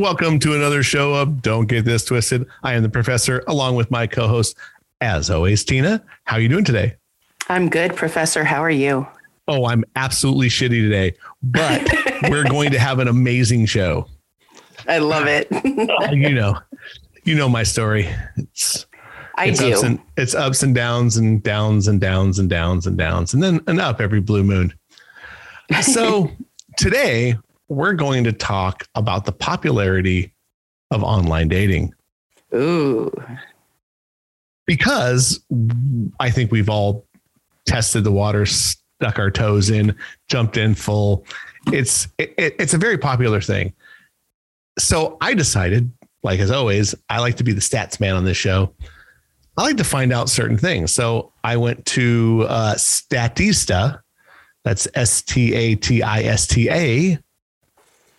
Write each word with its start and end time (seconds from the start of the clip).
Welcome 0.00 0.38
to 0.40 0.54
another 0.54 0.82
show 0.82 1.14
of 1.14 1.40
Don't 1.40 1.66
Get 1.66 1.86
This 1.86 2.04
Twisted. 2.04 2.46
I 2.62 2.74
am 2.74 2.82
the 2.82 2.90
professor, 2.90 3.42
along 3.46 3.76
with 3.76 3.90
my 3.90 4.06
co-host, 4.06 4.58
as 5.00 5.30
always, 5.30 5.64
Tina. 5.64 6.04
How 6.24 6.36
are 6.36 6.40
you 6.40 6.50
doing 6.50 6.64
today? 6.64 6.96
I'm 7.48 7.70
good, 7.70 7.96
Professor. 7.96 8.44
How 8.44 8.62
are 8.62 8.70
you? 8.70 9.06
Oh, 9.48 9.66
I'm 9.66 9.84
absolutely 9.96 10.48
shitty 10.48 10.82
today, 10.82 11.14
but 11.42 11.88
we're 12.30 12.44
going 12.48 12.70
to 12.70 12.78
have 12.78 12.98
an 12.98 13.08
amazing 13.08 13.66
show. 13.66 14.06
I 14.88 14.98
love 14.98 15.26
it. 15.26 15.48
you 16.12 16.34
know, 16.34 16.58
you 17.24 17.34
know 17.34 17.48
my 17.48 17.62
story. 17.62 18.08
It's 18.36 18.86
I 19.36 19.46
it's 19.46 19.60
do. 19.60 19.72
ups 19.72 19.82
and 19.82 19.98
it's 20.16 20.34
ups 20.34 20.62
and 20.62 20.74
downs 20.74 21.16
and 21.16 21.42
downs 21.42 21.88
and 21.88 22.00
downs 22.00 22.38
and 22.38 22.48
downs 22.48 22.86
and 22.86 22.98
downs 22.98 23.32
and 23.32 23.42
then 23.42 23.60
an 23.66 23.80
up 23.80 24.00
every 24.00 24.20
blue 24.20 24.44
moon. 24.44 24.72
So 25.82 26.28
today 26.76 27.36
we're 27.68 27.92
going 27.92 28.24
to 28.24 28.32
talk 28.32 28.88
about 28.96 29.24
the 29.24 29.30
popularity 29.30 30.34
of 30.90 31.04
online 31.04 31.46
dating 31.46 31.94
Ooh. 32.52 33.12
because 34.66 35.38
I 36.18 36.28
think 36.30 36.50
we've 36.50 36.68
all 36.68 37.06
tested 37.66 38.02
the 38.02 38.10
water, 38.10 38.46
stuck 39.00 39.18
our 39.18 39.30
toes 39.30 39.70
in, 39.70 39.96
jumped 40.28 40.58
in 40.58 40.74
full. 40.74 41.24
It's 41.72 42.08
it, 42.18 42.34
it's 42.36 42.74
a 42.74 42.78
very 42.78 42.98
popular 42.98 43.40
thing. 43.40 43.72
So 44.78 45.16
I 45.22 45.32
decided, 45.32 45.90
like 46.22 46.38
as 46.38 46.50
always, 46.50 46.94
I 47.08 47.20
like 47.20 47.36
to 47.36 47.44
be 47.44 47.52
the 47.52 47.62
stats 47.62 47.98
man 47.98 48.14
on 48.14 48.24
this 48.24 48.36
show. 48.36 48.74
I 49.56 49.62
like 49.62 49.78
to 49.78 49.84
find 49.84 50.12
out 50.12 50.28
certain 50.28 50.58
things. 50.58 50.92
So 50.92 51.32
I 51.42 51.56
went 51.56 51.84
to 51.86 52.46
uh, 52.48 52.74
Statista, 52.74 54.00
that's 54.64 54.86
S 54.94 55.22
T 55.22 55.54
A 55.54 55.74
T 55.76 56.02
I 56.02 56.22
S 56.22 56.46
T 56.46 56.68
A 56.70 57.18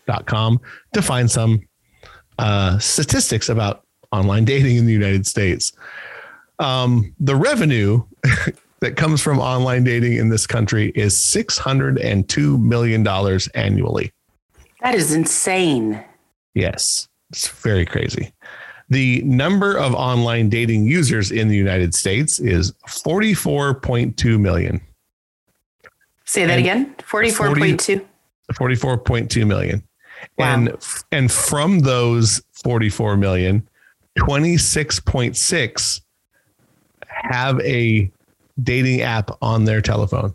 dot 0.08 0.26
com 0.26 0.60
to 0.94 1.02
find 1.04 1.30
some 1.30 1.62
uh, 2.40 2.80
statistics 2.80 3.50
about 3.50 3.86
online 4.12 4.46
dating 4.46 4.78
in 4.78 4.88
the 4.88 4.94
United 4.94 5.28
States. 5.28 5.74
Um, 6.58 7.14
the 7.20 7.36
revenue 7.36 8.04
that 8.82 8.96
comes 8.96 9.22
from 9.22 9.40
online 9.40 9.84
dating 9.84 10.14
in 10.18 10.30
this 10.30 10.46
country 10.46 10.92
is 10.96 11.16
$602 11.16 12.62
million 12.62 13.08
annually. 13.56 14.12
That 14.82 14.96
is 14.96 15.14
insane. 15.14 16.04
Yes, 16.56 17.08
it's 17.30 17.48
very 17.48 17.86
crazy. 17.86 18.34
The 18.90 19.22
number 19.22 19.78
of 19.78 19.94
online 19.94 20.50
dating 20.50 20.86
users 20.86 21.32
in 21.32 21.48
the 21.48 21.56
United 21.56 21.96
States 21.96 22.40
is 22.40 22.74
44.2 22.88 24.40
million. 24.40 24.82
Say 26.26 26.46
that 26.46 26.54
And 26.54 26.60
again. 26.60 26.96
44.2. 26.98 28.06
44.2 28.52 29.48
million. 29.48 29.84
Wow. 30.38 30.54
And 30.54 30.78
and 31.12 31.32
from 31.32 31.80
those 31.80 32.42
44 32.52 33.18
million, 33.18 33.68
26.6 34.20 36.02
have 37.08 37.60
a 37.62 38.12
dating 38.62 39.02
app 39.02 39.32
on 39.42 39.66
their 39.66 39.82
telephone. 39.82 40.34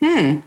Hmm. 0.00 0.40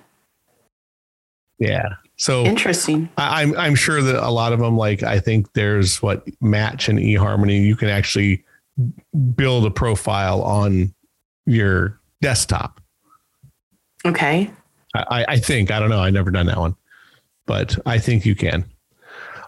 Yeah. 1.60 1.96
So 2.18 2.44
Interesting. 2.46 3.10
I, 3.18 3.42
I'm 3.42 3.56
I'm 3.58 3.76
sure 3.76 4.02
that 4.02 4.16
a 4.16 4.30
lot 4.30 4.54
of 4.54 4.60
them, 4.60 4.76
like 4.76 5.04
I 5.04 5.20
think 5.20 5.54
there's 5.54 6.02
what 6.02 6.28
Match 6.42 6.90
and 6.90 7.00
eHarmony, 7.00 7.64
you 7.64 7.76
can 7.76 7.90
actually 7.90 8.44
build 9.36 9.66
a 9.66 9.72
profile 9.72 10.42
on 10.42 10.94
your 11.46 12.00
desktop. 12.22 12.82
Okay. 14.06 14.52
I, 14.96 15.26
I 15.28 15.40
think 15.40 15.72
I 15.72 15.80
don't 15.80 15.90
know. 15.90 16.02
I 16.02 16.10
never 16.10 16.32
done 16.32 16.48
that 16.48 16.58
one, 16.58 16.76
but 17.46 17.78
I 17.86 18.00
think 18.00 18.26
you 18.26 18.36
can. 18.36 18.66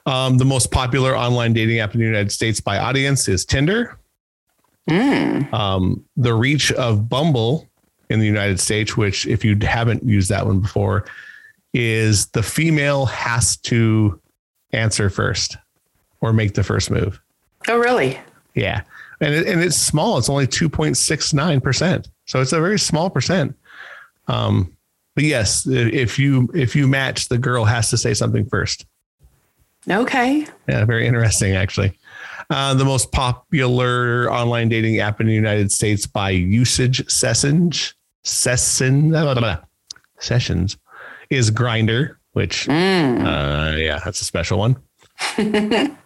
Um, 0.06 0.38
the 0.38 0.46
most 0.46 0.72
popular 0.72 1.16
online 1.16 1.54
dating 1.54 1.80
app 1.80 1.94
in 1.94 2.00
the 2.00 2.06
United 2.06 2.32
States 2.32 2.60
by 2.60 2.78
audience 2.78 3.28
is 3.28 3.46
Tinder. 3.46 3.98
Hmm. 4.90 5.54
Um, 5.54 6.06
the 6.18 6.34
reach 6.34 6.72
of 6.72 7.08
Bumble 7.08 7.68
in 8.10 8.20
the 8.20 8.26
United 8.26 8.60
States, 8.60 8.98
which 8.98 9.28
if 9.28 9.46
you 9.46 9.56
haven't 9.62 10.04
used 10.04 10.30
that 10.30 10.46
one 10.46 10.62
before, 10.62 11.06
is 11.74 12.28
the 12.28 12.42
female 12.42 13.06
has 13.06 13.58
to 13.58 14.20
answer 14.74 15.10
first 15.10 15.58
or 16.22 16.34
make 16.34 16.56
the 16.56 16.64
first 16.64 16.90
move. 16.90 17.22
Oh, 17.68 17.78
really? 17.78 18.20
Yeah. 18.56 18.82
And, 19.22 19.34
it, 19.34 19.48
and 19.48 19.62
it's 19.62 19.76
small. 19.76 20.18
It's 20.18 20.30
only 20.30 20.48
2.69%. 20.48 22.08
So 22.26 22.42
it's 22.42 22.54
a 22.54 22.60
very 22.60 22.80
small 22.80 23.10
percent. 23.10 23.56
Um, 24.28 24.76
but 25.16 25.24
yes, 25.24 25.68
if 25.68 26.18
you 26.18 26.50
if 26.54 26.76
you 26.76 26.88
match, 26.88 27.28
the 27.28 27.38
girl 27.38 27.66
has 27.66 27.90
to 27.90 27.98
say 27.98 28.14
something 28.14 28.46
first. 28.46 28.86
Okay. 29.90 30.48
Yeah, 30.68 30.86
very 30.86 31.08
interesting, 31.08 31.56
actually. 31.56 31.98
Uh, 32.52 32.74
the 32.74 32.86
most 32.86 33.12
popular 33.12 34.28
online 34.32 34.70
dating 34.70 35.00
app 35.00 35.22
in 35.22 35.28
the 35.28 35.34
United 35.34 35.72
States 35.72 36.08
by 36.08 36.32
usage 36.32 37.08
sessions, 37.10 37.94
session, 38.24 39.10
blah, 39.10 39.24
blah, 39.24 39.36
blah, 39.36 39.58
sessions 40.20 40.76
is 41.30 41.52
Grindr, 41.52 42.16
which, 42.34 42.66
Hmm. 42.66 43.24
uh, 43.26 43.76
yeah, 43.78 44.00
that's 44.04 44.20
a 44.22 44.26
special 44.26 44.58
one. 44.58 44.76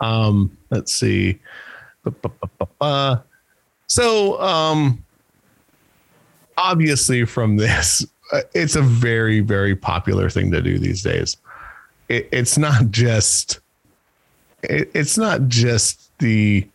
um, 0.00 0.54
let's 0.70 0.94
see. 0.94 1.38
So, 3.88 4.40
um, 4.42 5.02
obviously, 6.58 7.24
from 7.24 7.56
this, 7.56 8.04
uh, 8.32 8.42
it's 8.54 8.76
a 8.76 8.82
very, 8.82 9.40
very 9.40 9.74
popular 9.74 10.28
thing 10.28 10.50
to 10.52 10.60
do 10.60 10.78
these 10.78 11.02
days. 11.02 11.36
It, 12.10 12.28
it's 12.32 12.58
not 12.58 12.90
just, 12.90 13.60
it, 14.62 14.90
it's 14.94 15.18
not 15.18 15.48
just 15.48 16.16
the, 16.18 16.68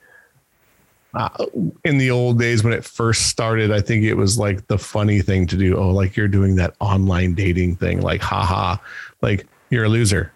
uh, 1.13 1.45
in 1.83 1.97
the 1.97 2.11
old 2.11 2.39
days 2.39 2.63
when 2.63 2.73
it 2.73 2.85
first 2.85 3.27
started, 3.27 3.71
I 3.71 3.81
think 3.81 4.03
it 4.03 4.13
was 4.13 4.37
like 4.37 4.67
the 4.67 4.77
funny 4.77 5.21
thing 5.21 5.45
to 5.47 5.57
do. 5.57 5.75
Oh, 5.77 5.91
like 5.91 6.15
you're 6.15 6.27
doing 6.27 6.55
that 6.55 6.75
online 6.79 7.33
dating 7.33 7.75
thing, 7.75 8.01
like, 8.01 8.21
haha, 8.21 8.77
like 9.21 9.45
you're 9.69 9.85
a 9.85 9.89
loser. 9.89 10.31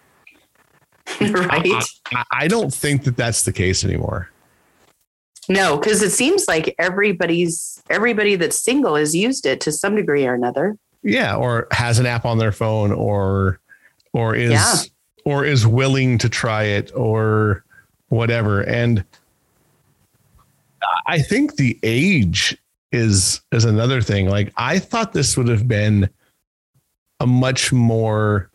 right. 1.20 1.66
I, 2.12 2.24
I 2.32 2.48
don't 2.48 2.72
think 2.72 3.04
that 3.04 3.16
that's 3.16 3.44
the 3.44 3.52
case 3.52 3.84
anymore. 3.84 4.30
No, 5.48 5.76
because 5.76 6.02
it 6.02 6.10
seems 6.10 6.48
like 6.48 6.74
everybody's 6.78 7.82
everybody 7.88 8.34
that's 8.34 8.58
single 8.58 8.96
has 8.96 9.14
used 9.14 9.46
it 9.46 9.60
to 9.62 9.72
some 9.72 9.94
degree 9.94 10.26
or 10.26 10.34
another. 10.34 10.76
Yeah, 11.02 11.36
or 11.36 11.68
has 11.70 12.00
an 12.00 12.06
app 12.06 12.24
on 12.24 12.38
their 12.38 12.50
phone, 12.50 12.90
or 12.90 13.60
or 14.12 14.34
is 14.34 14.50
Yeah. 14.50 14.74
Or 15.26 15.44
is 15.44 15.66
willing 15.66 16.16
to 16.18 16.28
try 16.28 16.62
it, 16.62 16.92
or 16.94 17.64
whatever. 18.10 18.60
And 18.62 19.04
I 21.08 21.18
think 21.18 21.56
the 21.56 21.76
age 21.82 22.56
is 22.92 23.40
is 23.50 23.64
another 23.64 24.00
thing. 24.00 24.28
Like 24.28 24.52
I 24.56 24.78
thought 24.78 25.12
this 25.12 25.36
would 25.36 25.48
have 25.48 25.66
been 25.66 26.08
a 27.18 27.26
much 27.26 27.72
more 27.72 28.50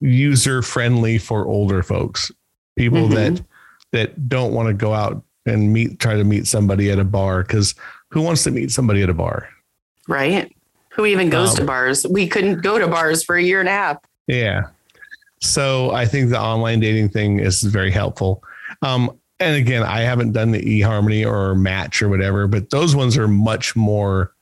user 0.00 0.62
friendly 0.62 1.18
for 1.18 1.46
older 1.46 1.82
folks, 1.82 2.30
people 2.76 3.08
Mhm. 3.08 3.14
that 3.14 3.44
that 3.90 4.28
don't 4.28 4.52
want 4.54 4.68
to 4.68 4.74
go 4.74 4.94
out 4.94 5.22
and 5.44 5.72
meet 5.72 5.98
try 5.98 6.14
to 6.14 6.22
meet 6.24 6.46
somebody 6.46 6.88
at 6.90 7.00
a 7.00 7.04
bar 7.04 7.42
because 7.42 7.74
who 8.10 8.22
wants 8.22 8.44
to 8.44 8.52
meet 8.52 8.70
somebody 8.70 9.02
at 9.02 9.10
a 9.10 9.14
bar? 9.14 9.48
Right. 10.06 10.54
Who 10.90 11.04
even 11.04 11.30
goes 11.30 11.50
Um, 11.50 11.56
to 11.56 11.64
bars? 11.64 12.06
We 12.08 12.28
couldn't 12.28 12.60
go 12.62 12.78
to 12.78 12.86
bars 12.86 13.24
for 13.24 13.34
a 13.36 13.42
year 13.42 13.58
and 13.58 13.68
a 13.68 13.72
half. 13.72 13.96
Yeah. 14.28 14.68
So 15.42 15.90
I 15.90 16.06
think 16.06 16.30
the 16.30 16.40
online 16.40 16.78
dating 16.78 17.08
thing 17.08 17.40
is 17.40 17.62
very 17.62 17.90
helpful. 17.90 18.42
Um, 18.80 19.18
and 19.40 19.56
again, 19.56 19.82
I 19.82 20.00
haven't 20.00 20.32
done 20.32 20.52
the 20.52 20.62
eHarmony 20.62 21.26
or 21.26 21.56
Match 21.56 22.00
or 22.00 22.08
whatever, 22.08 22.46
but 22.46 22.70
those 22.70 22.94
ones 22.94 23.18
are 23.18 23.26
much 23.26 23.74
more 23.74 24.32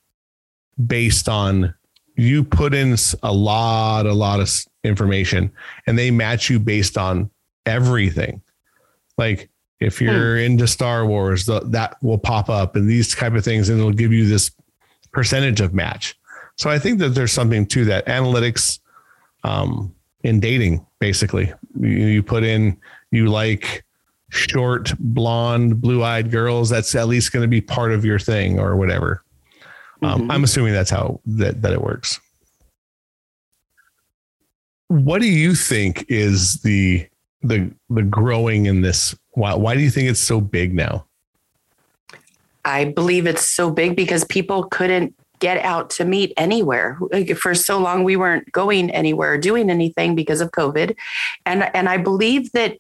based 0.87 1.27
on 1.27 1.75
you 2.17 2.45
put 2.45 2.75
in 2.75 2.97
a 3.23 3.33
lot, 3.33 4.05
a 4.05 4.13
lot 4.13 4.41
of 4.41 4.51
information, 4.85 5.51
and 5.87 5.99
they 5.99 6.11
match 6.11 6.51
you 6.51 6.59
based 6.59 6.99
on 6.99 7.31
everything. 7.65 8.43
Like 9.17 9.49
if 9.81 10.03
you're 10.03 10.37
into 10.37 10.67
Star 10.67 11.07
Wars, 11.07 11.47
the, 11.47 11.61
that 11.61 11.97
will 12.03 12.19
pop 12.19 12.51
up, 12.51 12.77
and 12.77 12.87
these 12.87 13.15
type 13.15 13.33
of 13.33 13.43
things, 13.43 13.71
and 13.71 13.79
it'll 13.79 13.93
give 13.93 14.13
you 14.13 14.29
this 14.29 14.51
percentage 15.13 15.63
of 15.63 15.73
match. 15.73 16.15
So 16.57 16.69
I 16.69 16.79
think 16.79 16.99
that 16.99 17.11
there's 17.11 17.33
something 17.33 17.65
to 17.69 17.87
that 17.87 18.05
analytics 18.05 18.81
um, 19.45 19.95
in 20.23 20.41
dating. 20.41 20.85
Basically, 20.99 21.53
you, 21.79 21.89
you 21.89 22.23
put 22.23 22.45
in 22.45 22.77
you 23.11 23.27
like 23.29 23.85
short, 24.31 24.93
blonde, 24.99 25.81
blue-eyed 25.81 26.31
girls. 26.31 26.69
That's 26.69 26.95
at 26.95 27.09
least 27.09 27.33
going 27.33 27.43
to 27.43 27.49
be 27.49 27.61
part 27.61 27.93
of 27.93 28.05
your 28.05 28.19
thing 28.19 28.59
or 28.61 28.77
whatever. 28.77 29.23
Um, 30.03 30.23
Mhm. 30.29 30.33
I'm 30.33 30.45
assuming 30.45 30.73
that's 30.73 30.91
how 30.91 31.21
that 31.27 31.63
that 31.63 31.73
it 31.73 31.83
works. 31.83 32.21
what 34.89 35.21
do 35.21 35.29
you 35.29 35.55
think 35.55 36.05
is 36.09 36.63
the 36.63 37.07
the 37.43 37.71
the 37.91 38.03
growing 38.03 38.67
in 38.67 38.81
this? 38.81 39.15
Why 39.33 39.55
why 39.55 39.75
do 39.75 39.81
you 39.81 39.91
think 39.91 40.09
it's 40.09 40.21
so 40.21 40.41
big 40.41 40.75
now? 40.75 41.07
I 42.65 42.87
believe 42.87 43.27
it's 43.27 43.49
so 43.49 43.71
big 43.71 43.97
because 43.97 44.25
people 44.25 44.65
couldn't 44.65 45.15
get 45.41 45.59
out 45.65 45.91
to 45.91 46.05
meet 46.05 46.33
anywhere. 46.37 46.99
For 47.37 47.55
so 47.55 47.79
long, 47.79 48.05
we 48.05 48.17
weren't 48.17 48.51
going 48.53 48.91
anywhere, 48.91 49.37
doing 49.39 49.71
anything 49.71 50.15
because 50.15 50.41
of 50.41 50.53
COVID, 50.53 50.97
and 51.45 51.65
and 51.75 51.89
I 51.89 51.97
believe 51.97 52.53
that 52.53 52.79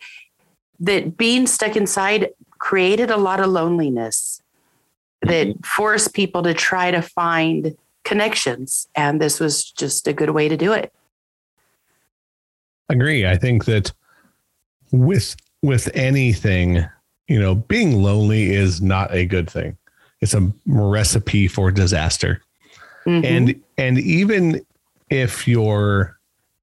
that 0.79 1.17
being 1.17 1.47
stuck 1.47 1.77
inside 1.77 2.29
created 2.59 3.11
a 3.11 3.17
lot 3.17 3.41
of 3.41 3.49
loneliness 3.49 4.43
that 5.23 5.49
mm-hmm. 5.49 5.61
forced 5.63 6.15
people 6.15 6.43
to 6.43 6.55
try 6.55 6.91
to 6.91 7.03
find 7.03 7.77
connections, 8.05 8.89
and 8.95 9.21
this 9.21 9.41
was 9.41 9.71
just 9.71 10.07
a 10.07 10.13
good 10.13 10.31
way 10.31 10.49
to 10.49 10.57
do 10.57 10.73
it. 10.73 10.93
Agree. 12.89 13.27
I 13.27 13.37
think 13.37 13.65
that 13.67 13.93
with 14.93 15.37
with 15.63 15.91
anything, 15.95 16.85
you 17.29 17.41
know, 17.41 17.55
being 17.55 18.03
lonely 18.03 18.51
is 18.51 18.81
not 18.81 19.13
a 19.15 19.27
good 19.27 19.49
thing. 19.49 19.77
It's 20.21 20.35
a 20.35 20.53
recipe 20.67 21.49
for 21.49 21.71
disaster. 21.71 22.43
Mm-hmm. 23.07 23.25
And 23.25 23.63
and 23.79 23.99
even 23.99 24.65
if 25.09 25.49
you're 25.49 26.19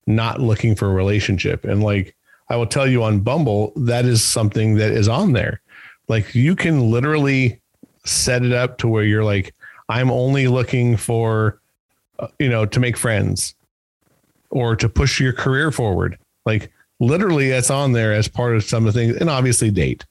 not 0.05 0.39
looking 0.39 0.75
for 0.75 0.87
a 0.87 0.93
relationship 0.93 1.65
and 1.65 1.83
like 1.83 2.15
I 2.49 2.55
will 2.55 2.65
tell 2.65 2.87
you 2.87 3.03
on 3.03 3.19
Bumble 3.19 3.73
that 3.75 4.05
is 4.05 4.23
something 4.23 4.75
that 4.75 4.91
is 4.91 5.07
on 5.07 5.33
there. 5.33 5.61
Like 6.07 6.33
you 6.33 6.55
can 6.55 6.91
literally 6.91 7.59
set 8.05 8.43
it 8.43 8.53
up 8.53 8.77
to 8.79 8.87
where 8.87 9.03
you're 9.03 9.23
like 9.23 9.53
I'm 9.89 10.11
only 10.11 10.47
looking 10.47 10.97
for 10.97 11.59
uh, 12.19 12.27
you 12.39 12.49
know 12.49 12.65
to 12.65 12.79
make 12.79 12.97
friends 12.97 13.55
or 14.49 14.75
to 14.75 14.87
push 14.87 15.19
your 15.19 15.33
career 15.33 15.71
forward. 15.71 16.17
Like 16.45 16.71
literally 16.99 17.49
that's 17.49 17.69
on 17.69 17.91
there 17.91 18.13
as 18.13 18.27
part 18.27 18.55
of 18.55 18.63
some 18.63 18.87
of 18.87 18.93
the 18.93 18.99
things 18.99 19.17
and 19.17 19.29
obviously 19.29 19.71
date. 19.71 20.05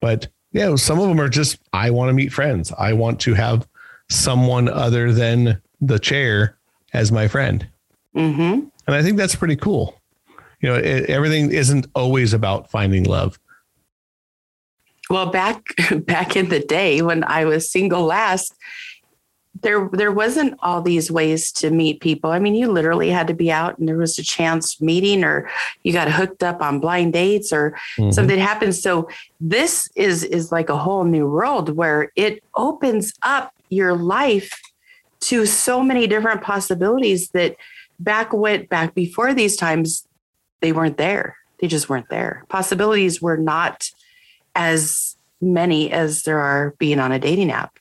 But 0.00 0.28
yeah, 0.52 0.76
some 0.76 1.00
of 1.00 1.08
them 1.08 1.20
are 1.20 1.28
just 1.28 1.58
I 1.72 1.90
want 1.90 2.10
to 2.10 2.14
meet 2.14 2.32
friends. 2.32 2.72
I 2.78 2.92
want 2.92 3.20
to 3.20 3.34
have 3.34 3.66
someone 4.14 4.68
other 4.68 5.12
than 5.12 5.60
the 5.80 5.98
chair 5.98 6.56
as 6.92 7.10
my 7.10 7.28
friend. 7.28 7.66
Mm-hmm. 8.14 8.68
And 8.86 8.94
I 8.96 9.02
think 9.02 9.16
that's 9.16 9.34
pretty 9.34 9.56
cool. 9.56 10.00
You 10.60 10.70
know, 10.70 10.76
it, 10.76 11.10
everything 11.10 11.52
isn't 11.52 11.86
always 11.94 12.32
about 12.32 12.70
finding 12.70 13.04
love. 13.04 13.38
Well, 15.10 15.26
back 15.26 15.62
back 16.06 16.36
in 16.36 16.48
the 16.48 16.60
day 16.60 17.02
when 17.02 17.24
I 17.24 17.44
was 17.44 17.70
single 17.70 18.04
last, 18.04 18.54
there 19.62 19.88
there 19.92 20.12
wasn't 20.12 20.54
all 20.60 20.80
these 20.80 21.10
ways 21.10 21.52
to 21.52 21.70
meet 21.70 22.00
people. 22.00 22.30
I 22.30 22.38
mean, 22.38 22.54
you 22.54 22.70
literally 22.70 23.10
had 23.10 23.26
to 23.28 23.34
be 23.34 23.52
out 23.52 23.78
and 23.78 23.88
there 23.88 23.98
was 23.98 24.18
a 24.18 24.22
chance 24.22 24.80
meeting 24.80 25.24
or 25.24 25.48
you 25.82 25.92
got 25.92 26.10
hooked 26.10 26.42
up 26.42 26.62
on 26.62 26.80
blind 26.80 27.12
dates 27.12 27.52
or 27.52 27.76
mm-hmm. 27.96 28.10
something 28.10 28.38
happened. 28.38 28.74
So 28.74 29.08
this 29.40 29.88
is 29.94 30.24
is 30.24 30.50
like 30.50 30.68
a 30.68 30.76
whole 30.76 31.04
new 31.04 31.28
world 31.28 31.76
where 31.76 32.10
it 32.16 32.42
opens 32.54 33.12
up 33.22 33.52
your 33.74 33.94
life 33.94 34.60
to 35.20 35.46
so 35.46 35.82
many 35.82 36.06
different 36.06 36.42
possibilities 36.42 37.30
that 37.30 37.56
back 37.98 38.32
went 38.32 38.68
back 38.68 38.94
before 38.94 39.34
these 39.34 39.56
times 39.56 40.06
they 40.60 40.72
weren't 40.72 40.96
there. 40.96 41.36
They 41.60 41.66
just 41.66 41.88
weren't 41.88 42.08
there. 42.08 42.44
Possibilities 42.48 43.22
were 43.22 43.36
not 43.36 43.88
as 44.54 45.16
many 45.40 45.92
as 45.92 46.22
there 46.22 46.38
are 46.38 46.74
being 46.78 46.98
on 46.98 47.12
a 47.12 47.18
dating 47.18 47.50
app. 47.50 47.78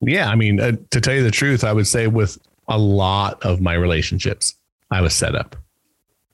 Yeah 0.00 0.28
i 0.28 0.36
mean 0.36 0.60
uh, 0.60 0.72
to 0.90 1.00
tell 1.00 1.14
you 1.14 1.24
the 1.24 1.30
truth 1.30 1.64
i 1.64 1.72
would 1.72 1.86
say 1.86 2.06
with 2.06 2.38
a 2.68 2.78
lot 2.78 3.42
of 3.44 3.60
my 3.60 3.74
relationships 3.74 4.54
i 4.90 5.00
was 5.00 5.14
set 5.14 5.34
up. 5.34 5.56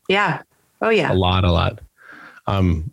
Yeah. 0.09 0.43
Oh 0.83 0.91
yeah. 0.91 1.13
A 1.13 1.15
lot 1.15 1.45
a 1.45 1.53
lot. 1.53 1.81
Um 2.47 2.91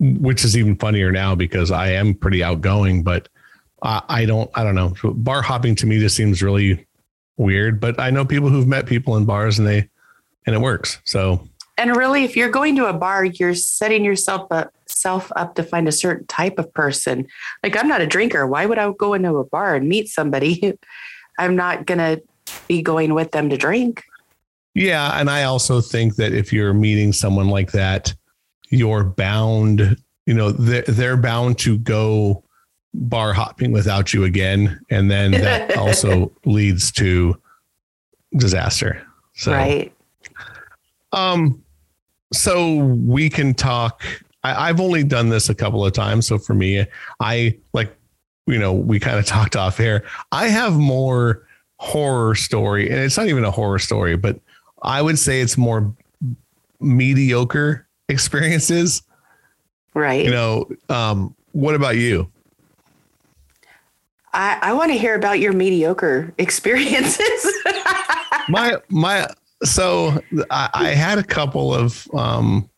which 0.00 0.44
is 0.44 0.56
even 0.56 0.76
funnier 0.76 1.12
now 1.12 1.34
because 1.34 1.70
i 1.70 1.88
am 1.88 2.14
pretty 2.14 2.42
outgoing 2.42 3.02
but 3.02 3.28
uh, 3.82 4.00
I 4.08 4.24
don't, 4.24 4.50
I 4.54 4.64
don't 4.64 4.74
know. 4.74 4.94
Bar 5.02 5.42
hopping 5.42 5.74
to 5.76 5.86
me 5.86 5.98
just 5.98 6.16
seems 6.16 6.42
really 6.42 6.86
weird, 7.36 7.80
but 7.80 7.98
I 8.00 8.10
know 8.10 8.24
people 8.24 8.48
who've 8.48 8.66
met 8.66 8.86
people 8.86 9.16
in 9.16 9.24
bars 9.24 9.58
and 9.58 9.66
they, 9.66 9.88
and 10.46 10.54
it 10.54 10.60
works. 10.60 11.00
So, 11.04 11.48
and 11.78 11.96
really, 11.96 12.24
if 12.24 12.36
you're 12.36 12.50
going 12.50 12.76
to 12.76 12.86
a 12.86 12.92
bar, 12.92 13.24
you're 13.24 13.54
setting 13.54 14.04
yourself 14.04 14.50
up, 14.52 14.72
self 14.86 15.32
up 15.36 15.54
to 15.56 15.62
find 15.62 15.88
a 15.88 15.92
certain 15.92 16.26
type 16.26 16.58
of 16.58 16.72
person. 16.72 17.26
Like 17.62 17.76
I'm 17.76 17.88
not 17.88 18.00
a 18.00 18.06
drinker. 18.06 18.46
Why 18.46 18.66
would 18.66 18.78
I 18.78 18.92
go 18.92 19.14
into 19.14 19.36
a 19.36 19.44
bar 19.44 19.74
and 19.74 19.88
meet 19.88 20.08
somebody? 20.08 20.78
I'm 21.38 21.56
not 21.56 21.86
going 21.86 21.98
to 21.98 22.22
be 22.68 22.82
going 22.82 23.14
with 23.14 23.32
them 23.32 23.48
to 23.50 23.56
drink. 23.56 24.04
Yeah. 24.74 25.18
And 25.18 25.30
I 25.30 25.44
also 25.44 25.80
think 25.80 26.16
that 26.16 26.32
if 26.32 26.52
you're 26.52 26.74
meeting 26.74 27.12
someone 27.12 27.48
like 27.48 27.72
that, 27.72 28.14
you're 28.68 29.04
bound, 29.04 29.96
you 30.26 30.34
know, 30.34 30.52
they're, 30.52 30.82
they're 30.82 31.16
bound 31.16 31.58
to 31.60 31.78
go 31.78 32.44
bar 32.94 33.32
hopping 33.32 33.72
without 33.72 34.12
you 34.12 34.24
again. 34.24 34.80
And 34.90 35.10
then 35.10 35.32
that 35.32 35.76
also 35.78 36.32
leads 36.44 36.92
to 36.92 37.40
disaster. 38.36 39.06
So, 39.34 39.52
right. 39.52 39.92
Um, 41.12 41.62
so 42.32 42.76
we 42.76 43.28
can 43.28 43.54
talk. 43.54 44.02
I, 44.44 44.68
I've 44.68 44.80
only 44.80 45.04
done 45.04 45.28
this 45.28 45.48
a 45.48 45.54
couple 45.54 45.84
of 45.84 45.92
times. 45.92 46.26
So 46.26 46.38
for 46.38 46.54
me, 46.54 46.86
I 47.20 47.58
like, 47.72 47.94
you 48.46 48.58
know, 48.58 48.72
we 48.72 48.98
kind 48.98 49.18
of 49.18 49.26
talked 49.26 49.56
off 49.56 49.78
here. 49.78 50.04
I 50.30 50.48
have 50.48 50.74
more 50.74 51.46
horror 51.78 52.34
story, 52.34 52.88
and 52.88 53.00
it's 53.00 53.16
not 53.16 53.26
even 53.26 53.44
a 53.44 53.50
horror 53.50 53.78
story, 53.78 54.16
but 54.16 54.38
I 54.82 55.02
would 55.02 55.18
say 55.18 55.40
it's 55.40 55.58
more 55.58 55.94
mediocre 56.80 57.86
experiences. 58.08 59.02
Right. 59.94 60.24
You 60.24 60.30
know, 60.30 60.68
um, 60.88 61.34
what 61.52 61.74
about 61.74 61.96
you? 61.96 62.30
I, 64.34 64.58
I 64.62 64.72
want 64.72 64.90
to 64.92 64.98
hear 64.98 65.14
about 65.14 65.40
your 65.40 65.52
mediocre 65.52 66.32
experiences. 66.38 67.62
my 68.48 68.76
my 68.88 69.28
so 69.62 70.20
I, 70.50 70.70
I, 70.72 70.88
had 70.88 71.18
a 71.18 71.22
couple 71.22 71.74
of 71.74 72.08
um 72.14 72.68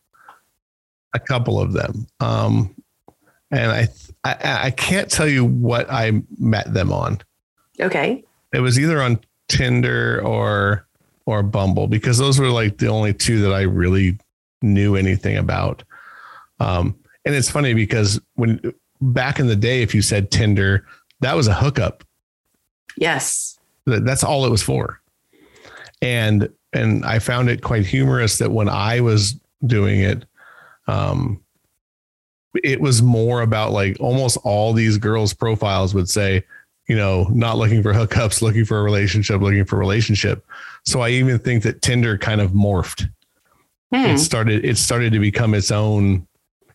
a 1.13 1.19
couple 1.19 1.59
of 1.59 1.73
them. 1.73 2.07
Um 2.19 2.75
and 3.51 3.71
I, 3.71 3.87
I 4.23 4.65
I 4.65 4.71
can't 4.71 5.09
tell 5.09 5.27
you 5.27 5.45
what 5.45 5.89
I 5.89 6.21
met 6.37 6.73
them 6.73 6.91
on. 6.91 7.19
Okay. 7.79 8.23
It 8.53 8.59
was 8.59 8.77
either 8.77 9.01
on 9.01 9.19
Tinder 9.47 10.21
or 10.25 10.87
or 11.25 11.41
Bumble 11.41 11.87
because 11.87 12.17
those 12.17 12.39
were 12.39 12.49
like 12.49 12.77
the 12.77 12.87
only 12.87 13.13
two 13.13 13.39
that 13.41 13.53
I 13.53 13.61
really 13.61 14.17
knew 14.61 14.95
anything 14.95 15.37
about. 15.37 15.83
Um 16.59 16.97
and 17.23 17.33
it's 17.33 17.49
funny 17.49 17.73
because 17.73 18.19
when 18.35 18.73
back 18.99 19.39
in 19.39 19.47
the 19.47 19.55
day 19.55 19.81
if 19.81 19.95
you 19.95 20.01
said 20.01 20.31
Tinder 20.31 20.85
that 21.25 21.35
was 21.35 21.47
a 21.47 21.53
hookup. 21.53 22.03
Yes. 22.97 23.57
That's 23.85 24.23
all 24.23 24.45
it 24.45 24.51
was 24.51 24.61
for. 24.61 25.01
And 26.01 26.49
and 26.71 27.03
I 27.05 27.19
found 27.19 27.49
it 27.49 27.63
quite 27.63 27.85
humorous 27.85 28.37
that 28.37 28.51
when 28.51 28.69
I 28.69 28.99
was 28.99 29.39
doing 29.65 30.01
it, 30.01 30.25
um, 30.87 31.41
it 32.63 32.79
was 32.79 33.01
more 33.01 33.41
about 33.41 33.71
like 33.71 33.97
almost 33.99 34.37
all 34.43 34.73
these 34.73 34.97
girls' 34.97 35.33
profiles 35.33 35.93
would 35.95 36.09
say, 36.09 36.43
you 36.87 36.95
know, 36.95 37.23
not 37.31 37.57
looking 37.57 37.81
for 37.81 37.93
hookups, 37.93 38.41
looking 38.41 38.65
for 38.65 38.79
a 38.79 38.83
relationship, 38.83 39.41
looking 39.41 39.65
for 39.65 39.77
a 39.77 39.79
relationship. 39.79 40.45
So 40.85 41.01
I 41.01 41.09
even 41.09 41.39
think 41.39 41.63
that 41.63 41.81
Tinder 41.81 42.17
kind 42.17 42.39
of 42.39 42.51
morphed. 42.51 43.09
Hmm. 43.91 44.05
It 44.05 44.19
started 44.19 44.63
it 44.63 44.77
started 44.77 45.11
to 45.13 45.19
become 45.19 45.55
its 45.55 45.71
own, 45.71 46.27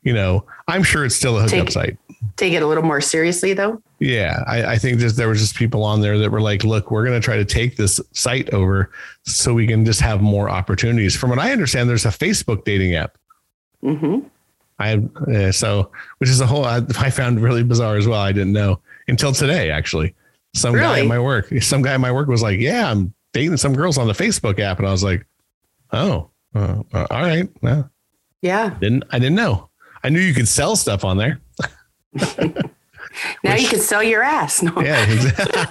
you 0.03 0.13
know, 0.13 0.45
I'm 0.69 0.83
sure 0.83 1.05
it's 1.05 1.17
still 1.17 1.39
a 1.39 1.43
hookup 1.43 1.67
take, 1.67 1.71
site. 1.71 1.99
Take 2.37 2.53
it 2.55 2.63
a 2.63 2.67
little 2.67 2.83
more 2.83 3.01
seriously 3.01 3.55
though. 3.55 3.83
Yeah, 3.99 4.43
I, 4.47 4.65
I 4.65 4.79
think 4.79 4.99
just 4.99 5.17
there 5.17 5.29
was 5.29 5.41
just 5.41 5.57
people 5.57 5.85
on 5.85 6.01
there 6.01 6.19
that 6.19 6.31
were 6.31 6.41
like, 6.41 6.65
"Look, 6.65 6.91
we're 6.91 7.05
going 7.05 7.21
to 7.21 7.25
try 7.25 7.37
to 7.37 7.45
take 7.45 7.77
this 7.77 8.01
site 8.13 8.53
over 8.55 8.91
so 9.25 9.53
we 9.53 9.67
can 9.67 9.85
just 9.85 10.01
have 10.01 10.23
more 10.23 10.49
opportunities." 10.49 11.17
From 11.17 11.31
what 11.31 11.39
I 11.39 11.53
understand, 11.53 11.89
there's 11.89 12.07
a 12.07 12.11
Facebook 12.11 12.65
dating 12.65 12.95
app. 12.95 13.19
Mm-hmm. 13.83 14.27
I 14.79 14.95
uh, 15.31 15.53
so 15.53 15.91
which 16.19 16.31
is 16.31 16.41
a 16.41 16.47
whole 16.47 16.65
I, 16.65 16.81
I, 16.99 17.11
found 17.11 17.41
really 17.41 17.63
bizarre 17.63 17.97
as 17.97 18.07
well. 18.07 18.21
I 18.21 18.33
didn't 18.33 18.53
know 18.53 18.81
until 19.09 19.33
today 19.33 19.71
actually. 19.71 20.15
Some 20.55 20.75
really? 20.75 20.87
guy 20.87 20.99
in 21.01 21.09
my 21.09 21.19
work, 21.19 21.53
some 21.61 21.83
guy 21.83 21.95
in 21.95 22.01
my 22.01 22.11
work 22.11 22.27
was 22.27 22.43
like, 22.43 22.59
"Yeah, 22.59 22.91
I'm 22.91 23.15
dating 23.33 23.59
some 23.59 23.75
girls 23.75 23.99
on 23.99 24.07
the 24.07 24.15
Facebook 24.15 24.59
app," 24.59 24.79
and 24.79 24.89
I 24.89 24.91
was 24.91 25.05
like, 25.05 25.27
"Oh, 25.93 26.31
uh, 26.55 26.83
uh, 26.93 27.07
all 27.11 27.23
right, 27.23 27.49
well, 27.63 27.91
yeah, 28.43 28.77
didn't 28.81 29.05
I 29.11 29.19
didn't 29.19 29.37
know. 29.37 29.70
I 30.03 30.09
knew 30.09 30.21
you 30.21 30.35
could 30.35 30.49
sell 30.49 30.77
stuff 30.77 31.05
on 31.05 31.17
there." 31.17 31.41
now 32.15 33.53
Which, 33.55 33.63
you 33.63 33.69
can 33.69 33.81
sell 33.81 34.03
your 34.03 34.23
ass. 34.23 34.63
No. 34.63 34.73
Yeah, 34.81 35.05
exactly. 35.11 35.63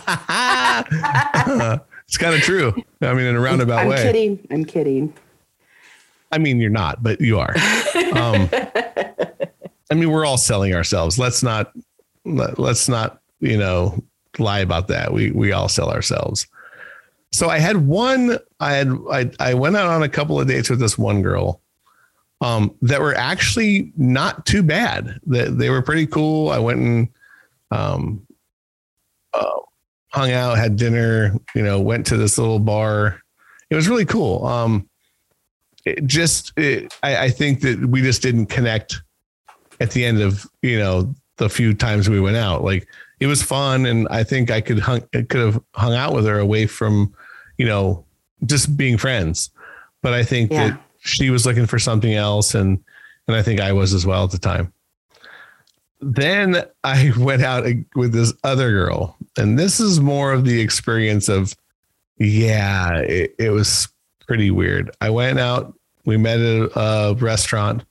it's 2.06 2.18
kind 2.18 2.36
of 2.36 2.42
true. 2.42 2.74
I 3.02 3.14
mean, 3.14 3.26
in 3.26 3.36
a 3.36 3.40
roundabout 3.40 3.80
I'm 3.80 3.88
way. 3.88 3.98
I'm 3.98 4.02
kidding. 4.02 4.48
I'm 4.52 4.66
kidding. 4.66 5.14
I 6.32 6.38
mean, 6.38 6.60
you're 6.60 6.70
not, 6.70 7.02
but 7.02 7.20
you 7.22 7.40
are. 7.40 7.56
Um, 8.14 8.50
I 9.92 9.96
mean, 9.96 10.12
we're 10.12 10.26
all 10.26 10.38
selling 10.38 10.74
ourselves. 10.76 11.18
Let's 11.18 11.42
not 11.42 11.74
let, 12.26 12.60
let's 12.60 12.88
not 12.88 13.22
you 13.40 13.58
know 13.58 14.04
lie 14.38 14.60
about 14.60 14.88
that. 14.90 15.14
We 15.14 15.32
we 15.32 15.52
all 15.52 15.70
sell 15.70 15.90
ourselves. 15.90 16.48
so 17.32 17.50
I 17.50 17.60
had 17.60 17.88
one. 17.88 18.38
I 18.60 18.74
had 18.74 18.96
I 19.12 19.32
I 19.40 19.54
went 19.54 19.76
out 19.76 19.88
on 19.88 20.04
a 20.04 20.10
couple 20.10 20.40
of 20.40 20.48
dates 20.48 20.70
with 20.70 20.80
this 20.80 20.98
one 20.98 21.22
girl, 21.22 21.62
um, 22.42 22.76
that 22.82 23.02
were 23.02 23.16
actually 23.16 23.92
not 23.98 24.46
too 24.46 24.64
bad. 24.64 25.20
That 25.28 25.50
they, 25.50 25.66
they 25.66 25.70
were 25.70 25.82
pretty 25.82 26.08
cool. 26.08 26.50
I 26.50 26.60
went 26.60 26.80
and 26.80 27.08
um, 27.72 28.26
uh, 29.34 29.60
hung 30.14 30.32
out, 30.32 30.58
had 30.58 30.76
dinner. 30.76 31.36
You 31.56 31.64
know, 31.64 31.80
went 31.80 32.06
to 32.08 32.18
this 32.18 32.38
little 32.38 32.60
bar. 32.60 33.22
It 33.70 33.76
was 33.76 33.88
really 33.88 34.06
cool. 34.06 34.46
Um, 34.46 34.90
it 35.86 36.06
just 36.06 36.54
it, 36.58 36.94
I, 37.04 37.26
I 37.26 37.30
think 37.30 37.62
that 37.62 37.80
we 37.86 38.02
just 38.02 38.22
didn't 38.22 38.48
connect 38.48 39.02
at 39.80 39.92
the 39.92 40.06
end 40.06 40.22
of 40.22 40.46
you 40.62 40.78
know 40.80 41.14
the 41.38 41.50
few 41.50 41.74
times 41.74 42.10
we 42.10 42.20
went 42.20 42.38
out. 42.38 42.64
Like 42.64 42.88
it 43.20 43.28
was 43.28 43.44
fun, 43.44 43.86
and 43.86 44.08
I 44.10 44.24
think 44.24 44.50
I 44.50 44.62
could 44.62 44.80
hung 44.80 45.02
could 45.12 45.32
have 45.36 45.62
hung 45.76 45.94
out 45.94 46.14
with 46.14 46.26
her 46.26 46.40
away 46.40 46.68
from 46.68 47.14
you 47.58 47.66
know 47.66 48.06
just 48.46 48.78
being 48.78 48.98
friends. 48.98 49.52
But 50.02 50.14
I 50.14 50.24
think 50.24 50.52
Yeah. 50.52 50.70
that 50.70 50.82
she 51.00 51.30
was 51.30 51.46
looking 51.46 51.66
for 51.66 51.80
something 51.80 52.14
else, 52.14 52.56
and 52.56 52.84
and 53.28 53.36
I 53.36 53.42
think 53.42 53.60
I 53.60 53.74
was 53.74 53.94
as 53.94 54.06
well 54.06 54.24
at 54.24 54.32
the 54.32 54.38
time. 54.38 54.74
Then 56.02 56.64
I 56.84 57.12
went 57.18 57.44
out 57.44 57.66
with 57.96 58.14
this 58.14 58.34
other 58.44 58.72
girl, 58.72 59.18
and 59.38 59.58
this 59.58 59.80
is 59.80 60.00
more 60.00 60.34
of 60.34 60.46
the 60.46 60.60
experience 60.60 61.30
of, 61.30 61.56
yeah, 62.18 63.00
it, 63.00 63.36
it 63.38 63.50
was 63.52 63.88
pretty 64.28 64.52
weird. 64.52 64.92
I 65.02 65.10
went 65.10 65.40
out, 65.40 65.74
we 66.06 66.18
met 66.18 66.40
at 66.40 66.72
a 66.76 67.16
restaurant. 67.20 67.84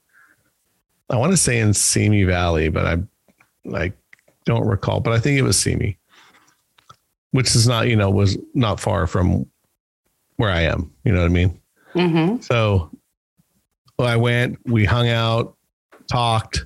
I 1.09 1.17
want 1.17 1.31
to 1.31 1.37
say 1.37 1.59
in 1.59 1.73
Simi 1.73 2.23
Valley, 2.23 2.69
but 2.69 2.85
I 2.85 2.97
I 3.75 3.93
don't 4.45 4.67
recall, 4.67 4.99
but 4.99 5.13
I 5.13 5.19
think 5.19 5.37
it 5.37 5.43
was 5.43 5.59
Simi, 5.59 5.97
which 7.31 7.55
is 7.55 7.67
not, 7.67 7.87
you 7.87 7.95
know, 7.95 8.09
was 8.09 8.37
not 8.53 8.79
far 8.79 9.07
from 9.07 9.45
where 10.37 10.49
I 10.49 10.61
am. 10.61 10.91
You 11.03 11.11
know 11.11 11.19
what 11.19 11.25
I 11.25 11.29
mean? 11.29 11.59
Mm-hmm. 11.93 12.41
So 12.41 12.89
I 14.05 14.15
went, 14.15 14.57
we 14.65 14.85
hung 14.85 15.09
out, 15.09 15.55
talked, 16.11 16.65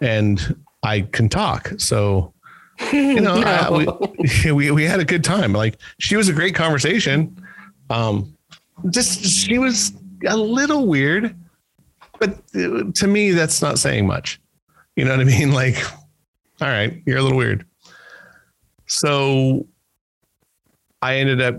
and 0.00 0.56
I 0.82 1.02
can 1.02 1.28
talk. 1.28 1.72
So, 1.78 2.32
you 2.92 3.20
know, 3.20 3.34
I- 3.44 3.70
we, 4.44 4.52
we, 4.52 4.70
we 4.70 4.84
had 4.84 5.00
a 5.00 5.04
good 5.04 5.24
time. 5.24 5.52
Like 5.52 5.78
she 5.98 6.16
was 6.16 6.28
a 6.28 6.32
great 6.32 6.54
conversation. 6.54 7.36
Um, 7.90 8.36
just, 8.90 9.24
she 9.24 9.58
was 9.58 9.92
a 10.26 10.36
little 10.36 10.86
weird, 10.86 11.34
but 12.20 12.30
uh, 12.54 12.84
to 12.94 13.06
me, 13.06 13.30
that's 13.32 13.62
not 13.62 13.78
saying 13.78 14.06
much. 14.06 14.40
You 14.96 15.04
know 15.04 15.12
what 15.12 15.20
I 15.20 15.24
mean? 15.38 15.52
Like, 15.52 15.76
all 16.60 16.68
right, 16.68 17.02
you're 17.06 17.18
a 17.18 17.22
little 17.22 17.38
weird. 17.38 17.64
So 18.86 19.66
I 21.02 21.16
ended 21.18 21.40
up 21.40 21.56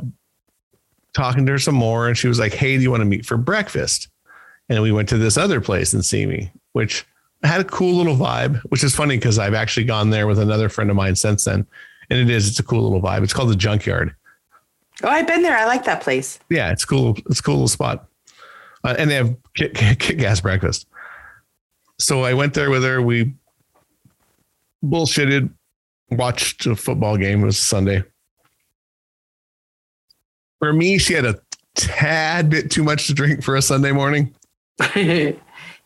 talking 1.13 1.45
to 1.45 1.53
her 1.53 1.59
some 1.59 1.75
more 1.75 2.07
and 2.07 2.17
she 2.17 2.27
was 2.27 2.39
like, 2.39 2.53
Hey, 2.53 2.75
do 2.77 2.83
you 2.83 2.91
want 2.91 3.01
to 3.01 3.05
meet 3.05 3.25
for 3.25 3.37
breakfast? 3.37 4.09
And 4.69 4.81
we 4.83 4.91
went 4.91 5.09
to 5.09 5.17
this 5.17 5.37
other 5.37 5.59
place 5.59 5.93
in 5.93 6.03
Simi, 6.03 6.51
which 6.73 7.05
had 7.43 7.61
a 7.61 7.65
cool 7.65 7.95
little 7.95 8.15
vibe, 8.15 8.61
which 8.63 8.83
is 8.83 8.95
funny 8.95 9.17
because 9.17 9.39
I've 9.39 9.53
actually 9.53 9.85
gone 9.85 10.09
there 10.09 10.27
with 10.27 10.39
another 10.39 10.69
friend 10.69 10.89
of 10.89 10.95
mine 10.95 11.15
since 11.15 11.45
then. 11.45 11.65
And 12.09 12.19
it 12.19 12.29
is, 12.29 12.47
it's 12.47 12.59
a 12.59 12.63
cool 12.63 12.83
little 12.83 13.01
vibe. 13.01 13.23
It's 13.23 13.33
called 13.33 13.49
the 13.49 13.55
Junkyard. 13.55 14.15
Oh, 15.03 15.07
I've 15.07 15.27
been 15.27 15.41
there. 15.41 15.57
I 15.57 15.65
like 15.65 15.85
that 15.85 16.01
place. 16.01 16.39
Yeah, 16.49 16.71
it's 16.71 16.85
cool. 16.85 17.17
It's 17.29 17.39
a 17.39 17.43
cool 17.43 17.55
little 17.55 17.67
spot. 17.67 18.07
Uh, 18.83 18.95
and 18.97 19.09
they 19.09 19.15
have 19.15 19.35
kick, 19.55 19.73
kick 19.73 20.17
gas 20.17 20.41
breakfast. 20.41 20.87
So 21.97 22.23
I 22.23 22.33
went 22.33 22.53
there 22.53 22.69
with 22.69 22.83
her. 22.83 23.01
We 23.01 23.33
bullshitted, 24.83 25.49
watched 26.11 26.65
a 26.65 26.75
football 26.75 27.17
game. 27.17 27.41
It 27.41 27.45
was 27.45 27.57
Sunday. 27.57 28.03
For 30.59 30.73
me, 30.73 30.97
she 30.97 31.13
had 31.13 31.25
a 31.25 31.39
tad 31.75 32.49
bit 32.49 32.69
too 32.69 32.83
much 32.83 33.07
to 33.07 33.13
drink 33.13 33.43
for 33.43 33.55
a 33.55 33.61
Sunday 33.61 33.91
morning. 33.91 34.33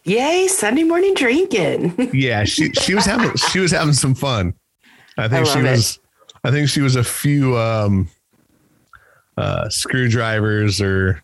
Yay, 0.06 0.48
Sunday 0.48 0.84
morning 0.84 1.14
drinking. 1.14 2.12
Yeah, 2.14 2.44
she 2.44 2.72
she 2.74 2.94
was 2.94 3.06
having 3.06 3.36
she 3.36 3.60
was 3.60 3.72
having 3.72 3.94
some 3.94 4.14
fun. 4.16 4.54
I 5.18 5.28
think 5.28 5.48
I 5.48 5.50
she 5.50 5.60
love 5.60 5.66
it. 5.66 5.72
was 5.72 6.00
I 6.44 6.52
think 6.52 6.70
she 6.70 6.82
was 6.82 6.96
a 6.96 7.04
few 7.04 7.58
um 7.58 8.10
uh 9.38 9.70
screwdrivers 9.70 10.82
or 10.82 11.24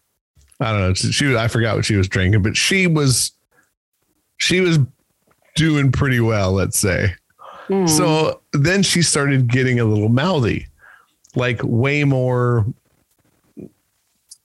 I 0.62 0.72
don't 0.72 0.82
know. 0.82 0.94
She 0.94 1.26
was 1.26 1.36
I 1.36 1.48
forgot 1.48 1.76
what 1.76 1.86
she 1.86 1.96
was 1.96 2.08
drinking, 2.08 2.42
but 2.42 2.56
she 2.56 2.88
was 2.88 3.32
she 4.38 4.62
was 4.62 4.80
doing 5.56 5.92
pretty 5.92 6.20
well, 6.22 6.54
let's 6.54 6.80
say. 6.80 7.14
Hmm. 7.68 7.86
So 7.86 8.42
then 8.54 8.82
she 8.82 9.02
started 9.02 9.48
getting 9.48 9.80
a 9.80 9.86
little 9.86 10.10
mouthy, 10.10 10.68
like 11.36 11.60
way 11.64 12.04
more 12.04 12.66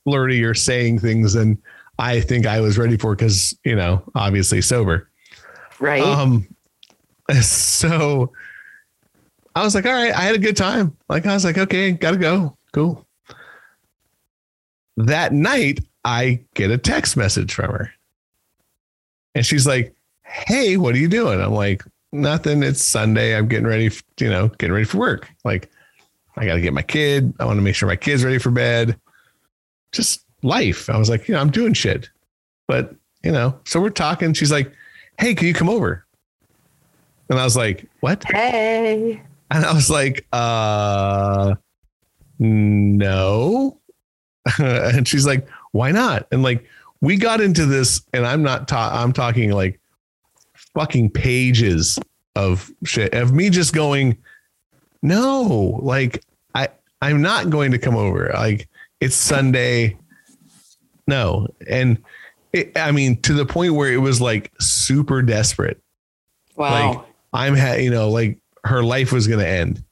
flirty 0.04 0.42
or 0.44 0.54
saying 0.54 0.98
things 0.98 1.32
than 1.32 1.56
I 1.98 2.20
think 2.20 2.46
I 2.46 2.60
was 2.60 2.78
ready 2.78 2.96
for 2.96 3.14
because, 3.14 3.56
you 3.64 3.76
know, 3.76 4.02
obviously 4.14 4.60
sober. 4.60 5.08
right. 5.78 6.02
Um, 6.02 6.46
so 7.40 8.32
I 9.54 9.62
was 9.62 9.74
like, 9.74 9.86
all 9.86 9.92
right, 9.92 10.12
I 10.12 10.22
had 10.22 10.34
a 10.34 10.38
good 10.38 10.56
time. 10.56 10.96
Like, 11.08 11.26
I 11.26 11.34
was 11.34 11.44
like, 11.44 11.58
okay, 11.58 11.92
gotta 11.92 12.16
go. 12.16 12.56
Cool. 12.72 13.06
That 14.96 15.32
night, 15.32 15.80
I 16.04 16.40
get 16.54 16.70
a 16.70 16.78
text 16.78 17.16
message 17.16 17.54
from 17.54 17.70
her. 17.70 17.92
And 19.34 19.44
she's 19.44 19.66
like, 19.66 19.94
hey, 20.22 20.76
what 20.76 20.94
are 20.94 20.98
you 20.98 21.08
doing? 21.08 21.40
I'm 21.40 21.52
like, 21.52 21.82
nothing. 22.12 22.62
It's 22.62 22.84
Sunday. 22.84 23.36
I'm 23.36 23.48
getting 23.48 23.66
ready, 23.66 23.90
you 24.20 24.28
know, 24.28 24.48
getting 24.48 24.72
ready 24.72 24.84
for 24.84 24.98
work. 24.98 25.28
Like, 25.44 25.70
I 26.36 26.46
got 26.46 26.54
to 26.54 26.60
get 26.60 26.72
my 26.72 26.82
kid. 26.82 27.32
I 27.38 27.44
want 27.44 27.58
to 27.58 27.62
make 27.62 27.74
sure 27.74 27.88
my 27.88 27.96
kid's 27.96 28.24
ready 28.24 28.38
for 28.38 28.50
bed. 28.50 28.98
Just 29.92 30.23
life. 30.44 30.88
I 30.88 30.96
was 30.96 31.10
like, 31.10 31.26
you 31.26 31.34
know, 31.34 31.40
I'm 31.40 31.50
doing 31.50 31.72
shit. 31.72 32.08
But, 32.68 32.94
you 33.22 33.32
know, 33.32 33.58
so 33.64 33.80
we're 33.80 33.90
talking. 33.90 34.32
She's 34.34 34.52
like, 34.52 34.72
hey, 35.18 35.34
can 35.34 35.48
you 35.48 35.54
come 35.54 35.68
over? 35.68 36.06
And 37.28 37.38
I 37.38 37.44
was 37.44 37.56
like, 37.56 37.86
what? 38.00 38.24
hey. 38.30 39.22
And 39.50 39.64
I 39.64 39.72
was 39.72 39.90
like, 39.90 40.26
uh, 40.32 41.54
no. 42.38 43.78
and 44.58 45.06
she's 45.08 45.26
like, 45.26 45.48
why 45.72 45.90
not? 45.90 46.26
And 46.30 46.42
like, 46.42 46.64
we 47.00 47.16
got 47.16 47.40
into 47.42 47.66
this, 47.66 48.02
and 48.14 48.26
I'm 48.26 48.42
not 48.42 48.66
ta- 48.66 48.90
I'm 48.94 49.12
talking 49.12 49.50
like 49.50 49.78
fucking 50.74 51.10
pages 51.10 51.98
of 52.34 52.70
shit 52.84 53.12
of 53.12 53.32
me 53.32 53.50
just 53.50 53.74
going, 53.74 54.16
no, 55.02 55.78
like 55.82 56.24
I 56.54 56.68
I'm 57.02 57.20
not 57.20 57.50
going 57.50 57.72
to 57.72 57.78
come 57.78 57.94
over. 57.94 58.30
Like 58.32 58.68
it's 59.00 59.14
Sunday. 59.14 59.98
No. 61.06 61.48
And 61.68 62.02
it, 62.52 62.76
I 62.76 62.92
mean, 62.92 63.20
to 63.22 63.32
the 63.32 63.46
point 63.46 63.74
where 63.74 63.92
it 63.92 63.98
was 63.98 64.20
like 64.20 64.52
super 64.60 65.22
desperate. 65.22 65.80
Wow. 66.56 66.92
Like, 66.92 67.06
I'm 67.32 67.56
ha- 67.56 67.74
you 67.74 67.90
know, 67.90 68.10
like 68.10 68.38
her 68.64 68.82
life 68.82 69.12
was 69.12 69.26
going 69.26 69.40
to 69.40 69.48
end. 69.48 69.82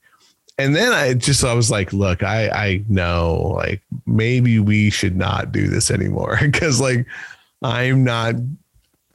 And 0.58 0.76
then 0.76 0.92
I 0.92 1.14
just, 1.14 1.44
I 1.44 1.54
was 1.54 1.70
like, 1.70 1.92
look, 1.92 2.22
I, 2.22 2.48
I 2.48 2.84
know 2.88 3.54
like 3.56 3.82
maybe 4.06 4.60
we 4.60 4.90
should 4.90 5.16
not 5.16 5.50
do 5.50 5.66
this 5.66 5.90
anymore. 5.90 6.38
Cause 6.52 6.80
like, 6.80 7.06
I'm 7.62 8.04
not, 8.04 8.36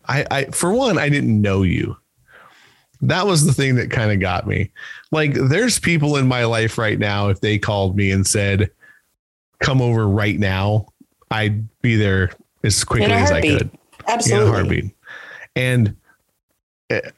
I, 0.08 0.26
I, 0.30 0.46
for 0.46 0.74
one, 0.74 0.98
I 0.98 1.10
didn't 1.10 1.42
know 1.42 1.64
you. 1.64 1.96
That 3.02 3.28
was 3.28 3.46
the 3.46 3.54
thing 3.54 3.76
that 3.76 3.92
kind 3.92 4.12
of 4.12 4.20
got 4.20 4.48
me. 4.48 4.72
Like, 5.12 5.34
there's 5.36 5.80
people 5.80 6.18
in 6.18 6.28
my 6.28 6.46
life 6.46 6.78
right 6.78 6.98
now. 6.98 7.30
If 7.30 7.42
they 7.42 7.60
called 7.60 7.96
me 7.96 8.12
and 8.12 8.26
said, 8.26 8.72
come 9.60 9.82
over 9.82 10.08
right 10.08 10.40
now, 10.40 10.88
I'd 11.32 11.68
be 11.82 11.96
there 11.96 12.32
as 12.64 12.84
quickly 12.84 13.12
as 13.12 13.32
I 13.32 13.42
could 13.42 13.72
Absolutely. 14.08 14.42
in 14.42 14.48
a 14.48 14.52
heartbeat. 14.52 14.96
And 15.56 15.96
it, 16.90 17.14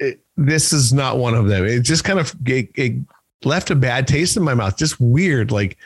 it, 0.00 0.20
this 0.36 0.72
is 0.72 0.92
not 0.92 1.18
one 1.18 1.34
of 1.34 1.48
them. 1.48 1.64
It 1.64 1.80
just 1.80 2.04
kind 2.04 2.18
of 2.18 2.34
it, 2.46 2.70
it 2.74 2.94
left 3.44 3.70
a 3.70 3.74
bad 3.74 4.06
taste 4.06 4.36
in 4.36 4.42
my 4.42 4.54
mouth. 4.54 4.76
Just 4.76 5.00
weird. 5.00 5.50
Like 5.50 5.78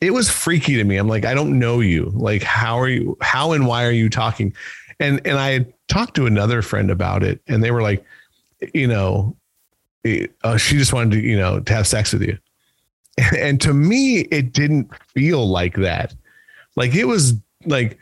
it 0.00 0.12
was 0.12 0.30
freaky 0.30 0.76
to 0.76 0.84
me. 0.84 0.96
I'm 0.96 1.08
like, 1.08 1.24
I 1.24 1.34
don't 1.34 1.58
know 1.58 1.80
you. 1.80 2.10
Like, 2.14 2.42
how 2.42 2.78
are 2.78 2.88
you? 2.88 3.18
How 3.20 3.52
and 3.52 3.66
why 3.66 3.84
are 3.84 3.92
you 3.92 4.08
talking? 4.08 4.54
And 4.98 5.20
and 5.26 5.38
I 5.38 5.66
talked 5.88 6.14
to 6.16 6.26
another 6.26 6.62
friend 6.62 6.90
about 6.90 7.22
it, 7.22 7.40
and 7.46 7.62
they 7.62 7.70
were 7.70 7.82
like, 7.82 8.04
you 8.74 8.86
know, 8.86 9.36
it, 10.04 10.34
uh, 10.42 10.56
she 10.56 10.76
just 10.76 10.92
wanted 10.92 11.12
to, 11.12 11.20
you 11.20 11.36
know, 11.36 11.60
to 11.60 11.72
have 11.72 11.86
sex 11.86 12.12
with 12.12 12.22
you. 12.22 12.38
And 13.36 13.60
to 13.60 13.74
me, 13.74 14.20
it 14.30 14.52
didn't 14.52 14.90
feel 15.08 15.46
like 15.46 15.74
that. 15.76 16.14
Like 16.76 16.94
it 16.94 17.04
was 17.04 17.34
like 17.66 17.98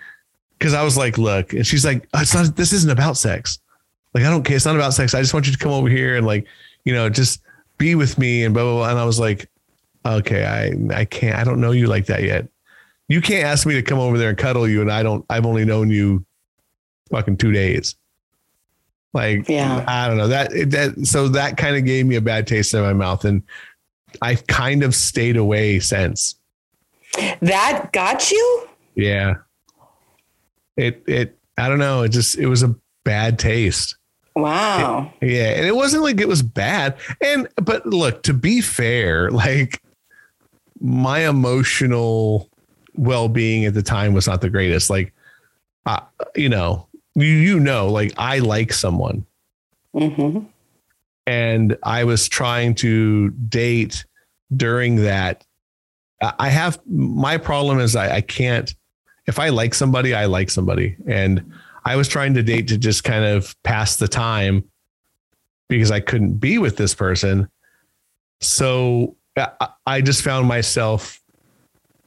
because 0.59 0.75
I 0.75 0.83
was 0.83 0.97
like, 0.97 1.19
look, 1.19 1.53
and 1.53 1.67
she's 1.67 1.85
like, 1.85 2.09
oh, 2.15 2.21
it's 2.21 2.35
not. 2.35 2.57
This 2.57 2.73
isn't 2.73 2.91
about 2.91 3.17
sex. 3.17 3.59
Like 4.15 4.25
I 4.25 4.31
don't 4.31 4.43
care. 4.43 4.57
It's 4.57 4.65
not 4.67 4.77
about 4.77 4.95
sex. 4.95 5.15
I 5.15 5.21
just 5.21 5.35
want 5.35 5.47
you 5.47 5.53
to 5.53 5.59
come 5.59 5.73
over 5.73 5.89
here 5.89 6.17
and 6.17 6.27
like, 6.27 6.47
you 6.85 6.93
know, 6.93 7.09
just 7.09 7.43
be 7.79 7.95
with 7.95 8.19
me 8.19 8.45
and 8.45 8.53
blah 8.55 8.63
blah 8.65 8.75
blah. 8.75 8.91
And 8.91 8.99
I 8.99 9.05
was 9.05 9.19
like, 9.21 9.49
okay, 10.07 10.45
I 10.45 10.97
I 11.01 11.05
can't. 11.05 11.37
I 11.37 11.45
don't 11.45 11.61
know 11.61 11.71
you 11.73 11.87
like 11.87 12.07
that 12.07 12.23
yet. 12.23 12.47
You 13.09 13.21
can't 13.21 13.45
ask 13.47 13.67
me 13.67 13.75
to 13.75 13.83
come 13.83 13.99
over 13.99 14.19
there 14.19 14.29
and 14.29 14.37
cuddle 14.39 14.69
you, 14.69 14.81
and 14.83 14.91
I 14.93 15.03
don't. 15.03 15.25
I've 15.31 15.47
only 15.47 15.65
known 15.65 15.89
you 15.91 16.25
fucking 17.11 17.39
two 17.39 17.53
days. 17.53 17.95
Like, 19.15 19.49
Yeah. 19.49 19.85
I 19.89 20.07
don't 20.07 20.19
know 20.19 20.29
that. 20.29 20.53
it- 20.53 20.71
that 20.73 21.07
so 21.07 21.29
that 21.29 21.57
kind 21.57 21.77
of 21.77 21.85
gave 21.87 22.05
me 22.07 22.17
a 22.17 22.21
bad 22.21 22.47
taste 22.47 22.75
in 22.75 22.83
my 22.83 22.93
mouth, 22.93 23.25
and 23.25 23.43
I've 24.21 24.47
kind 24.47 24.83
of 24.83 24.95
stayed 24.95 25.37
away 25.39 25.81
since. 25.81 26.35
That 27.41 27.91
got 27.93 28.31
you? 28.31 28.69
Yeah. 28.95 29.35
It 30.77 31.03
it 31.07 31.39
I 31.57 31.69
don't 31.69 31.79
know. 31.79 32.03
It 32.03 32.11
just 32.11 32.39
it 32.39 32.47
was 32.47 32.63
a 32.63 32.75
bad 33.05 33.39
taste. 33.39 33.97
Wow. 34.37 35.13
It, 35.21 35.31
yeah, 35.31 35.49
and 35.57 35.67
it 35.67 35.75
wasn't 35.75 36.05
like 36.05 36.21
it 36.21 36.29
was 36.29 36.43
bad. 36.43 36.97
And 37.21 37.49
but 37.57 37.85
look, 37.85 38.23
to 38.25 38.35
be 38.35 38.61
fair, 38.61 39.31
like 39.33 39.83
my 40.81 41.29
emotional 41.29 42.49
well-being 42.95 43.65
at 43.65 43.75
the 43.75 43.83
time 43.83 44.13
was 44.13 44.27
not 44.27 44.41
the 44.41 44.51
greatest. 44.51 44.91
Like 44.91 45.13
uh, 45.87 46.01
you 46.37 46.49
know, 46.49 46.87
you 47.15 47.27
you 47.27 47.59
know, 47.59 47.89
like 47.89 48.13
I 48.17 48.39
like 48.39 48.73
someone. 48.73 49.27
Mm-hmm. 49.95 50.45
And 51.27 51.77
I 51.83 52.05
was 52.05 52.29
trying 52.29 52.75
to 52.77 53.31
date 53.31 54.05
during 54.55 54.97
that. 54.97 55.45
I 56.21 56.49
have 56.49 56.81
my 56.87 57.37
problem 57.37 57.79
is 57.79 57.95
I, 57.95 58.17
I 58.17 58.21
can't 58.21 58.75
if 59.29 59.39
I 59.39 59.51
like 59.51 59.75
somebody, 59.75 60.15
I 60.15 60.25
like 60.25 60.51
somebody. 60.51 60.97
And 61.07 61.53
I 61.85 61.97
was 61.97 62.09
trying 62.09 62.33
to 62.35 62.43
date 62.43 62.67
to 62.69 62.79
just 62.79 63.05
kind 63.05 63.25
of 63.25 63.55
pass 63.63 63.97
the 63.97 64.09
time 64.09 64.65
because 65.69 65.91
I 65.91 66.01
couldn't 66.01 66.39
be 66.39 66.57
with 66.57 66.79
this 66.79 66.95
person. 66.95 67.49
So 68.41 69.17
I 69.87 70.01
just 70.01 70.23
found 70.23 70.49
myself 70.49 71.21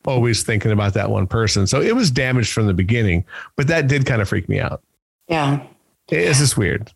always 0.05 0.41
thinking 0.41 0.71
about 0.71 0.95
that 0.95 1.11
one 1.11 1.27
person. 1.27 1.67
So 1.67 1.79
it 1.79 1.95
was 1.95 2.09
damaged 2.09 2.51
from 2.51 2.65
the 2.65 2.73
beginning, 2.73 3.23
but 3.55 3.67
that 3.67 3.87
did 3.87 4.07
kind 4.07 4.21
of 4.21 4.27
freak 4.27 4.49
me 4.49 4.59
out. 4.59 4.81
Yeah. 5.27 5.63
It's 6.09 6.39
just 6.39 6.57
weird. 6.57 6.91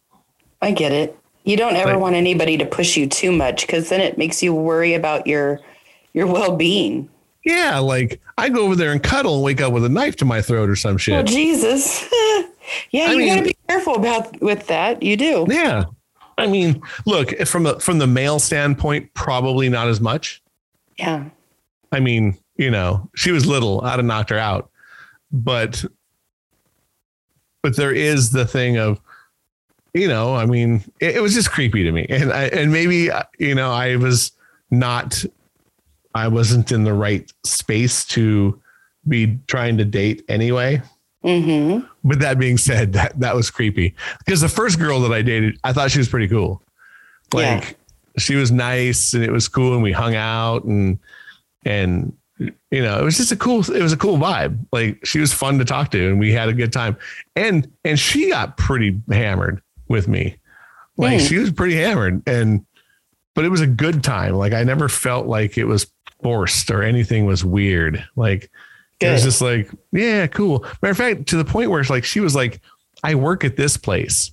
I 0.60 0.72
get 0.72 0.92
it. 0.92 1.16
You 1.44 1.56
don't 1.56 1.76
ever 1.76 1.92
like, 1.92 2.00
want 2.00 2.16
anybody 2.16 2.58
to 2.58 2.66
push 2.66 2.98
you 2.98 3.08
too 3.08 3.32
much 3.32 3.68
because 3.68 3.90
then 3.90 4.02
it 4.02 4.18
makes 4.18 4.42
you 4.42 4.56
worry 4.56 4.96
about 4.96 5.28
your 5.28 5.60
your 6.16 6.28
well 6.28 6.56
being. 6.56 7.10
Yeah, 7.44 7.78
like 7.78 8.20
I 8.40 8.50
go 8.50 8.64
over 8.64 8.76
there 8.76 8.92
and 8.92 9.04
cuddle 9.04 9.36
and 9.36 9.44
wake 9.44 9.62
up 9.62 9.72
with 9.72 9.86
a 9.86 9.90
knife 9.90 10.16
to 10.18 10.26
my 10.26 10.42
throat 10.42 10.70
or 10.70 10.76
some 10.76 10.98
shit. 10.98 11.14
Oh 11.14 11.24
Jesus. 11.24 12.02
yeah, 12.90 13.06
I 13.06 13.12
you 13.12 13.18
mean, 13.18 13.28
gotta 13.28 13.44
be 13.44 13.58
careful 13.68 13.96
about 13.96 14.42
with 14.42 14.66
that. 14.68 15.04
You 15.04 15.16
do. 15.16 15.46
Yeah. 15.48 15.86
I 16.38 16.48
mean, 16.48 16.82
look, 17.06 17.38
from 17.46 17.68
a 17.68 17.80
from 17.80 18.00
the 18.00 18.08
male 18.08 18.40
standpoint, 18.40 19.14
probably 19.14 19.70
not 19.70 19.88
as 19.88 20.02
much. 20.02 20.42
Yeah. 20.98 21.26
I 21.92 22.00
mean, 22.00 22.38
you 22.58 22.72
know, 22.72 23.10
she 23.16 23.32
was 23.32 23.46
little, 23.46 23.82
I'd 23.82 23.98
have 23.98 24.06
knocked 24.06 24.32
her 24.32 24.40
out. 24.40 24.72
But 25.32 25.86
but 27.62 27.76
there 27.76 27.94
is 27.94 28.32
the 28.32 28.46
thing 28.46 28.78
of 28.78 29.00
you 29.94 30.08
know, 30.10 30.36
I 30.36 30.46
mean, 30.46 30.84
it, 31.00 31.18
it 31.18 31.22
was 31.22 31.34
just 31.34 31.52
creepy 31.52 31.84
to 31.84 31.92
me. 31.92 32.06
And 32.10 32.34
I 32.34 32.46
and 32.46 32.72
maybe 32.72 33.12
uh, 33.12 33.24
you 33.38 33.54
know, 33.54 33.72
I 33.72 33.98
was 33.98 34.32
not 34.72 35.24
I 36.16 36.30
wasn't 36.30 36.72
in 36.72 36.86
the 36.86 36.94
right 36.94 37.32
space 37.44 38.06
to 38.06 38.60
be 39.08 39.38
trying 39.48 39.78
to 39.78 39.86
date 39.86 40.24
anyway. 40.30 40.82
Mm-hmm. 41.24 41.86
But 42.04 42.20
that 42.20 42.40
being 42.40 42.58
said, 42.58 42.94
that 42.94 43.20
that 43.20 43.36
was 43.36 43.52
creepy 43.52 43.96
because 44.20 44.42
the 44.42 44.50
first 44.50 44.80
girl 44.80 45.02
that 45.02 45.12
I 45.12 45.22
dated, 45.22 45.60
I 45.64 45.74
thought 45.74 45.92
she 45.92 45.98
was 45.98 46.08
pretty 46.08 46.28
cool. 46.28 46.62
Like 47.34 47.64
yeah. 47.64 47.72
she 48.18 48.36
was 48.36 48.52
nice 48.52 49.14
and 49.14 49.24
it 49.24 49.32
was 49.32 49.48
cool, 49.48 49.74
and 49.74 49.84
we 49.84 49.92
hung 49.92 50.16
out 50.16 50.64
and 50.64 51.00
and 51.66 52.16
you 52.38 52.84
know 52.84 53.00
it 53.00 53.04
was 53.04 53.18
just 53.18 53.32
a 53.32 53.36
cool 53.36 53.60
it 53.72 53.82
was 53.82 53.92
a 53.92 53.98
cool 53.98 54.18
vibe. 54.18 54.58
Like 54.72 55.04
she 55.04 55.20
was 55.20 55.34
fun 55.34 55.58
to 55.60 55.66
talk 55.66 55.92
to, 55.92 56.10
and 56.10 56.20
we 56.20 56.32
had 56.32 56.48
a 56.48 56.54
good 56.54 56.72
time. 56.72 56.96
And 57.36 57.70
and 57.84 58.00
she 58.00 58.30
got 58.30 58.56
pretty 58.56 59.02
hammered 59.12 59.62
with 59.88 60.08
me. 60.08 60.38
Like 60.96 61.20
mm. 61.20 61.28
she 61.28 61.40
was 61.40 61.52
pretty 61.52 61.76
hammered, 61.76 62.22
and 62.28 62.66
but 63.34 63.46
it 63.46 63.50
was 63.50 63.62
a 63.62 63.68
good 63.68 64.04
time. 64.04 64.36
Like 64.36 64.54
I 64.54 64.64
never 64.64 64.88
felt 64.88 65.26
like 65.26 65.58
it 65.58 65.66
was 65.66 65.92
forced 66.22 66.72
or 66.72 66.84
anything 66.84 67.26
was 67.26 67.46
weird. 67.46 68.04
Like 68.16 68.52
Good. 69.00 69.08
it 69.08 69.12
was 69.14 69.24
just 69.24 69.42
like, 69.42 69.70
yeah, 69.92 70.28
cool. 70.28 70.64
Matter 70.82 70.92
of 70.92 70.98
fact, 70.98 71.28
to 71.28 71.38
the 71.38 71.46
point 71.46 71.70
where 71.70 71.82
it's 71.82 71.90
like 71.90 72.04
she 72.06 72.20
was 72.20 72.36
like, 72.36 72.62
I 73.04 73.16
work 73.16 73.44
at 73.44 73.58
this 73.58 73.78
place. 73.78 74.32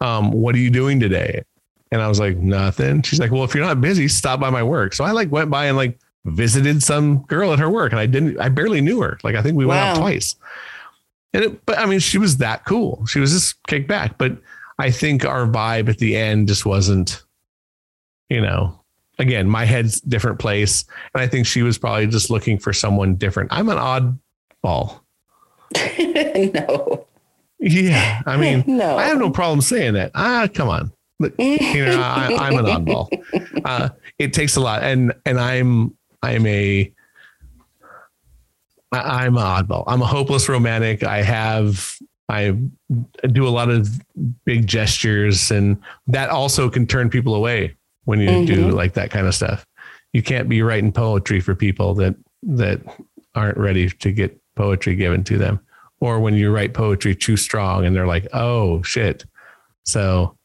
Um, 0.00 0.30
what 0.30 0.54
are 0.54 0.58
you 0.58 0.70
doing 0.70 1.00
today? 1.00 1.42
And 1.90 2.02
I 2.02 2.08
was 2.08 2.20
like, 2.20 2.36
nothing. 2.36 3.02
She's 3.02 3.20
like, 3.20 3.30
well, 3.30 3.44
if 3.44 3.54
you're 3.54 3.64
not 3.64 3.80
busy, 3.80 4.08
stop 4.08 4.40
by 4.40 4.50
my 4.50 4.62
work. 4.62 4.94
So 4.94 5.04
I 5.04 5.12
like 5.12 5.30
went 5.30 5.50
by 5.50 5.66
and 5.66 5.76
like 5.76 5.98
visited 6.24 6.82
some 6.82 7.22
girl 7.22 7.52
at 7.52 7.58
her 7.58 7.70
work 7.70 7.92
and 7.92 8.00
I 8.00 8.06
didn't, 8.06 8.38
I 8.40 8.48
barely 8.48 8.80
knew 8.80 9.00
her. 9.00 9.18
Like, 9.22 9.34
I 9.34 9.42
think 9.42 9.56
we 9.56 9.66
went 9.66 9.80
out 9.80 9.96
twice. 9.96 10.36
And 11.32 11.44
it, 11.44 11.66
but 11.66 11.78
I 11.78 11.86
mean, 11.86 12.00
she 12.00 12.18
was 12.18 12.36
that 12.38 12.64
cool. 12.64 13.04
She 13.06 13.20
was 13.20 13.32
just 13.32 13.62
kicked 13.66 13.88
back. 13.88 14.18
But 14.18 14.38
I 14.78 14.90
think 14.90 15.24
our 15.24 15.46
vibe 15.46 15.88
at 15.88 15.98
the 15.98 16.16
end 16.16 16.48
just 16.48 16.66
wasn't, 16.66 17.22
you 18.28 18.40
know, 18.40 18.80
again, 19.18 19.48
my 19.48 19.64
head's 19.64 20.00
different 20.00 20.38
place. 20.38 20.84
And 21.14 21.22
I 21.22 21.26
think 21.26 21.46
she 21.46 21.62
was 21.62 21.78
probably 21.78 22.06
just 22.06 22.30
looking 22.30 22.58
for 22.58 22.72
someone 22.72 23.16
different. 23.16 23.52
I'm 23.52 23.68
an 23.68 23.78
oddball. 23.78 25.00
no. 26.54 27.06
Yeah. 27.58 28.22
I 28.26 28.36
mean, 28.36 28.64
no. 28.76 28.96
I 28.96 29.04
have 29.04 29.18
no 29.18 29.30
problem 29.30 29.60
saying 29.60 29.94
that. 29.94 30.10
Ah, 30.14 30.48
come 30.52 30.68
on. 30.68 30.92
You 31.38 31.84
know, 31.86 32.00
I, 32.00 32.48
am 32.48 32.58
an 32.58 32.66
oddball. 32.66 33.08
Uh, 33.64 33.88
it 34.18 34.34
takes 34.34 34.56
a 34.56 34.60
lot. 34.60 34.82
And, 34.82 35.14
and 35.24 35.40
I'm, 35.40 35.96
I'm 36.22 36.46
a, 36.46 36.92
I'm 38.92 39.38
an 39.38 39.42
oddball. 39.42 39.84
I'm 39.86 40.02
a 40.02 40.06
hopeless 40.06 40.50
romantic. 40.50 41.02
I 41.02 41.22
have, 41.22 41.96
I 42.28 42.54
do 43.32 43.48
a 43.48 43.48
lot 43.48 43.70
of 43.70 43.88
big 44.44 44.66
gestures 44.66 45.50
and 45.50 45.78
that 46.08 46.28
also 46.28 46.68
can 46.68 46.86
turn 46.86 47.08
people 47.08 47.34
away 47.34 47.74
when 48.04 48.20
you 48.20 48.28
mm-hmm. 48.28 48.46
do 48.46 48.70
like 48.70 48.94
that 48.94 49.10
kind 49.10 49.26
of 49.26 49.34
stuff. 49.34 49.66
You 50.12 50.22
can't 50.22 50.48
be 50.48 50.62
writing 50.62 50.92
poetry 50.92 51.40
for 51.40 51.54
people 51.54 51.94
that 51.94 52.14
that 52.42 52.80
aren't 53.34 53.58
ready 53.58 53.88
to 53.88 54.12
get 54.12 54.38
poetry 54.54 54.94
given 54.94 55.24
to 55.24 55.38
them, 55.38 55.60
or 56.00 56.20
when 56.20 56.34
you 56.34 56.52
write 56.52 56.74
poetry 56.74 57.14
too 57.14 57.36
strong 57.36 57.84
and 57.84 57.94
they're 57.94 58.06
like, 58.06 58.26
"Oh 58.32 58.82
shit." 58.82 59.24
So, 59.84 60.36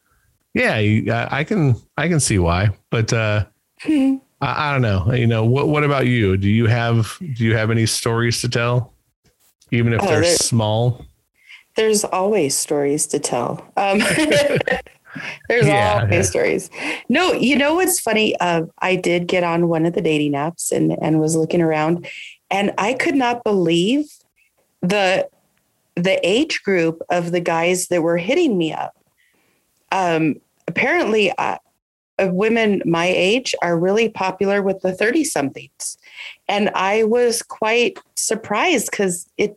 yeah, 0.54 0.78
you, 0.78 1.12
I, 1.12 1.44
can 1.44 1.76
I 1.96 2.08
can 2.08 2.20
see 2.20 2.38
why, 2.38 2.70
but 2.90 3.12
uh, 3.12 3.46
I, 3.84 4.20
I 4.40 4.72
don't 4.72 4.82
know. 4.82 5.12
You 5.12 5.26
know, 5.26 5.44
what 5.44 5.68
what 5.68 5.84
about 5.84 6.06
you? 6.06 6.36
Do 6.36 6.48
you 6.48 6.66
have 6.66 7.16
do 7.20 7.44
you 7.44 7.56
have 7.56 7.70
any 7.70 7.86
stories 7.86 8.40
to 8.42 8.48
tell, 8.48 8.94
even 9.70 9.92
if 9.92 10.02
oh, 10.02 10.06
they're 10.06 10.24
small? 10.24 11.04
There's 11.76 12.04
always 12.04 12.56
stories 12.56 13.06
to 13.08 13.18
tell. 13.18 13.64
Um, 13.76 14.02
There's 15.48 15.66
yeah, 15.66 16.00
all 16.02 16.08
yeah. 16.08 16.22
stories. 16.22 16.70
No, 17.08 17.32
you 17.32 17.56
know 17.56 17.74
what's 17.74 18.00
funny? 18.00 18.38
Uh, 18.38 18.62
I 18.78 18.96
did 18.96 19.26
get 19.26 19.44
on 19.44 19.68
one 19.68 19.86
of 19.86 19.94
the 19.94 20.00
dating 20.00 20.32
apps 20.32 20.72
and 20.72 20.96
and 21.02 21.20
was 21.20 21.36
looking 21.36 21.62
around, 21.62 22.06
and 22.50 22.72
I 22.78 22.94
could 22.94 23.14
not 23.14 23.44
believe 23.44 24.06
the 24.82 25.28
the 25.96 26.20
age 26.26 26.62
group 26.62 27.02
of 27.10 27.32
the 27.32 27.40
guys 27.40 27.88
that 27.88 28.02
were 28.02 28.16
hitting 28.16 28.56
me 28.56 28.72
up. 28.72 28.96
Um, 29.92 30.36
apparently, 30.68 31.32
uh, 31.32 31.58
uh 32.18 32.28
women 32.30 32.82
my 32.84 33.06
age 33.06 33.54
are 33.62 33.78
really 33.78 34.08
popular 34.08 34.62
with 34.62 34.80
the 34.80 34.92
thirty 34.92 35.24
somethings, 35.24 35.98
and 36.48 36.70
I 36.74 37.04
was 37.04 37.42
quite 37.42 37.98
surprised 38.16 38.90
because 38.90 39.28
it. 39.36 39.56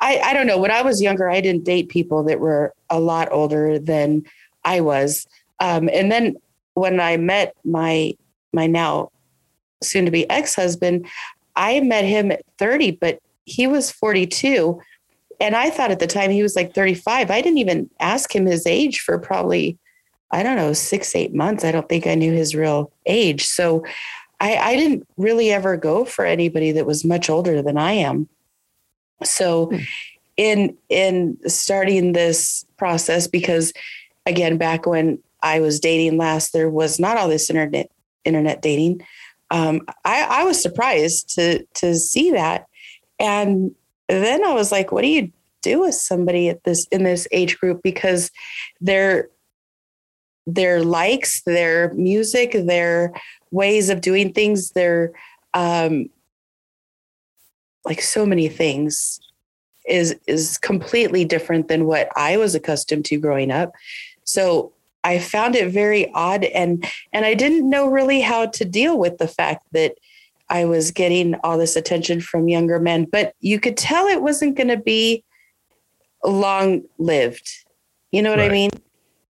I, 0.00 0.18
I 0.18 0.34
don't 0.34 0.48
know. 0.48 0.58
When 0.58 0.72
I 0.72 0.82
was 0.82 1.00
younger, 1.00 1.30
I 1.30 1.40
didn't 1.40 1.62
date 1.62 1.88
people 1.88 2.24
that 2.24 2.40
were 2.40 2.74
a 2.90 2.98
lot 2.98 3.28
older 3.30 3.78
than 3.78 4.24
I 4.64 4.80
was. 4.80 5.26
Um, 5.60 5.88
and 5.92 6.10
then 6.10 6.36
when 6.74 7.00
I 7.00 7.16
met 7.16 7.54
my 7.64 8.14
my 8.52 8.66
now 8.66 9.10
soon 9.82 10.04
to 10.04 10.10
be 10.10 10.28
ex 10.30 10.54
husband, 10.54 11.06
I 11.56 11.80
met 11.80 12.04
him 12.04 12.32
at 12.32 12.44
30, 12.58 12.92
but 12.92 13.20
he 13.44 13.66
was 13.66 13.90
42. 13.90 14.80
And 15.40 15.56
I 15.56 15.70
thought 15.70 15.90
at 15.90 15.98
the 15.98 16.06
time 16.06 16.30
he 16.30 16.42
was 16.42 16.54
like 16.54 16.74
35. 16.74 17.30
I 17.30 17.40
didn't 17.40 17.58
even 17.58 17.90
ask 17.98 18.34
him 18.34 18.46
his 18.46 18.66
age 18.66 19.00
for 19.00 19.18
probably, 19.18 19.76
I 20.30 20.42
don't 20.42 20.56
know, 20.56 20.72
six, 20.72 21.16
eight 21.16 21.34
months. 21.34 21.64
I 21.64 21.72
don't 21.72 21.88
think 21.88 22.06
I 22.06 22.14
knew 22.14 22.32
his 22.32 22.54
real 22.54 22.92
age. 23.06 23.44
So 23.44 23.84
I, 24.40 24.56
I 24.56 24.76
didn't 24.76 25.06
really 25.16 25.50
ever 25.50 25.76
go 25.76 26.04
for 26.04 26.24
anybody 26.24 26.72
that 26.72 26.86
was 26.86 27.04
much 27.04 27.28
older 27.28 27.60
than 27.62 27.76
I 27.76 27.92
am. 27.92 28.28
So 29.24 29.66
hmm. 29.66 29.78
in 30.36 30.76
in 30.88 31.38
starting 31.48 32.12
this 32.12 32.66
process, 32.76 33.26
because 33.26 33.72
again, 34.26 34.56
back 34.56 34.86
when 34.86 35.18
I 35.42 35.60
was 35.60 35.80
dating 35.80 36.18
last, 36.18 36.52
there 36.52 36.70
was 36.70 36.98
not 36.98 37.16
all 37.16 37.28
this 37.28 37.50
internet 37.50 37.90
internet 38.24 38.62
dating. 38.62 39.02
Um, 39.50 39.82
I, 40.04 40.22
I 40.22 40.44
was 40.44 40.60
surprised 40.60 41.34
to 41.34 41.64
to 41.74 41.94
see 41.96 42.30
that, 42.32 42.66
and 43.18 43.74
then 44.08 44.44
I 44.44 44.54
was 44.54 44.72
like, 44.72 44.92
"What 44.92 45.02
do 45.02 45.08
you 45.08 45.32
do 45.62 45.80
with 45.80 45.94
somebody 45.94 46.48
at 46.48 46.64
this 46.64 46.86
in 46.92 47.02
this 47.04 47.26
age 47.32 47.58
group?" 47.58 47.80
Because 47.82 48.30
their 48.80 49.28
their 50.46 50.82
likes, 50.82 51.42
their 51.42 51.92
music, 51.94 52.52
their 52.52 53.12
ways 53.50 53.90
of 53.90 54.00
doing 54.00 54.32
things, 54.32 54.70
their 54.70 55.12
um, 55.54 56.08
like 57.84 58.00
so 58.00 58.24
many 58.24 58.48
things 58.48 59.20
is 59.86 60.16
is 60.26 60.58
completely 60.58 61.24
different 61.24 61.68
than 61.68 61.86
what 61.86 62.08
I 62.16 62.36
was 62.36 62.54
accustomed 62.54 63.04
to 63.06 63.18
growing 63.18 63.50
up. 63.50 63.72
So 64.24 64.72
I 65.04 65.18
found 65.18 65.56
it 65.56 65.70
very 65.70 66.10
odd 66.12 66.44
and 66.44 66.86
and 67.12 67.24
I 67.24 67.34
didn't 67.34 67.68
know 67.68 67.88
really 67.88 68.20
how 68.20 68.46
to 68.46 68.64
deal 68.64 68.98
with 68.98 69.18
the 69.18 69.28
fact 69.28 69.66
that 69.72 69.94
I 70.48 70.64
was 70.66 70.90
getting 70.90 71.34
all 71.42 71.56
this 71.56 71.76
attention 71.76 72.20
from 72.20 72.48
younger 72.48 72.78
men, 72.78 73.06
but 73.10 73.34
you 73.40 73.58
could 73.58 73.76
tell 73.76 74.06
it 74.06 74.22
wasn't 74.22 74.56
going 74.56 74.68
to 74.68 74.76
be 74.76 75.24
long 76.22 76.82
lived. 76.98 77.48
You 78.10 78.22
know 78.22 78.30
what 78.30 78.38
right. 78.38 78.50
I 78.50 78.54
mean? 78.54 78.70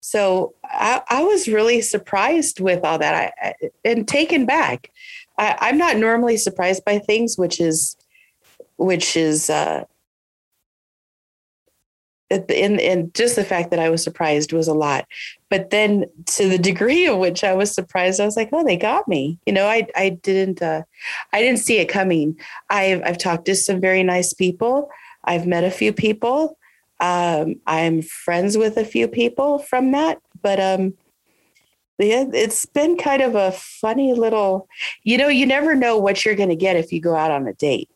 So 0.00 0.54
I, 0.64 1.00
I, 1.08 1.22
was 1.22 1.46
really 1.46 1.80
surprised 1.80 2.58
with 2.58 2.84
all 2.84 2.98
that 2.98 3.32
I, 3.40 3.54
and 3.84 4.06
taken 4.06 4.46
back. 4.46 4.90
I, 5.38 5.68
am 5.68 5.78
not 5.78 5.96
normally 5.96 6.36
surprised 6.36 6.84
by 6.84 6.98
things, 6.98 7.38
which 7.38 7.60
is, 7.60 7.96
which 8.76 9.16
is, 9.16 9.48
uh, 9.48 9.84
in, 12.32 12.78
in 12.78 13.10
just 13.14 13.36
the 13.36 13.44
fact 13.44 13.70
that 13.70 13.78
I 13.78 13.90
was 13.90 14.02
surprised 14.02 14.52
was 14.52 14.68
a 14.68 14.74
lot. 14.74 15.06
But 15.50 15.70
then 15.70 16.06
to 16.26 16.48
the 16.48 16.58
degree 16.58 17.06
of 17.06 17.18
which 17.18 17.44
I 17.44 17.54
was 17.54 17.72
surprised, 17.72 18.20
I 18.20 18.24
was 18.24 18.36
like, 18.36 18.50
oh, 18.52 18.64
they 18.64 18.76
got 18.76 19.06
me. 19.06 19.38
You 19.46 19.52
know, 19.52 19.66
I, 19.66 19.86
I 19.94 20.10
didn't, 20.10 20.62
uh, 20.62 20.82
I 21.32 21.40
didn't 21.40 21.60
see 21.60 21.78
it 21.78 21.88
coming. 21.88 22.38
I've, 22.70 23.02
I've 23.04 23.18
talked 23.18 23.44
to 23.46 23.54
some 23.54 23.80
very 23.80 24.02
nice 24.02 24.32
people. 24.32 24.88
I've 25.24 25.46
met 25.46 25.64
a 25.64 25.70
few 25.70 25.92
people. 25.92 26.58
Um, 27.00 27.56
I'm 27.66 28.02
friends 28.02 28.56
with 28.56 28.76
a 28.76 28.84
few 28.84 29.08
people 29.08 29.58
from 29.58 29.92
that, 29.92 30.20
but, 30.40 30.60
um, 30.60 30.94
yeah, 31.98 32.24
it's 32.32 32.66
been 32.66 32.96
kind 32.96 33.22
of 33.22 33.36
a 33.36 33.52
funny 33.52 34.12
little, 34.12 34.68
you 35.04 35.16
know, 35.16 35.28
you 35.28 35.46
never 35.46 35.74
know 35.74 35.96
what 35.96 36.24
you're 36.24 36.34
going 36.34 36.48
to 36.48 36.56
get 36.56 36.74
if 36.74 36.92
you 36.92 37.00
go 37.00 37.14
out 37.14 37.30
on 37.30 37.46
a 37.46 37.52
date. 37.54 37.88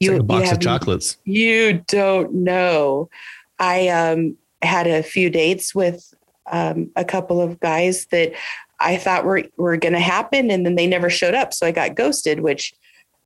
You, 0.00 0.12
like 0.12 0.20
a 0.20 0.24
box 0.24 0.52
of 0.52 0.60
chocolates. 0.60 1.16
You 1.24 1.84
don't 1.86 2.34
know. 2.34 3.08
I 3.58 3.88
um, 3.88 4.36
had 4.62 4.86
a 4.86 5.02
few 5.02 5.30
dates 5.30 5.74
with 5.74 6.12
um, 6.50 6.90
a 6.96 7.04
couple 7.04 7.40
of 7.40 7.60
guys 7.60 8.06
that 8.06 8.32
I 8.80 8.96
thought 8.96 9.24
were 9.24 9.44
were 9.56 9.76
going 9.76 9.92
to 9.92 10.00
happen, 10.00 10.50
and 10.50 10.66
then 10.66 10.74
they 10.74 10.86
never 10.86 11.08
showed 11.08 11.34
up. 11.34 11.54
So 11.54 11.66
I 11.66 11.70
got 11.70 11.94
ghosted. 11.94 12.40
Which, 12.40 12.74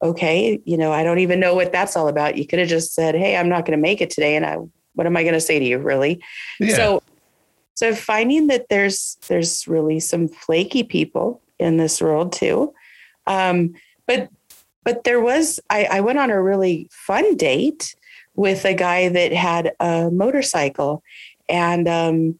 okay, 0.02 0.60
you 0.64 0.76
know, 0.76 0.92
I 0.92 1.02
don't 1.02 1.20
even 1.20 1.40
know 1.40 1.54
what 1.54 1.72
that's 1.72 1.96
all 1.96 2.08
about. 2.08 2.36
You 2.36 2.46
could 2.46 2.58
have 2.58 2.68
just 2.68 2.94
said, 2.94 3.14
"Hey, 3.14 3.36
I'm 3.36 3.48
not 3.48 3.64
going 3.64 3.76
to 3.76 3.82
make 3.82 4.00
it 4.00 4.10
today," 4.10 4.36
and 4.36 4.44
I, 4.44 4.58
what 4.94 5.06
am 5.06 5.16
I 5.16 5.22
going 5.22 5.34
to 5.34 5.40
say 5.40 5.58
to 5.58 5.64
you, 5.64 5.78
really? 5.78 6.22
Yeah. 6.60 6.76
So, 6.76 7.02
so 7.74 7.94
finding 7.94 8.48
that 8.48 8.68
there's 8.68 9.16
there's 9.28 9.66
really 9.66 10.00
some 10.00 10.28
flaky 10.28 10.82
people 10.82 11.42
in 11.58 11.78
this 11.78 12.02
world 12.02 12.32
too, 12.32 12.74
um, 13.26 13.74
but 14.06 14.28
but 14.84 15.04
there 15.04 15.20
was 15.20 15.58
I, 15.70 15.84
I 15.84 16.00
went 16.00 16.18
on 16.18 16.30
a 16.30 16.40
really 16.40 16.88
fun 16.90 17.36
date 17.36 17.94
with 18.36 18.64
a 18.64 18.74
guy 18.74 19.08
that 19.08 19.32
had 19.32 19.72
a 19.80 20.10
motorcycle. 20.10 21.02
And 21.48 21.88
um, 21.88 22.38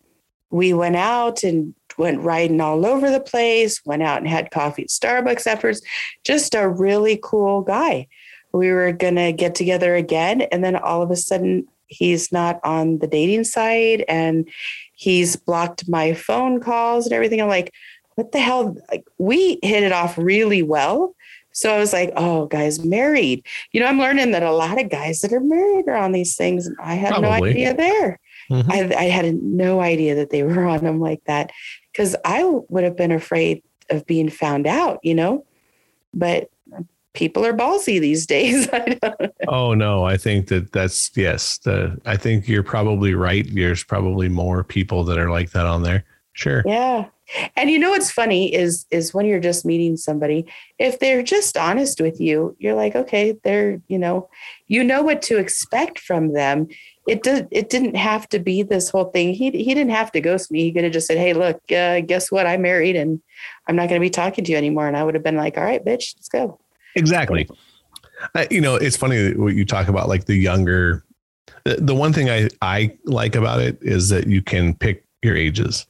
we 0.50 0.72
went 0.72 0.96
out 0.96 1.42
and 1.42 1.74
went 1.98 2.20
riding 2.20 2.60
all 2.60 2.84
over 2.84 3.10
the 3.10 3.20
place, 3.20 3.84
went 3.84 4.02
out 4.02 4.18
and 4.18 4.28
had 4.28 4.50
coffee 4.50 4.82
at 4.82 4.88
Starbucks 4.88 5.46
afterwards. 5.46 5.82
Just 6.24 6.54
a 6.54 6.68
really 6.68 7.18
cool 7.22 7.62
guy. 7.62 8.06
We 8.52 8.70
were 8.70 8.92
going 8.92 9.16
to 9.16 9.32
get 9.32 9.54
together 9.54 9.94
again. 9.94 10.42
And 10.42 10.62
then 10.62 10.76
all 10.76 11.02
of 11.02 11.10
a 11.10 11.16
sudden, 11.16 11.66
he's 11.88 12.32
not 12.32 12.60
on 12.64 12.98
the 12.98 13.06
dating 13.06 13.44
site 13.44 14.04
and 14.08 14.48
he's 14.94 15.36
blocked 15.36 15.88
my 15.88 16.14
phone 16.14 16.60
calls 16.60 17.06
and 17.06 17.12
everything. 17.12 17.40
I'm 17.40 17.48
like, 17.48 17.72
what 18.14 18.32
the 18.32 18.40
hell? 18.40 18.76
Like, 18.90 19.06
we 19.18 19.58
hit 19.62 19.82
it 19.82 19.92
off 19.92 20.18
really 20.18 20.62
well. 20.62 21.14
So 21.56 21.74
I 21.74 21.78
was 21.78 21.94
like, 21.94 22.12
oh, 22.16 22.44
guys 22.44 22.84
married. 22.84 23.46
You 23.72 23.80
know, 23.80 23.86
I'm 23.86 23.98
learning 23.98 24.32
that 24.32 24.42
a 24.42 24.52
lot 24.52 24.78
of 24.78 24.90
guys 24.90 25.22
that 25.22 25.32
are 25.32 25.40
married 25.40 25.88
are 25.88 25.96
on 25.96 26.12
these 26.12 26.36
things. 26.36 26.66
And 26.66 26.76
I 26.78 26.96
had 26.96 27.14
Probably. 27.14 27.30
no 27.30 27.46
idea 27.46 27.74
there. 27.74 28.20
Mm-hmm. 28.50 28.70
I, 28.70 28.94
I 28.94 29.04
had 29.04 29.42
no 29.42 29.80
idea 29.80 30.14
that 30.16 30.28
they 30.28 30.42
were 30.42 30.64
on 30.68 30.84
them 30.84 31.00
like 31.00 31.24
that 31.24 31.52
because 31.90 32.14
I 32.26 32.44
would 32.44 32.84
have 32.84 32.94
been 32.94 33.10
afraid 33.10 33.62
of 33.88 34.04
being 34.04 34.28
found 34.28 34.66
out, 34.66 35.00
you 35.02 35.14
know, 35.14 35.46
but 36.12 36.50
people 37.14 37.46
are 37.46 37.54
ballsy 37.54 37.98
these 37.98 38.26
days. 38.36 38.68
oh 39.48 39.72
no, 39.72 40.04
I 40.04 40.18
think 40.18 40.48
that 40.48 40.72
that's 40.72 41.10
yes. 41.16 41.56
The 41.56 41.98
I 42.04 42.18
think 42.18 42.48
you're 42.48 42.64
probably 42.64 43.14
right. 43.14 43.46
There's 43.50 43.82
probably 43.82 44.28
more 44.28 44.62
people 44.62 45.04
that 45.04 45.16
are 45.16 45.30
like 45.30 45.52
that 45.52 45.64
on 45.64 45.82
there. 45.82 46.04
Sure. 46.34 46.62
Yeah. 46.66 47.06
And 47.56 47.70
you 47.70 47.78
know 47.78 47.90
what's 47.90 48.10
funny 48.10 48.54
is 48.54 48.86
is 48.90 49.12
when 49.12 49.26
you're 49.26 49.40
just 49.40 49.64
meeting 49.64 49.96
somebody, 49.96 50.46
if 50.78 50.98
they're 50.98 51.22
just 51.22 51.56
honest 51.56 52.00
with 52.00 52.20
you, 52.20 52.56
you're 52.58 52.74
like, 52.74 52.94
okay, 52.94 53.36
they're, 53.42 53.80
you 53.88 53.98
know, 53.98 54.28
you 54.68 54.84
know 54.84 55.02
what 55.02 55.22
to 55.22 55.38
expect 55.38 55.98
from 55.98 56.32
them. 56.32 56.68
It 57.08 57.22
did 57.22 57.48
it 57.50 57.68
didn't 57.68 57.96
have 57.96 58.28
to 58.30 58.38
be 58.38 58.62
this 58.62 58.90
whole 58.90 59.06
thing. 59.06 59.34
He 59.34 59.50
he 59.50 59.74
didn't 59.74 59.90
have 59.90 60.12
to 60.12 60.20
ghost 60.20 60.50
me. 60.50 60.62
He 60.62 60.72
could 60.72 60.84
have 60.84 60.92
just 60.92 61.06
said, 61.06 61.18
"Hey, 61.18 61.32
look, 61.32 61.60
uh, 61.72 62.00
guess 62.00 62.30
what? 62.30 62.46
I'm 62.46 62.62
married 62.62 62.96
and 62.96 63.20
I'm 63.66 63.76
not 63.76 63.88
going 63.88 64.00
to 64.00 64.04
be 64.04 64.10
talking 64.10 64.44
to 64.44 64.52
you 64.52 64.58
anymore." 64.58 64.88
And 64.88 64.96
I 64.96 65.04
would 65.04 65.14
have 65.14 65.24
been 65.24 65.36
like, 65.36 65.56
"All 65.56 65.64
right, 65.64 65.84
bitch, 65.84 66.14
let's 66.16 66.28
go." 66.28 66.58
Exactly. 66.94 67.48
Uh, 68.34 68.46
you 68.50 68.60
know, 68.60 68.76
it's 68.76 68.96
funny 68.96 69.34
what 69.34 69.54
you 69.54 69.64
talk 69.64 69.88
about 69.88 70.08
like 70.08 70.24
the 70.24 70.34
younger 70.34 71.04
the, 71.64 71.76
the 71.76 71.94
one 71.94 72.12
thing 72.12 72.30
I 72.30 72.48
I 72.62 72.96
like 73.04 73.34
about 73.34 73.60
it 73.60 73.78
is 73.82 74.08
that 74.10 74.26
you 74.28 74.40
can 74.40 74.74
pick 74.74 75.04
your 75.22 75.36
ages. 75.36 75.86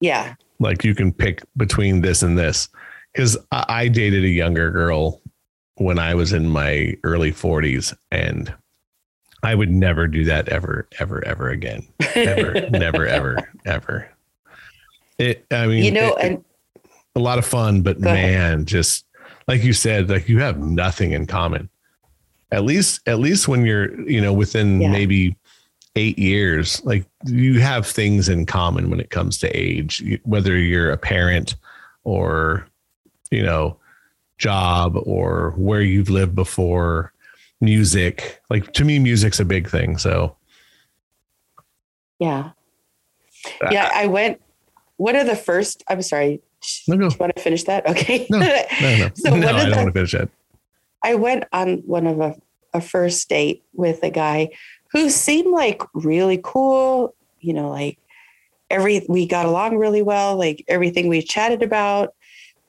Yeah. 0.00 0.34
Like 0.60 0.84
you 0.84 0.94
can 0.94 1.12
pick 1.12 1.42
between 1.56 2.00
this 2.00 2.22
and 2.22 2.38
this. 2.38 2.68
Because 3.12 3.36
I, 3.52 3.64
I 3.68 3.88
dated 3.88 4.24
a 4.24 4.28
younger 4.28 4.70
girl 4.70 5.20
when 5.76 5.98
I 5.98 6.14
was 6.14 6.32
in 6.32 6.48
my 6.48 6.96
early 7.04 7.32
40s 7.32 7.96
and 8.10 8.52
I 9.42 9.54
would 9.54 9.70
never 9.70 10.08
do 10.08 10.24
that 10.24 10.48
ever, 10.48 10.88
ever, 10.98 11.24
ever 11.24 11.50
again. 11.50 11.86
Ever, 12.14 12.68
never, 12.70 13.06
ever, 13.06 13.52
ever. 13.64 14.10
It, 15.18 15.46
I 15.50 15.66
mean, 15.66 15.84
you 15.84 15.92
know, 15.92 16.14
it, 16.14 16.24
and 16.24 16.44
a 17.14 17.20
lot 17.20 17.38
of 17.38 17.46
fun, 17.46 17.82
but 17.82 18.00
man, 18.00 18.52
ahead. 18.54 18.66
just 18.66 19.04
like 19.46 19.62
you 19.62 19.72
said, 19.72 20.10
like 20.10 20.28
you 20.28 20.40
have 20.40 20.58
nothing 20.58 21.12
in 21.12 21.26
common. 21.26 21.68
At 22.50 22.64
least, 22.64 23.00
at 23.06 23.18
least 23.18 23.46
when 23.46 23.64
you're, 23.64 24.00
you 24.08 24.20
know, 24.20 24.32
within 24.32 24.80
yeah. 24.80 24.90
maybe 24.90 25.36
eight 25.96 26.18
years, 26.18 26.84
like 26.84 27.06
you 27.26 27.60
have 27.60 27.86
things 27.86 28.28
in 28.28 28.46
common 28.46 28.90
when 28.90 29.00
it 29.00 29.10
comes 29.10 29.38
to 29.38 29.48
age, 29.48 30.20
whether 30.24 30.56
you're 30.56 30.90
a 30.90 30.96
parent 30.96 31.56
or, 32.04 32.66
you 33.30 33.42
know, 33.42 33.76
job 34.38 34.96
or 35.04 35.52
where 35.56 35.82
you've 35.82 36.10
lived 36.10 36.34
before, 36.34 37.12
music. 37.60 38.40
Like 38.50 38.72
to 38.74 38.84
me, 38.84 38.98
music's 38.98 39.40
a 39.40 39.44
big 39.44 39.68
thing. 39.68 39.98
So, 39.98 40.36
yeah. 42.18 42.50
Uh, 43.60 43.68
yeah. 43.70 43.90
I 43.92 44.06
went, 44.06 44.40
what 44.96 45.16
are 45.16 45.24
the 45.24 45.36
first, 45.36 45.82
I'm 45.88 46.02
sorry. 46.02 46.40
No, 46.86 46.96
go. 46.96 47.10
want 47.18 47.34
to 47.36 47.42
finish 47.42 47.64
that? 47.64 47.88
Okay. 47.88 48.26
No, 48.30 48.38
no, 48.38 48.46
no. 48.46 49.10
so 49.14 49.34
no 49.34 49.48
I 49.48 49.52
don't 49.52 49.70
the, 49.70 49.76
want 49.76 49.86
to 49.88 49.92
finish 49.92 50.14
it. 50.14 50.30
I 51.02 51.14
went 51.14 51.44
on 51.52 51.78
one 51.78 52.06
of 52.06 52.20
a, 52.20 52.36
a 52.74 52.80
first 52.80 53.28
date 53.28 53.64
with 53.72 54.02
a 54.02 54.10
guy 54.10 54.50
who 54.92 55.10
seemed 55.10 55.52
like 55.52 55.82
really 55.94 56.40
cool, 56.42 57.14
you 57.40 57.52
know, 57.52 57.70
like 57.70 57.98
every 58.70 59.04
we 59.08 59.26
got 59.26 59.46
along 59.46 59.76
really 59.76 60.02
well, 60.02 60.36
like 60.36 60.64
everything 60.68 61.08
we 61.08 61.22
chatted 61.22 61.62
about 61.62 62.14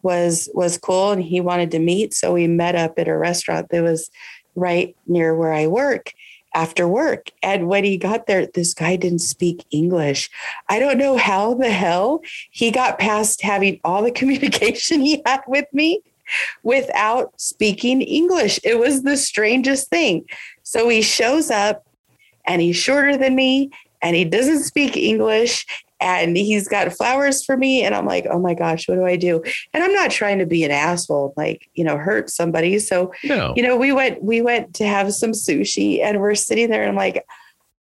was 0.02 0.50
was 0.54 0.78
cool 0.78 1.12
and 1.12 1.24
he 1.24 1.42
wanted 1.42 1.72
to 1.72 1.80
meet, 1.80 2.14
so 2.14 2.34
we 2.34 2.48
met 2.48 2.76
up 2.76 2.98
at 2.98 3.08
a 3.08 3.18
restaurant 3.18 3.70
that 3.70 3.84
was 3.84 4.10
right 4.56 4.96
near 5.08 5.36
where 5.36 5.54
I 5.54 5.68
work 5.68 6.14
after 6.54 6.88
work. 6.88 7.32
And 7.44 7.68
when 7.68 7.84
he 7.84 7.98
got 7.98 8.26
there, 8.26 8.48
this 8.48 8.74
guy 8.74 8.96
didn't 8.96 9.20
speak 9.20 9.66
English. 9.72 10.30
I 10.68 10.80
don't 10.80 10.98
know 10.98 11.18
how 11.18 11.54
the 11.54 11.70
hell 11.70 12.22
he 12.52 12.72
got 12.72 13.00
past 13.00 13.42
having 13.42 13.80
all 13.84 14.04
the 14.04 14.12
communication 14.20 15.02
he 15.02 15.22
had 15.26 15.42
with 15.48 15.66
me 15.74 16.02
without 16.64 17.40
speaking 17.40 18.02
English. 18.02 18.60
It 18.64 18.80
was 18.80 19.04
the 19.04 19.18
strangest 19.18 19.90
thing. 19.90 20.26
So 20.64 20.90
he 20.90 21.02
shows 21.02 21.50
up 21.50 21.86
and 22.50 22.62
he's 22.62 22.76
shorter 22.76 23.16
than 23.16 23.36
me 23.36 23.72
and 24.02 24.16
he 24.16 24.26
doesn't 24.26 24.64
speak 24.64 24.98
English 24.98 25.66
and 26.02 26.36
he's 26.36 26.68
got 26.68 26.92
flowers 26.94 27.44
for 27.44 27.58
me 27.58 27.84
and 27.84 27.94
i'm 27.94 28.06
like 28.06 28.26
oh 28.30 28.40
my 28.40 28.54
gosh 28.54 28.88
what 28.88 28.96
do 28.96 29.06
i 29.06 29.16
do? 29.16 29.42
And 29.74 29.84
i'm 29.84 29.94
not 29.94 30.12
trying 30.12 30.40
to 30.40 30.46
be 30.46 30.64
an 30.64 30.72
asshole 30.72 31.34
like 31.38 31.70
you 31.74 31.84
know 31.84 31.98
hurt 31.98 32.30
somebody. 32.30 32.80
So 32.80 33.14
no. 33.24 33.54
you 33.56 33.64
know 33.64 33.78
we 33.78 33.92
went 33.92 34.24
we 34.24 34.42
went 34.42 34.74
to 34.76 34.88
have 34.88 35.14
some 35.14 35.32
sushi 35.32 36.02
and 36.02 36.20
we're 36.20 36.36
sitting 36.36 36.70
there 36.70 36.82
and 36.82 36.90
i'm 36.90 36.96
like 36.96 37.24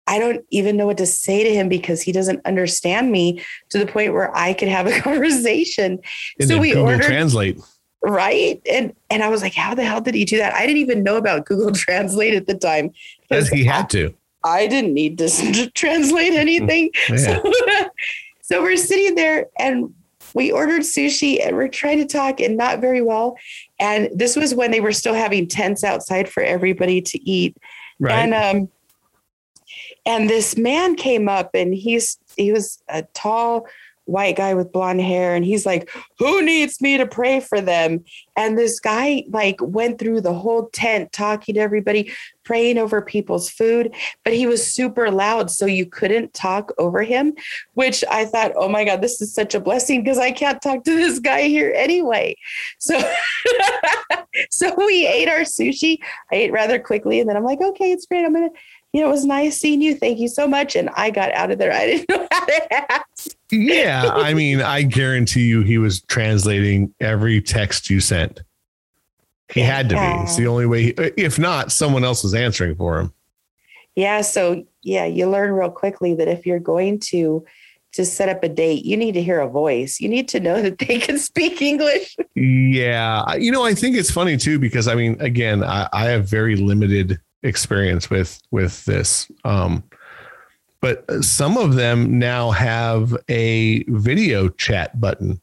i 0.07 0.19
don't 0.19 0.43
even 0.49 0.75
know 0.75 0.87
what 0.87 0.97
to 0.97 1.05
say 1.05 1.43
to 1.43 1.53
him 1.53 1.69
because 1.69 2.01
he 2.01 2.11
doesn't 2.11 2.41
understand 2.45 3.11
me 3.11 3.43
to 3.69 3.79
the 3.79 3.87
point 3.87 4.13
where 4.13 4.35
i 4.35 4.53
could 4.53 4.67
have 4.67 4.87
a 4.87 4.99
conversation. 5.01 5.99
So 6.41 6.59
we 6.59 6.69
Google 6.69 6.85
ordered 6.85 7.03
translate. 7.03 7.59
Right? 8.01 8.61
And 8.69 8.93
and 9.09 9.23
i 9.23 9.29
was 9.29 9.41
like 9.41 9.53
how 9.53 9.75
the 9.75 9.83
hell 9.83 10.01
did 10.01 10.15
he 10.15 10.25
do 10.25 10.37
that? 10.37 10.53
I 10.53 10.65
didn't 10.65 10.81
even 10.81 11.03
know 11.03 11.17
about 11.17 11.45
google 11.45 11.71
translate 11.85 12.33
at 12.33 12.47
the 12.47 12.55
time. 12.55 12.91
Because 13.29 13.49
he 13.49 13.63
had 13.63 13.89
to 13.91 14.15
I 14.43 14.67
didn't 14.67 14.93
need 14.93 15.17
to, 15.19 15.71
translate 15.75 16.33
anything. 16.33 16.91
Yeah. 17.09 17.17
So, 17.17 17.53
so 18.41 18.61
we're 18.61 18.77
sitting 18.77 19.15
there 19.15 19.47
and 19.57 19.93
we 20.33 20.51
ordered 20.51 20.81
sushi 20.81 21.45
and 21.45 21.55
we're 21.55 21.67
trying 21.67 21.97
to 21.97 22.05
talk 22.05 22.39
and 22.39 22.55
not 22.55 22.79
very 22.79 23.01
well. 23.01 23.37
And 23.79 24.09
this 24.13 24.35
was 24.35 24.53
when 24.53 24.71
they 24.71 24.79
were 24.79 24.91
still 24.91 25.13
having 25.13 25.47
tents 25.47 25.83
outside 25.83 26.29
for 26.29 26.43
everybody 26.43 27.01
to 27.01 27.29
eat. 27.29 27.57
Right. 27.99 28.13
And 28.13 28.33
um 28.33 28.69
and 30.05 30.29
this 30.29 30.55
man 30.57 30.95
came 30.95 31.27
up 31.27 31.51
and 31.53 31.73
he's 31.73 32.17
he 32.37 32.51
was 32.51 32.81
a 32.87 33.03
tall 33.13 33.67
white 34.09 34.35
guy 34.35 34.53
with 34.53 34.71
blonde 34.71 35.01
hair 35.01 35.35
and 35.35 35.45
he's 35.45 35.65
like 35.65 35.89
who 36.17 36.41
needs 36.41 36.81
me 36.81 36.97
to 36.97 37.05
pray 37.05 37.39
for 37.39 37.61
them 37.61 38.03
And 38.39 38.57
this 38.57 38.79
guy 38.79 39.25
like 39.29 39.57
went 39.59 39.99
through 39.99 40.21
the 40.21 40.33
whole 40.33 40.69
tent 40.69 41.11
talking 41.11 41.55
to 41.55 41.61
everybody, 41.61 42.13
praying 42.45 42.77
over 42.77 43.01
people's 43.01 43.49
food, 43.49 43.93
but 44.23 44.33
he 44.33 44.47
was 44.47 44.65
super 44.65 45.11
loud. 45.11 45.51
So 45.51 45.65
you 45.65 45.85
couldn't 45.85 46.33
talk 46.33 46.71
over 46.77 47.03
him, 47.03 47.33
which 47.73 48.01
I 48.09 48.23
thought, 48.23 48.53
oh 48.55 48.69
my 48.69 48.85
God, 48.85 49.01
this 49.01 49.21
is 49.21 49.33
such 49.33 49.55
a 49.55 49.59
blessing 49.59 50.03
because 50.03 50.17
I 50.17 50.31
can't 50.31 50.61
talk 50.61 50.85
to 50.85 50.95
this 50.95 51.19
guy 51.19 51.43
here 51.43 51.73
anyway. 51.75 52.37
So, 52.77 52.97
so 54.49 54.73
we 54.77 55.05
ate 55.05 55.27
our 55.27 55.41
sushi. 55.41 55.97
I 56.31 56.35
ate 56.35 56.53
rather 56.53 56.79
quickly. 56.79 57.19
And 57.19 57.29
then 57.29 57.35
I'm 57.35 57.43
like, 57.43 57.59
okay, 57.59 57.91
it's 57.91 58.05
great. 58.05 58.25
I'm 58.25 58.33
to 58.33 58.49
you 58.93 59.01
know, 59.01 59.07
it 59.07 59.11
was 59.11 59.25
nice 59.25 59.59
seeing 59.59 59.81
you. 59.81 59.95
Thank 59.95 60.19
you 60.19 60.27
so 60.27 60.47
much. 60.47 60.75
And 60.75 60.89
I 60.95 61.11
got 61.11 61.31
out 61.33 61.51
of 61.51 61.59
there. 61.59 61.71
I 61.71 61.85
didn't 61.85 62.09
know 62.09 62.27
how 62.31 62.45
to 62.45 62.91
ask. 62.91 63.35
yeah. 63.51 64.09
I 64.11 64.33
mean, 64.33 64.61
I 64.61 64.81
guarantee 64.81 65.47
you 65.47 65.61
he 65.61 65.77
was 65.77 66.01
translating 66.01 66.93
every 66.99 67.41
text 67.41 67.89
you 67.89 67.99
sent. 67.99 68.41
He 69.51 69.61
had 69.61 69.89
to 69.89 69.95
be. 69.95 70.23
It's 70.23 70.35
the 70.35 70.47
only 70.47 70.65
way. 70.65 70.83
He, 70.83 70.89
if 71.17 71.39
not, 71.39 71.71
someone 71.71 72.03
else 72.03 72.23
was 72.23 72.33
answering 72.35 72.75
for 72.75 72.99
him. 72.99 73.13
Yeah. 73.95 74.21
So, 74.21 74.65
yeah, 74.83 75.05
you 75.05 75.27
learn 75.27 75.51
real 75.51 75.71
quickly 75.71 76.13
that 76.15 76.27
if 76.27 76.45
you're 76.45 76.59
going 76.59 76.99
to, 77.05 77.45
to 77.93 78.05
set 78.05 78.29
up 78.29 78.43
a 78.43 78.49
date, 78.49 78.85
you 78.85 78.95
need 78.95 79.13
to 79.13 79.23
hear 79.23 79.39
a 79.39 79.49
voice. 79.49 79.99
You 79.99 80.07
need 80.07 80.27
to 80.29 80.39
know 80.39 80.61
that 80.61 80.77
they 80.77 80.99
can 80.99 81.17
speak 81.19 81.61
English. 81.61 82.15
Yeah. 82.35 83.33
You 83.35 83.51
know, 83.51 83.65
I 83.65 83.73
think 83.73 83.97
it's 83.97 84.09
funny 84.11 84.37
too, 84.37 84.59
because 84.59 84.87
I 84.87 84.95
mean, 84.95 85.19
again, 85.19 85.61
I, 85.61 85.89
I 85.91 86.05
have 86.05 86.29
very 86.29 86.55
limited 86.55 87.19
experience 87.43 88.09
with 88.09 88.41
with 88.51 88.85
this. 88.85 89.31
Um, 89.43 89.83
but 90.81 91.05
some 91.23 91.57
of 91.57 91.75
them 91.75 92.19
now 92.19 92.51
have 92.51 93.15
a 93.27 93.83
video 93.87 94.47
chat 94.49 94.99
button. 94.99 95.41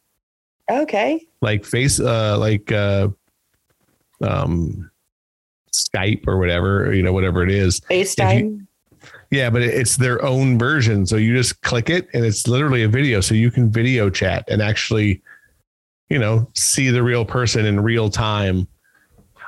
Okay. 0.69 1.25
Like 1.41 1.63
face, 1.63 1.99
uh, 1.99 2.37
like 2.39 2.71
uh, 2.71 3.09
um, 4.21 4.89
Skype 5.71 6.27
or 6.27 6.37
whatever, 6.39 6.93
you 6.93 7.03
know, 7.03 7.13
whatever 7.13 7.43
it 7.43 7.51
is. 7.51 7.79
FaceTime. 7.81 8.39
You, 8.39 8.67
yeah, 9.29 9.49
but 9.49 9.61
it's 9.61 9.97
their 9.97 10.23
own 10.23 10.57
version. 10.57 11.05
So 11.05 11.17
you 11.17 11.35
just 11.35 11.61
click 11.61 11.89
it 11.89 12.07
and 12.13 12.25
it's 12.25 12.47
literally 12.47 12.83
a 12.83 12.87
video. 12.87 13.21
So 13.21 13.35
you 13.35 13.51
can 13.51 13.69
video 13.69 14.09
chat 14.09 14.45
and 14.47 14.61
actually, 14.61 15.21
you 16.09 16.17
know, 16.17 16.49
see 16.55 16.89
the 16.89 17.03
real 17.03 17.25
person 17.25 17.65
in 17.65 17.79
real 17.81 18.09
time. 18.09 18.67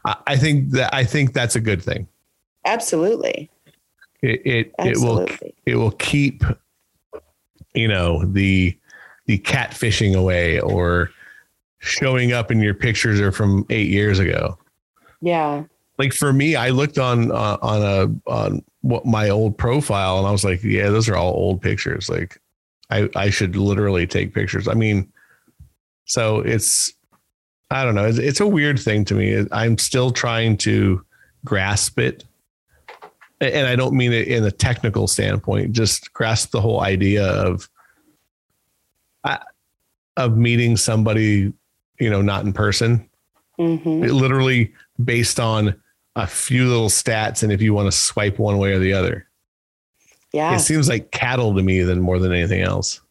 I, 0.06 0.16
I 0.28 0.38
think 0.38 0.72
that 0.72 0.94
I 0.94 1.04
think 1.04 1.34
that's 1.34 1.56
a 1.56 1.62
good 1.62 1.82
thing. 1.82 2.08
Absolutely. 2.66 3.50
It 4.22 4.42
it, 4.46 4.74
it 4.80 4.98
will 4.98 5.28
it 5.66 5.76
will 5.76 5.92
keep 5.92 6.44
you 7.74 7.88
know 7.88 8.26
the 8.26 8.78
the 9.26 9.38
catfishing 9.40 10.16
away 10.16 10.60
or 10.60 11.12
showing 11.80 12.34
up 12.34 12.52
in 12.52 12.60
your 12.60 12.74
pictures 12.74 13.20
are 13.22 13.32
from 13.32 13.66
eight 13.70 13.90
years 13.90 14.20
ago. 14.20 14.58
Yeah. 15.22 15.64
Like 15.98 16.14
for 16.14 16.34
me, 16.34 16.56
I 16.56 16.70
looked 16.70 16.98
on 16.98 17.32
uh, 17.32 17.58
on 17.62 17.82
a 17.82 18.30
on 18.30 18.64
what 18.82 19.06
my 19.06 19.30
old 19.30 19.58
profile 19.58 20.18
and 20.18 20.28
I 20.28 20.32
was 20.32 20.44
like, 20.44 20.64
yeah, 20.64 20.90
those 20.90 21.10
are 21.10 21.16
all 21.16 21.34
old 21.34 21.62
pictures. 21.62 22.10
Like 22.10 22.42
I 22.90 23.10
I 23.16 23.30
should 23.30 23.56
literally 23.56 24.08
take 24.08 24.34
pictures. 24.34 24.68
I 24.68 24.74
mean, 24.74 25.12
so 26.06 26.40
it's 26.40 26.94
I 27.72 27.84
don't 27.84 27.96
know. 27.96 28.06
It's, 28.06 28.18
it's 28.18 28.40
a 28.40 28.48
weird 28.48 28.80
thing 28.80 29.06
to 29.06 29.14
me. 29.14 29.46
I'm 29.52 29.78
still 29.78 30.12
trying 30.12 30.58
to 30.58 31.06
grasp 31.46 32.00
it 32.00 32.26
and 33.42 33.68
I 33.68 33.76
don't 33.76 33.94
mean 33.94 34.14
it 34.14 34.28
in 34.28 34.44
a 34.44 34.52
technical 34.52 35.08
standpoint, 35.08 35.72
just 35.72 36.14
grasp 36.14 36.52
the 36.52 36.62
whole 36.62 36.82
idea 36.82 37.26
of 37.26 37.70
of 40.18 40.38
meeting 40.38 40.76
somebody, 40.76 41.54
you 42.00 42.10
know, 42.10 42.22
not 42.22 42.44
in 42.46 42.54
person. 42.54 43.06
Mm-hmm. 43.60 44.04
literally 44.04 44.74
based 45.04 45.38
on 45.38 45.76
a 46.16 46.26
few 46.26 46.66
little 46.66 46.88
stats 46.88 47.44
and 47.44 47.52
if 47.52 47.62
you 47.62 47.74
want 47.74 47.88
to 47.88 47.92
swipe 47.92 48.40
one 48.40 48.58
way 48.58 48.72
or 48.72 48.80
the 48.80 48.94
other. 48.94 49.28
Yeah. 50.32 50.56
It 50.56 50.60
seems 50.60 50.88
like 50.88 51.12
cattle 51.12 51.54
to 51.54 51.62
me 51.62 51.82
than 51.84 52.00
more 52.00 52.20
than 52.20 52.32
anything 52.32 52.62
else. 52.62 53.02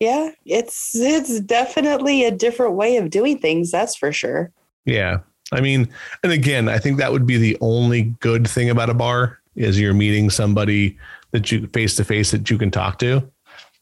Yeah, 0.00 0.30
it's 0.44 0.94
it's 0.94 1.40
definitely 1.40 2.24
a 2.24 2.30
different 2.30 2.74
way 2.74 2.98
of 2.98 3.08
doing 3.08 3.38
things, 3.38 3.70
that's 3.70 3.96
for 3.96 4.12
sure. 4.12 4.52
Yeah. 4.84 5.20
I 5.52 5.60
mean, 5.60 5.88
and 6.22 6.32
again, 6.32 6.68
I 6.68 6.78
think 6.78 6.98
that 6.98 7.12
would 7.12 7.26
be 7.26 7.38
the 7.38 7.56
only 7.60 8.14
good 8.20 8.48
thing 8.48 8.70
about 8.70 8.90
a 8.90 8.94
bar 8.94 9.38
is 9.56 9.80
you're 9.80 9.94
meeting 9.94 10.30
somebody 10.30 10.96
that 11.30 11.50
you 11.50 11.66
face 11.68 11.96
to 11.96 12.04
face 12.04 12.30
that 12.30 12.50
you 12.50 12.58
can 12.58 12.70
talk 12.70 12.98
to. 12.98 13.28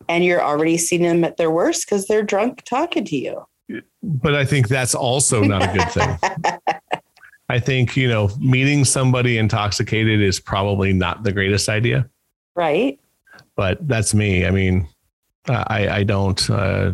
And 0.09 0.25
you're 0.25 0.43
already 0.43 0.77
seeing 0.77 1.03
them 1.03 1.25
at 1.25 1.37
their 1.37 1.51
worst 1.51 1.87
because 1.87 2.07
they're 2.07 2.23
drunk 2.23 2.63
talking 2.63 3.05
to 3.05 3.17
you. 3.17 3.47
But 4.03 4.35
I 4.35 4.45
think 4.45 4.69
that's 4.69 4.95
also 4.95 5.43
not 5.43 5.63
a 5.63 5.79
good 5.79 5.91
thing. 5.91 6.19
I 7.49 7.59
think, 7.59 7.97
you 7.97 8.09
know, 8.09 8.31
meeting 8.39 8.85
somebody 8.85 9.39
intoxicated 9.39 10.21
is 10.21 10.41
probably 10.41 10.93
not 10.93 11.23
the 11.23 11.33
greatest 11.33 11.69
idea. 11.69 12.09
Right. 12.55 12.99
But 13.57 13.87
that's 13.87 14.15
me. 14.15 14.47
I 14.47 14.51
mean, 14.51 14.89
I, 15.49 15.89
I 15.89 16.03
don't, 16.05 16.51
uh, 16.51 16.93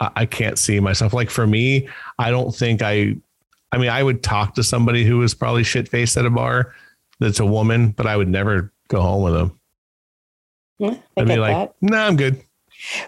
I 0.00 0.26
can't 0.26 0.58
see 0.58 0.78
myself. 0.78 1.12
Like 1.12 1.30
for 1.30 1.46
me, 1.46 1.88
I 2.18 2.30
don't 2.30 2.54
think 2.54 2.82
I 2.82 3.16
I 3.72 3.78
mean, 3.78 3.90
I 3.90 4.02
would 4.02 4.22
talk 4.22 4.54
to 4.54 4.62
somebody 4.62 5.04
who 5.04 5.18
was 5.18 5.34
probably 5.34 5.62
shit 5.62 5.88
faced 5.88 6.16
at 6.16 6.24
a 6.24 6.30
bar 6.30 6.74
that's 7.20 7.40
a 7.40 7.46
woman, 7.46 7.90
but 7.90 8.06
I 8.06 8.16
would 8.16 8.28
never 8.28 8.72
go 8.88 9.00
home 9.00 9.22
with 9.22 9.34
them. 9.34 9.60
Yeah, 10.78 10.96
I 11.16 11.20
I'd 11.20 11.26
be 11.26 11.36
like, 11.36 11.54
that. 11.54 11.74
no, 11.80 11.96
nah, 11.96 12.06
I'm 12.06 12.16
good. 12.16 12.42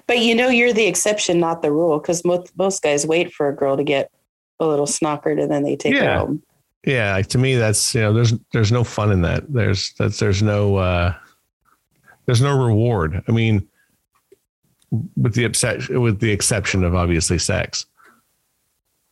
But 0.06 0.18
you 0.18 0.34
know, 0.34 0.48
you're 0.48 0.72
the 0.72 0.86
exception, 0.86 1.38
not 1.38 1.62
the 1.62 1.70
rule, 1.70 1.98
because 1.98 2.24
most 2.24 2.56
most 2.58 2.82
guys 2.82 3.06
wait 3.06 3.32
for 3.32 3.48
a 3.48 3.54
girl 3.54 3.76
to 3.76 3.84
get 3.84 4.10
a 4.58 4.66
little 4.66 4.86
snockered 4.86 5.40
and 5.40 5.50
then 5.50 5.62
they 5.62 5.76
take 5.76 5.94
yeah. 5.94 6.04
her 6.04 6.18
home. 6.18 6.42
Yeah, 6.84 7.20
to 7.20 7.38
me, 7.38 7.56
that's 7.56 7.94
you 7.94 8.00
know, 8.00 8.12
there's 8.12 8.32
there's 8.52 8.72
no 8.72 8.84
fun 8.84 9.12
in 9.12 9.22
that. 9.22 9.52
There's 9.52 9.92
that's 9.94 10.18
there's 10.18 10.42
no 10.42 10.76
uh, 10.76 11.14
there's 12.26 12.40
no 12.40 12.56
reward. 12.56 13.22
I 13.28 13.32
mean, 13.32 13.68
with 15.16 15.34
the 15.34 15.44
exception 15.44 16.00
with 16.00 16.20
the 16.20 16.30
exception 16.30 16.84
of 16.84 16.94
obviously 16.94 17.38
sex. 17.38 17.86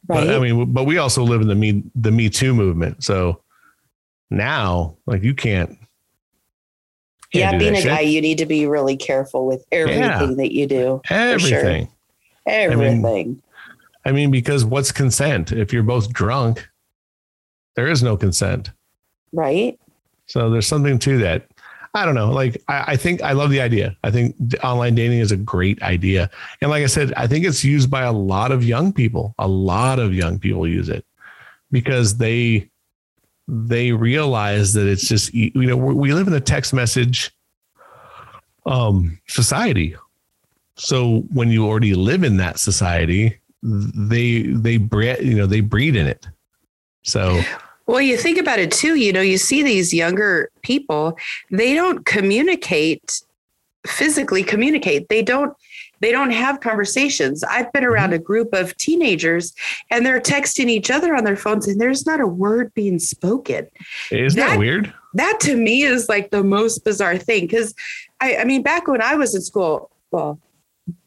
Right. 0.06 0.26
But, 0.26 0.34
I 0.34 0.38
mean, 0.38 0.72
but 0.72 0.84
we 0.84 0.98
also 0.98 1.22
live 1.22 1.40
in 1.40 1.48
the 1.48 1.54
me 1.54 1.82
the 1.94 2.10
Me 2.10 2.30
Too 2.30 2.54
movement. 2.54 3.04
So 3.04 3.42
now, 4.30 4.96
like, 5.06 5.22
you 5.22 5.34
can't. 5.34 5.70
can't 7.30 7.54
yeah, 7.54 7.58
being 7.58 7.74
a 7.74 7.80
shit. 7.80 7.86
guy, 7.86 8.00
you 8.00 8.20
need 8.20 8.38
to 8.38 8.46
be 8.46 8.66
really 8.66 8.96
careful 8.96 9.46
with 9.46 9.64
everything 9.72 10.02
yeah. 10.02 10.34
that 10.36 10.54
you 10.54 10.66
do. 10.66 11.00
Everything. 11.10 11.86
Sure. 11.86 11.94
Everything. 12.46 13.04
I 13.04 13.12
mean, 13.12 13.42
I 14.06 14.12
mean, 14.12 14.30
because 14.30 14.64
what's 14.64 14.92
consent? 14.92 15.52
If 15.52 15.72
you're 15.72 15.82
both 15.82 16.12
drunk, 16.12 16.66
there 17.74 17.88
is 17.88 18.02
no 18.02 18.16
consent. 18.16 18.70
Right. 19.32 19.78
So 20.26 20.48
there's 20.48 20.66
something 20.66 20.98
to 21.00 21.18
that. 21.18 21.46
I 21.98 22.04
don't 22.04 22.14
know. 22.14 22.30
Like, 22.30 22.62
I, 22.68 22.92
I, 22.92 22.96
think 22.96 23.22
I 23.22 23.32
love 23.32 23.50
the 23.50 23.60
idea. 23.60 23.96
I 24.04 24.10
think 24.10 24.36
online 24.62 24.94
dating 24.94 25.18
is 25.18 25.32
a 25.32 25.36
great 25.36 25.82
idea. 25.82 26.30
And 26.62 26.70
like 26.70 26.84
I 26.84 26.86
said, 26.86 27.12
I 27.16 27.26
think 27.26 27.44
it's 27.44 27.64
used 27.64 27.90
by 27.90 28.02
a 28.02 28.12
lot 28.12 28.52
of 28.52 28.62
young 28.62 28.92
people. 28.92 29.34
A 29.38 29.48
lot 29.48 29.98
of 29.98 30.14
young 30.14 30.38
people 30.38 30.66
use 30.66 30.88
it 30.88 31.04
because 31.70 32.16
they 32.16 32.70
they 33.48 33.92
realize 33.92 34.74
that 34.74 34.86
it's 34.86 35.08
just 35.08 35.32
you 35.32 35.50
know 35.54 35.76
we 35.76 36.12
live 36.12 36.26
in 36.26 36.34
a 36.34 36.40
text 36.40 36.74
message 36.74 37.30
um 38.66 39.18
society. 39.26 39.96
So 40.76 41.20
when 41.32 41.50
you 41.50 41.66
already 41.66 41.94
live 41.94 42.24
in 42.24 42.36
that 42.36 42.58
society, 42.58 43.38
they 43.62 44.42
they 44.42 44.76
breed 44.76 45.18
you 45.20 45.34
know 45.34 45.46
they 45.46 45.60
breed 45.60 45.96
in 45.96 46.06
it. 46.06 46.28
So 47.02 47.40
well, 47.88 48.00
you 48.00 48.16
think 48.16 48.38
about 48.38 48.60
it 48.60 48.70
too, 48.70 48.94
you 48.94 49.12
know, 49.12 49.20
you 49.20 49.38
see 49.38 49.62
these 49.64 49.92
younger 49.92 50.50
people, 50.62 51.18
they 51.50 51.74
don't 51.74 52.06
communicate 52.06 53.22
physically 53.86 54.42
communicate. 54.42 55.08
They 55.08 55.22
don't 55.22 55.56
they 56.00 56.12
don't 56.12 56.30
have 56.30 56.60
conversations. 56.60 57.42
I've 57.42 57.72
been 57.72 57.84
around 57.84 58.10
mm-hmm. 58.10 58.22
a 58.22 58.24
group 58.24 58.54
of 58.54 58.76
teenagers 58.76 59.52
and 59.90 60.06
they're 60.06 60.20
texting 60.20 60.68
each 60.68 60.92
other 60.92 61.14
on 61.16 61.24
their 61.24 61.36
phones 61.36 61.66
and 61.66 61.80
there's 61.80 62.06
not 62.06 62.20
a 62.20 62.26
word 62.26 62.72
being 62.74 63.00
spoken. 63.00 63.66
Isn't 64.12 64.38
that, 64.38 64.50
that 64.50 64.58
weird? 64.58 64.94
That 65.14 65.38
to 65.40 65.56
me 65.56 65.82
is 65.82 66.08
like 66.08 66.30
the 66.30 66.44
most 66.44 66.84
bizarre 66.84 67.18
thing. 67.18 67.48
Cause 67.48 67.74
I, 68.20 68.36
I 68.36 68.44
mean, 68.44 68.62
back 68.62 68.86
when 68.86 69.02
I 69.02 69.16
was 69.16 69.34
in 69.34 69.42
school, 69.42 69.90
well, 70.12 70.38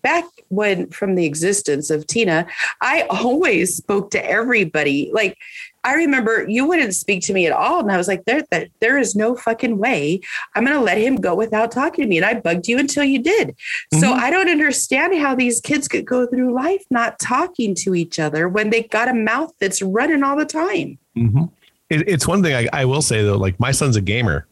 back 0.02 0.26
when 0.50 0.90
from 0.90 1.16
the 1.16 1.26
existence 1.26 1.90
of 1.90 2.06
Tina, 2.08 2.46
I 2.82 3.04
always 3.10 3.78
spoke 3.78 4.12
to 4.12 4.26
everybody. 4.26 5.10
Like 5.14 5.38
I 5.84 5.96
remember 5.96 6.48
you 6.48 6.66
wouldn't 6.66 6.94
speak 6.94 7.24
to 7.24 7.34
me 7.34 7.48
at 7.48 7.52
all. 7.52 7.80
And 7.80 7.92
I 7.92 7.98
was 7.98 8.08
like, 8.08 8.26
there, 8.26 8.44
there, 8.52 8.68
there 8.80 8.98
is 8.98 9.16
no 9.16 9.36
fucking 9.36 9.78
way 9.78 10.22
I'm 10.56 10.66
going 10.66 10.78
to 10.78 10.84
let 10.84 10.98
him 10.98 11.16
go 11.16 11.34
without 11.34 11.72
talking 11.72 12.04
to 12.04 12.08
me. 12.08 12.18
And 12.18 12.26
I 12.26 12.40
bugged 12.40 12.68
you 12.68 12.78
until 12.78 13.04
you 13.04 13.22
did. 13.22 13.50
Mm-hmm. 13.50 14.00
So 14.00 14.12
I 14.14 14.30
don't 14.30 14.50
understand 14.50 15.18
how 15.18 15.34
these 15.36 15.60
kids 15.60 15.88
could 15.88 16.06
go 16.06 16.28
through 16.28 16.54
life 16.54 16.84
not 16.90 17.20
talking 17.20 17.74
to 17.76 17.96
each 17.96 18.20
other 18.20 18.48
when 18.48 18.70
they 18.70 18.84
got 18.84 19.08
a 19.08 19.14
mouth 19.14 19.54
that's 19.60 19.82
running 19.82 20.24
all 20.24 20.36
the 20.38 20.46
time. 20.46 21.00
Mm-hmm. 21.18 21.46
It, 21.90 22.08
it's 22.08 22.28
one 22.28 22.44
thing 22.44 22.54
I, 22.56 22.82
I 22.82 22.86
will 22.86 23.02
say 23.02 23.24
though, 23.24 23.38
like 23.38 23.60
my 23.60 23.72
son's 23.72 23.96
a 23.96 24.02
gamer. 24.02 24.48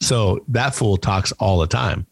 So 0.00 0.44
that 0.48 0.74
fool 0.74 0.96
talks 0.96 1.30
all 1.32 1.58
the 1.58 1.66
time. 1.68 2.06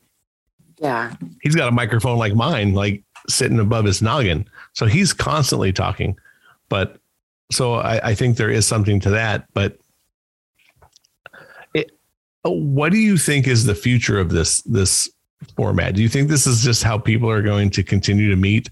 Yeah. 0.78 1.14
He's 1.42 1.56
got 1.56 1.68
a 1.68 1.72
microphone 1.72 2.18
like 2.18 2.34
mine, 2.34 2.72
like 2.72 3.02
sitting 3.28 3.58
above 3.58 3.84
his 3.84 4.00
noggin. 4.00 4.48
So 4.72 4.86
he's 4.86 5.12
constantly 5.12 5.72
talking. 5.72 6.16
But 6.68 6.98
so 7.50 7.74
I, 7.74 8.10
I 8.10 8.14
think 8.14 8.36
there 8.36 8.50
is 8.50 8.66
something 8.66 9.00
to 9.00 9.10
that. 9.10 9.46
But 9.54 9.78
it, 11.74 11.90
what 12.42 12.92
do 12.92 12.98
you 12.98 13.16
think 13.16 13.46
is 13.46 13.64
the 13.64 13.74
future 13.74 14.18
of 14.18 14.30
this 14.30 14.62
this 14.62 15.10
format? 15.56 15.94
Do 15.94 16.02
you 16.02 16.08
think 16.08 16.28
this 16.28 16.46
is 16.46 16.62
just 16.62 16.82
how 16.82 16.98
people 16.98 17.30
are 17.30 17.42
going 17.42 17.70
to 17.70 17.82
continue 17.82 18.30
to 18.30 18.36
meet? 18.36 18.70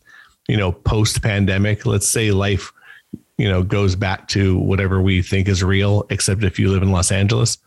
You 0.49 0.57
know, 0.57 0.73
post 0.73 1.23
pandemic. 1.23 1.85
Let's 1.87 2.09
say 2.09 2.31
life, 2.31 2.73
you 3.37 3.49
know, 3.49 3.62
goes 3.62 3.97
back 3.97 4.29
to 4.29 4.59
whatever 4.59 5.03
we 5.03 5.23
think 5.23 5.49
is 5.49 5.62
real, 5.62 6.07
except 6.11 6.45
if 6.45 6.59
you 6.59 6.71
live 6.71 6.83
in 6.83 6.93
Los 6.93 7.12
Angeles. 7.12 7.59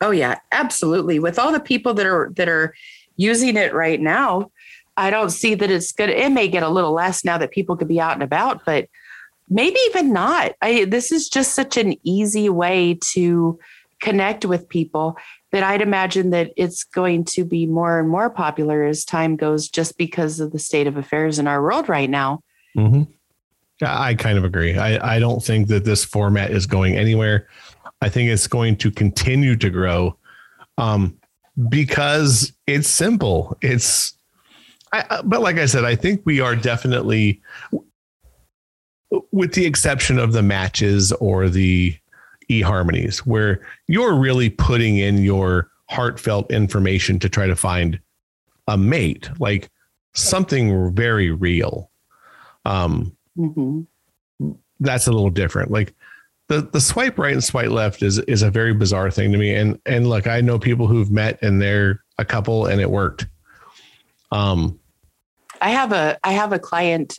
Oh 0.00 0.10
yeah, 0.10 0.38
absolutely. 0.50 1.18
With 1.20 1.38
all 1.38 1.52
the 1.52 1.60
people 1.60 1.94
that 1.94 2.06
are 2.06 2.30
that 2.36 2.48
are 2.48 2.74
using 3.16 3.56
it 3.56 3.72
right 3.72 4.00
now, 4.00 4.50
I 4.96 5.10
don't 5.10 5.30
see 5.30 5.54
that 5.54 5.70
it's 5.70 5.92
good. 5.92 6.10
It 6.10 6.32
may 6.32 6.48
get 6.48 6.62
a 6.62 6.68
little 6.68 6.92
less 6.92 7.24
now 7.24 7.38
that 7.38 7.52
people 7.52 7.76
could 7.76 7.88
be 7.88 8.00
out 8.00 8.14
and 8.14 8.22
about, 8.22 8.64
but 8.66 8.88
maybe 9.48 9.78
even 9.86 10.12
not. 10.12 10.52
I 10.62 10.84
this 10.84 11.12
is 11.12 11.28
just 11.28 11.54
such 11.54 11.76
an 11.76 11.94
easy 12.02 12.48
way 12.48 12.98
to 13.12 13.58
connect 14.00 14.44
with 14.44 14.68
people 14.68 15.16
that 15.52 15.62
I'd 15.62 15.82
imagine 15.82 16.30
that 16.30 16.52
it's 16.56 16.82
going 16.82 17.24
to 17.24 17.44
be 17.44 17.66
more 17.66 18.00
and 18.00 18.08
more 18.08 18.30
popular 18.30 18.84
as 18.84 19.04
time 19.04 19.36
goes 19.36 19.68
just 19.68 19.96
because 19.96 20.40
of 20.40 20.50
the 20.50 20.58
state 20.58 20.86
of 20.86 20.96
affairs 20.96 21.38
in 21.38 21.46
our 21.46 21.62
world 21.62 21.88
right 21.88 22.10
now. 22.10 22.42
Mm-hmm. 22.76 23.02
I 23.84 24.14
kind 24.14 24.38
of 24.38 24.44
agree. 24.44 24.76
I, 24.76 25.16
I 25.16 25.18
don't 25.18 25.42
think 25.42 25.68
that 25.68 25.84
this 25.84 26.04
format 26.04 26.50
is 26.50 26.66
going 26.66 26.96
anywhere. 26.96 27.48
I 28.00 28.08
think 28.08 28.30
it's 28.30 28.46
going 28.46 28.76
to 28.78 28.90
continue 28.90 29.56
to 29.56 29.70
grow 29.70 30.16
um, 30.78 31.16
because 31.68 32.52
it's 32.66 32.88
simple. 32.88 33.56
It's, 33.60 34.14
I, 34.92 35.20
but 35.24 35.42
like 35.42 35.58
I 35.58 35.66
said, 35.66 35.84
I 35.84 35.96
think 35.96 36.22
we 36.24 36.40
are 36.40 36.56
definitely, 36.56 37.40
with 39.30 39.54
the 39.54 39.66
exception 39.66 40.18
of 40.18 40.32
the 40.32 40.42
matches 40.42 41.12
or 41.12 41.48
the 41.48 41.96
eHarmonies, 42.50 43.18
where 43.18 43.66
you're 43.88 44.14
really 44.14 44.50
putting 44.50 44.98
in 44.98 45.18
your 45.18 45.70
heartfelt 45.90 46.50
information 46.50 47.18
to 47.18 47.28
try 47.28 47.46
to 47.46 47.56
find 47.56 48.00
a 48.68 48.76
mate, 48.76 49.28
like 49.38 49.70
something 50.14 50.94
very 50.94 51.30
real. 51.30 51.90
Um, 52.64 53.16
mm-hmm. 53.36 53.82
That's 54.80 55.06
a 55.06 55.12
little 55.12 55.30
different. 55.30 55.70
Like 55.70 55.94
the 56.48 56.62
the 56.62 56.80
swipe 56.80 57.18
right 57.18 57.32
and 57.32 57.44
swipe 57.44 57.70
left 57.70 58.02
is 58.02 58.18
is 58.20 58.42
a 58.42 58.50
very 58.50 58.74
bizarre 58.74 59.10
thing 59.10 59.32
to 59.32 59.38
me. 59.38 59.54
And 59.54 59.78
and 59.86 60.08
look, 60.08 60.26
I 60.26 60.40
know 60.40 60.58
people 60.58 60.86
who've 60.86 61.10
met 61.10 61.42
and 61.42 61.60
they're 61.60 62.02
a 62.18 62.24
couple 62.24 62.66
and 62.66 62.80
it 62.80 62.90
worked. 62.90 63.26
Um, 64.32 64.78
I 65.60 65.70
have 65.70 65.92
a 65.92 66.18
I 66.24 66.32
have 66.32 66.52
a 66.52 66.58
client 66.58 67.18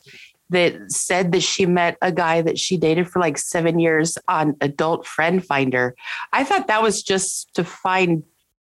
that 0.49 0.91
said 0.91 1.31
that 1.31 1.41
she 1.41 1.65
met 1.65 1.97
a 2.01 2.11
guy 2.11 2.41
that 2.41 2.59
she 2.59 2.77
dated 2.77 3.09
for 3.09 3.19
like 3.19 3.37
seven 3.37 3.79
years 3.79 4.17
on 4.27 4.55
Adult 4.61 5.05
Friend 5.05 5.43
Finder. 5.43 5.95
I 6.31 6.43
thought 6.43 6.67
that 6.67 6.81
was 6.81 7.01
just 7.01 7.53
to 7.55 7.63
find 7.63 8.23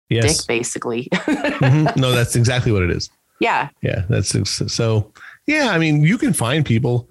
yes. 0.10 0.38
dick, 0.38 0.48
basically. 0.48 1.10
mm-hmm. 1.14 2.00
No, 2.00 2.12
that's 2.12 2.36
exactly 2.36 2.72
what 2.72 2.84
it 2.84 2.92
is. 2.92 3.10
Yeah. 3.40 3.70
Yeah. 3.82 4.04
That's 4.10 4.36
so. 4.72 5.12
Yeah. 5.48 5.70
I 5.72 5.78
mean, 5.78 6.04
you 6.04 6.18
can 6.18 6.34
find 6.34 6.66
people. 6.66 7.10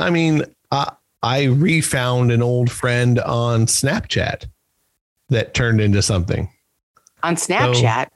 I 0.00 0.10
mean, 0.10 0.44
uh, 0.70 0.90
I 1.22 1.44
refound 1.44 2.32
an 2.32 2.42
old 2.42 2.70
friend 2.70 3.20
on 3.20 3.66
Snapchat 3.66 4.46
that 5.28 5.54
turned 5.54 5.80
into 5.80 6.02
something. 6.02 6.50
On 7.22 7.36
Snapchat? 7.36 8.06
So, 8.06 8.10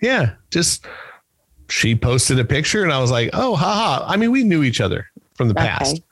yeah. 0.00 0.32
Just 0.50 0.86
she 1.68 1.94
posted 1.94 2.38
a 2.38 2.44
picture 2.44 2.82
and 2.82 2.92
I 2.92 3.00
was 3.00 3.10
like, 3.10 3.30
oh, 3.32 3.54
haha. 3.54 4.04
I 4.06 4.16
mean, 4.16 4.30
we 4.30 4.44
knew 4.44 4.62
each 4.62 4.80
other 4.80 5.10
from 5.34 5.48
the 5.48 5.54
okay. 5.54 5.68
past. 5.68 6.02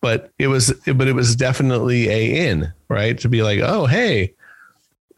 But 0.00 0.32
it 0.38 0.48
was, 0.48 0.72
but 0.84 1.06
it 1.06 1.12
was 1.12 1.36
definitely 1.36 2.08
a 2.08 2.48
in, 2.48 2.72
right? 2.88 3.16
To 3.20 3.28
be 3.28 3.42
like, 3.42 3.60
oh, 3.60 3.86
hey, 3.86 4.34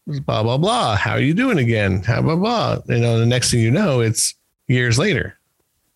blah 0.07 0.43
blah 0.43 0.59
blah. 0.59 0.97
How 0.97 1.13
are 1.13 1.21
you 1.21 1.35
doing 1.35 1.59
again? 1.59 2.03
How 2.03 2.21
blah 2.21 2.37
blah. 2.37 2.79
You 2.87 3.01
know, 3.01 3.19
the 3.19 3.27
next 3.27 3.51
thing 3.51 3.61
you 3.61 3.71
know, 3.71 4.01
it's 4.01 4.35
years 4.69 4.99
later. 4.99 5.39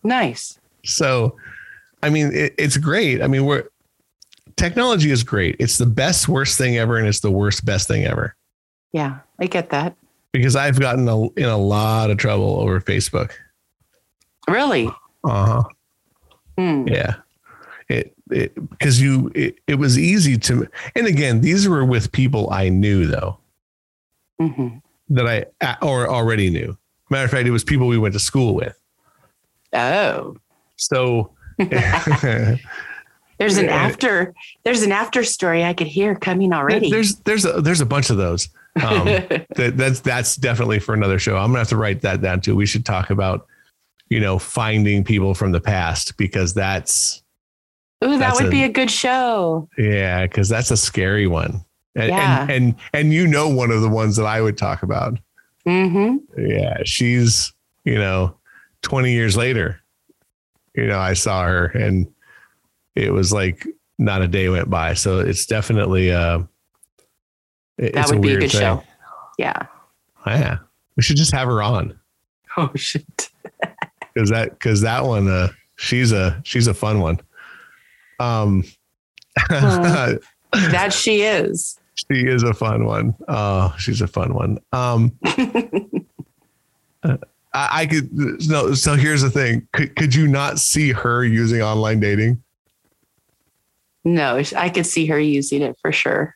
Nice. 0.03 0.57
So, 0.85 1.37
I 2.01 2.09
mean, 2.09 2.31
it, 2.33 2.55
it's 2.57 2.77
great. 2.77 3.21
I 3.21 3.27
mean, 3.27 3.45
we're 3.45 3.65
technology 4.55 5.11
is 5.11 5.23
great. 5.23 5.55
It's 5.59 5.77
the 5.77 5.85
best 5.85 6.27
worst 6.27 6.57
thing 6.57 6.77
ever, 6.77 6.97
and 6.97 7.07
it's 7.07 7.19
the 7.19 7.31
worst 7.31 7.65
best 7.65 7.87
thing 7.87 8.05
ever. 8.05 8.35
Yeah, 8.91 9.19
I 9.39 9.45
get 9.45 9.69
that. 9.69 9.95
Because 10.31 10.55
I've 10.55 10.79
gotten 10.79 11.07
a, 11.07 11.29
in 11.31 11.45
a 11.45 11.57
lot 11.57 12.09
of 12.09 12.17
trouble 12.17 12.59
over 12.59 12.81
Facebook. 12.81 13.33
Really? 14.47 14.87
Uh 15.23 15.45
huh. 15.45 15.63
Hmm. 16.57 16.87
Yeah 16.87 17.15
it 17.89 18.15
because 18.69 19.01
you 19.01 19.31
it, 19.33 19.55
it, 19.67 19.75
was 19.75 19.97
easy 19.97 20.37
to 20.37 20.67
and 20.95 21.07
again 21.07 21.41
these 21.41 21.67
were 21.67 21.83
with 21.83 22.11
people 22.11 22.49
i 22.51 22.69
knew 22.69 23.07
though. 23.07 23.37
Mm-hmm. 24.39 24.77
that 25.09 25.51
i 25.61 25.75
or 25.81 26.09
already 26.09 26.49
knew. 26.49 26.77
Matter 27.09 27.25
of 27.25 27.31
fact 27.31 27.47
it 27.47 27.51
was 27.51 27.63
people 27.63 27.87
we 27.87 27.97
went 27.97 28.13
to 28.13 28.19
school 28.19 28.53
with. 28.53 28.79
Oh. 29.73 30.37
So 30.77 31.31
there's 31.57 33.57
an 33.57 33.69
after 33.69 34.33
there's 34.63 34.83
an 34.83 34.91
after 34.91 35.23
story 35.23 35.63
i 35.63 35.73
could 35.73 35.87
hear 35.87 36.15
coming 36.15 36.53
already. 36.53 36.89
there's 36.89 37.17
there's 37.19 37.45
a 37.45 37.61
there's 37.61 37.81
a 37.81 37.85
bunch 37.85 38.09
of 38.09 38.17
those. 38.17 38.49
Um, 38.81 39.05
that, 39.55 39.73
that's 39.75 39.99
that's 40.01 40.35
definitely 40.35 40.79
for 40.79 40.93
another 40.93 41.19
show. 41.19 41.35
I'm 41.35 41.47
gonna 41.47 41.59
have 41.59 41.69
to 41.69 41.77
write 41.77 42.01
that 42.01 42.21
down 42.21 42.41
too. 42.41 42.55
We 42.55 42.65
should 42.65 42.85
talk 42.85 43.09
about 43.09 43.47
you 44.09 44.19
know 44.19 44.37
finding 44.37 45.03
people 45.03 45.33
from 45.33 45.51
the 45.51 45.59
past 45.59 46.15
because 46.17 46.53
that's 46.53 47.23
Ooh, 48.03 48.17
that 48.17 48.35
would 48.35 48.45
a, 48.45 48.49
be 48.49 48.63
a 48.63 48.69
good 48.69 48.89
show. 48.89 49.67
Yeah, 49.77 50.25
because 50.25 50.47
that's 50.47 50.71
a 50.71 50.77
scary 50.77 51.27
one. 51.27 51.63
And, 51.95 52.09
yeah. 52.09 52.41
and, 52.43 52.51
and 52.51 52.75
and 52.93 53.13
you 53.13 53.27
know 53.27 53.49
one 53.49 53.71
of 53.71 53.81
the 53.81 53.89
ones 53.89 54.15
that 54.15 54.25
I 54.25 54.41
would 54.41 54.57
talk 54.57 54.83
about. 54.83 55.19
Mm-hmm. 55.65 56.17
Yeah, 56.39 56.77
she's 56.85 57.51
you 57.83 57.95
know, 57.95 58.37
twenty 58.81 59.11
years 59.11 59.35
later, 59.35 59.81
you 60.75 60.87
know, 60.87 60.99
I 60.99 61.13
saw 61.13 61.43
her 61.43 61.65
and 61.67 62.07
it 62.95 63.11
was 63.11 63.33
like 63.33 63.65
not 63.97 64.21
a 64.21 64.27
day 64.27 64.49
went 64.49 64.69
by. 64.69 64.93
So 64.93 65.19
it's 65.19 65.45
definitely 65.45 66.11
uh 66.11 66.43
it's 67.77 67.95
that 67.95 68.09
would 68.09 68.19
a 68.19 68.21
be 68.21 68.33
a 68.33 68.39
good 68.39 68.51
thing. 68.51 68.61
show. 68.61 68.83
Yeah. 69.37 69.65
Yeah. 70.25 70.59
We 70.95 71.03
should 71.03 71.17
just 71.17 71.31
have 71.33 71.47
her 71.47 71.61
on. 71.61 71.99
Oh 72.57 72.71
shit. 72.75 73.29
Cause 74.17 74.29
that 74.29 74.59
cause 74.59 74.81
that 74.81 75.05
one 75.05 75.29
uh 75.29 75.49
she's 75.77 76.11
a 76.11 76.41
she's 76.43 76.67
a 76.67 76.73
fun 76.73 76.99
one. 76.99 77.19
Um, 78.19 78.63
that 79.49 80.91
she 80.91 81.21
is. 81.21 81.79
She 81.95 82.25
is 82.25 82.43
a 82.43 82.53
fun 82.53 82.85
one. 82.85 83.15
Oh, 83.27 83.75
she's 83.77 84.01
a 84.01 84.07
fun 84.07 84.33
one. 84.33 84.59
Um, 84.71 85.11
I, 87.03 87.17
I, 87.53 87.85
could 87.85 88.09
no. 88.47 88.73
So 88.73 88.95
here's 88.95 89.21
the 89.21 89.29
thing: 89.29 89.67
could 89.73 89.95
could 89.95 90.15
you 90.15 90.27
not 90.27 90.59
see 90.59 90.91
her 90.91 91.25
using 91.25 91.61
online 91.61 91.99
dating? 91.99 92.41
No, 94.05 94.41
I 94.55 94.69
could 94.69 94.85
see 94.85 95.05
her 95.07 95.19
using 95.19 95.61
it 95.61 95.77
for 95.81 95.91
sure. 95.91 96.35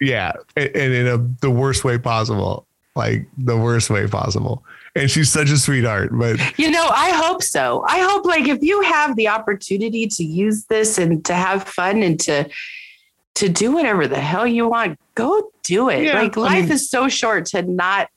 Yeah, 0.00 0.32
and, 0.56 0.70
and 0.74 0.92
in 0.94 1.06
a, 1.06 1.18
the 1.40 1.50
worst 1.50 1.84
way 1.84 1.98
possible, 1.98 2.66
like 2.96 3.26
the 3.36 3.56
worst 3.56 3.90
way 3.90 4.06
possible 4.06 4.64
and 4.94 5.10
she's 5.10 5.30
such 5.30 5.50
a 5.50 5.56
sweetheart. 5.56 6.10
But 6.12 6.58
you 6.58 6.70
know, 6.70 6.88
I 6.88 7.10
hope 7.10 7.42
so. 7.42 7.84
I 7.86 8.00
hope 8.00 8.24
like 8.24 8.48
if 8.48 8.62
you 8.62 8.82
have 8.82 9.16
the 9.16 9.28
opportunity 9.28 10.06
to 10.06 10.24
use 10.24 10.64
this 10.64 10.98
and 10.98 11.24
to 11.24 11.34
have 11.34 11.64
fun 11.64 12.02
and 12.02 12.18
to 12.20 12.48
to 13.34 13.48
do 13.48 13.72
whatever 13.72 14.06
the 14.06 14.20
hell 14.20 14.46
you 14.46 14.68
want, 14.68 14.98
go 15.14 15.50
do 15.62 15.88
it. 15.88 16.04
Yeah, 16.04 16.20
like 16.20 16.36
life 16.36 16.64
mean, 16.64 16.72
is 16.72 16.90
so 16.90 17.08
short 17.08 17.46
to 17.46 17.62
not. 17.62 18.08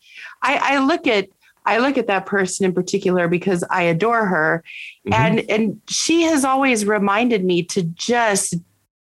I, 0.41 0.75
I 0.75 0.85
look 0.85 1.07
at 1.07 1.29
I 1.65 1.79
look 1.79 1.97
at 1.97 2.07
that 2.07 2.25
person 2.25 2.65
in 2.65 2.73
particular 2.73 3.27
because 3.27 3.63
I 3.69 3.83
adore 3.83 4.25
her, 4.25 4.63
mm-hmm. 5.07 5.13
and 5.13 5.49
and 5.49 5.81
she 5.89 6.23
has 6.23 6.43
always 6.43 6.85
reminded 6.85 7.43
me 7.43 7.63
to 7.63 7.83
just 7.83 8.55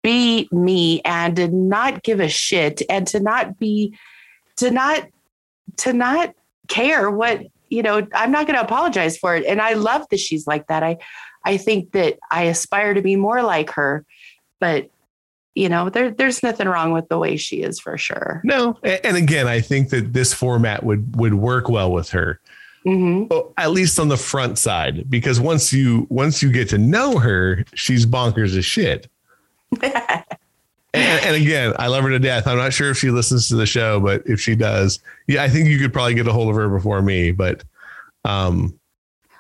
be 0.04 0.48
me 0.52 1.02
and 1.04 1.36
to 1.38 1.48
not 1.48 2.04
give 2.04 2.20
a 2.20 2.30
shit 2.30 2.82
and 2.90 3.08
to 3.08 3.20
not 3.20 3.58
be 3.58 3.98
to 4.58 4.70
not 4.70 5.08
to 5.78 5.94
not 5.94 6.36
care 6.68 7.10
what 7.10 7.42
you 7.70 7.82
know 7.82 8.08
i'm 8.14 8.32
not 8.32 8.48
going 8.48 8.58
to 8.58 8.64
apologize 8.64 9.18
for 9.18 9.36
it. 9.36 9.46
And 9.46 9.62
i 9.62 9.74
love 9.74 10.06
that 10.12 10.20
she's 10.20 10.48
like 10.48 10.68
that. 10.68 10.84
I 10.84 10.98
i 11.44 11.58
think 11.58 11.92
that 11.92 12.18
i 12.32 12.44
aspire 12.44 12.94
to 12.94 13.02
be 13.02 13.16
more 13.16 13.42
like 13.42 13.72
her 13.72 14.06
but 14.60 14.90
you 15.54 15.70
know 15.70 15.90
there, 15.90 16.12
there's 16.12 16.44
nothing 16.44 16.68
wrong 16.68 16.92
with 16.92 17.08
the 17.10 17.18
way 17.18 17.38
she 17.38 17.62
is 17.62 17.80
for 17.80 17.98
sure. 17.98 18.42
No 18.44 18.78
and 18.84 19.18
again 19.18 19.48
i 19.48 19.62
think 19.62 19.90
that 19.90 20.14
this 20.14 20.34
format 20.34 20.84
would 20.84 21.16
would 21.16 21.34
work 21.34 21.70
well 21.70 21.92
with 21.92 22.10
her. 22.12 22.40
Mm-hmm. 22.86 23.34
at 23.58 23.72
least 23.72 24.00
on 24.00 24.10
the 24.10 24.18
front 24.18 24.60
side 24.60 25.10
because 25.10 25.40
once 25.40 25.74
you 25.74 26.06
once 26.12 26.44
you 26.44 26.52
get 26.52 26.70
to 26.70 26.78
know 26.78 27.18
her 27.18 27.66
she's 27.74 28.06
bonkers 28.06 28.56
as 28.56 28.64
shit 28.64 29.10
and, 30.96 31.26
and, 31.26 31.36
again, 31.36 31.74
I 31.78 31.88
love 31.88 32.04
her 32.04 32.10
to 32.10 32.20
death. 32.20 32.48
I'm 32.48 32.58
not 32.58 32.74
sure 32.74 32.92
if 32.92 32.98
she 32.98 33.10
listens 33.10 33.48
to 33.50 33.56
the 33.56 33.66
show, 33.66 34.00
but 34.00 34.24
if 34.26 34.40
she 34.40 34.56
does, 34.56 35.00
yeah, 35.28 35.44
I 35.44 35.50
think 35.50 35.68
you 35.68 35.78
could 35.78 35.94
probably 35.94 36.14
get 36.14 36.28
a 36.28 36.34
hold 36.34 36.50
of 36.50 36.56
her 36.56 36.70
before 36.70 37.02
me. 37.02 37.32
But 37.32 37.64
um, 38.24 38.78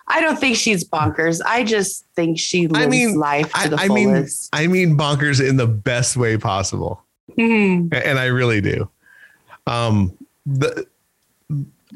I 0.08 0.22
don't 0.22 0.38
think 0.38 0.56
she's 0.58 0.88
bonkers. 0.88 1.42
I 1.46 1.64
just 1.64 2.06
think 2.16 2.40
she 2.40 2.68
lives 2.68 2.86
I 2.86 2.90
mean, 2.90 3.16
life 3.16 3.52
to 3.54 3.60
I, 3.60 3.68
the 3.68 3.78
I 3.78 3.88
mean, 3.88 4.10
fullest. 4.10 4.50
I 4.54 4.68
mean 4.68 4.98
bonkers 4.98 5.48
in 5.48 5.58
the 5.58 5.68
best 5.68 6.16
way 6.18 6.38
possible. 6.38 7.02
Mhm. 7.38 7.92
and 7.92 8.20
I 8.20 8.26
really 8.26 8.62
do. 8.62 8.90
Um, 9.68 10.16
the 10.46 10.86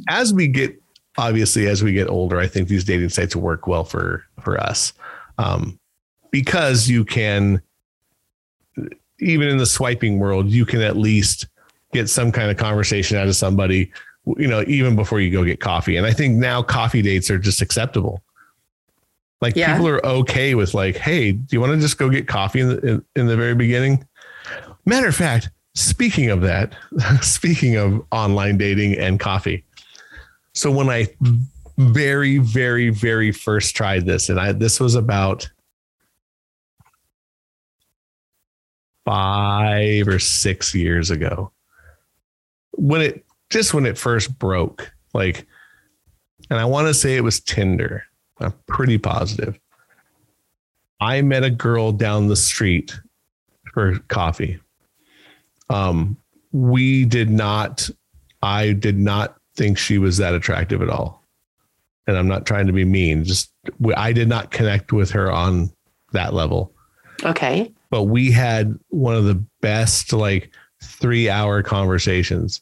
as 0.08 0.34
we 0.34 0.48
get 0.48 0.82
obviously 1.18 1.68
as 1.68 1.84
we 1.84 1.94
get 1.94 2.10
older, 2.10 2.40
I 2.40 2.48
think 2.48 2.68
these 2.68 2.84
dating 2.84 3.10
sites 3.10 3.36
work 3.36 3.68
well 3.68 3.84
for 3.84 4.26
for 4.42 4.60
us 4.60 4.94
um, 5.38 5.80
because 6.32 6.90
you 6.90 7.06
can 7.06 7.62
even 9.20 9.48
in 9.48 9.58
the 9.58 9.66
swiping 9.66 10.20
world, 10.20 10.50
you 10.50 10.66
can 10.66 10.82
at 10.82 10.98
least 10.98 11.48
get 11.94 12.10
some 12.10 12.32
kind 12.32 12.52
of 12.52 12.58
conversation 12.58 13.18
out 13.18 13.28
of 13.28 13.36
somebody, 13.36 13.92
you 14.38 14.48
know, 14.48 14.64
even 14.68 14.96
before 14.96 15.20
you 15.20 15.32
go 15.32 15.44
get 15.44 15.60
coffee. 15.60 15.98
And 15.98 16.06
I 16.06 16.12
think 16.12 16.36
now 16.36 16.62
coffee 16.62 17.02
dates 17.02 17.30
are 17.30 17.40
just 17.40 17.62
acceptable. 17.62 18.22
Like 19.42 19.56
Yeah. 19.56 19.74
people 19.74 19.88
are 19.88 20.06
okay 20.06 20.56
with 20.56 20.74
like, 20.74 20.98
hey, 20.98 21.32
do 21.32 21.48
you 21.56 21.62
want 21.62 21.74
to 21.74 21.80
just 21.80 21.98
go 21.98 22.10
get 22.10 22.28
coffee 22.28 22.60
in 22.60 22.68
the 22.70 22.88
in, 22.88 23.06
in 23.16 23.28
the 23.28 23.38
very 23.38 23.56
beginning? 23.56 24.06
Matter 24.86 25.08
of 25.08 25.16
fact, 25.16 25.50
speaking 25.76 26.30
of 26.30 26.42
that, 26.42 26.76
speaking 27.22 27.76
of 27.78 28.04
online 28.12 28.58
dating 28.58 28.98
and 28.98 29.20
coffee. 29.20 29.64
So 30.54 30.72
when 30.72 30.90
I 30.90 31.08
very, 31.78 32.40
very, 32.40 32.90
very 32.90 33.32
first 33.32 33.76
tried 33.76 34.06
this, 34.06 34.30
and 34.30 34.40
I 34.40 34.52
this 34.52 34.80
was 34.80 34.96
about 34.96 35.50
five 39.10 40.08
or 40.08 40.20
six 40.20 40.76
years 40.76 41.10
ago. 41.10 41.52
When 42.74 43.02
it 43.02 43.26
just 43.50 43.74
when 43.74 43.88
it 43.88 43.98
first 43.98 44.38
broke, 44.38 44.92
like, 45.16 45.48
and 46.52 46.60
I 46.60 46.66
want 46.66 46.88
to 46.90 46.94
say 46.94 47.16
it 47.16 47.24
was 47.24 47.40
Tinder. 47.40 48.04
I'm 48.40 48.54
pretty 48.68 49.00
positive. 49.00 49.60
I 51.00 51.24
met 51.24 51.44
a 51.44 51.50
girl 51.50 51.92
down 51.92 52.28
the 52.28 52.36
street 52.36 53.00
for 53.74 53.98
coffee. 54.10 54.60
Um, 55.72 56.16
we 56.52 57.06
did 57.06 57.32
not, 57.32 57.90
I 58.44 58.74
did 58.74 59.00
not 59.00 59.38
think 59.56 59.80
she 59.80 59.98
was 59.98 60.18
that 60.18 60.36
attractive 60.36 60.84
at 60.84 60.90
all. 60.90 61.24
And 62.06 62.16
I'm 62.16 62.28
not 62.28 62.46
trying 62.46 62.68
to 62.68 62.74
be 62.74 62.86
mean, 62.86 63.24
just 63.24 63.52
I 63.96 64.14
did 64.14 64.28
not 64.28 64.52
connect 64.52 64.94
with 64.94 65.10
her 65.12 65.32
on 65.32 65.72
that 66.12 66.36
level. 66.36 66.74
Okay. 67.24 67.72
But 67.90 68.04
we 68.04 68.32
had 68.32 68.78
one 68.90 69.16
of 69.16 69.26
the 69.26 69.44
best 69.62 70.14
like 70.14 70.52
three 70.82 71.30
hour 71.30 71.64
conversations 71.64 72.62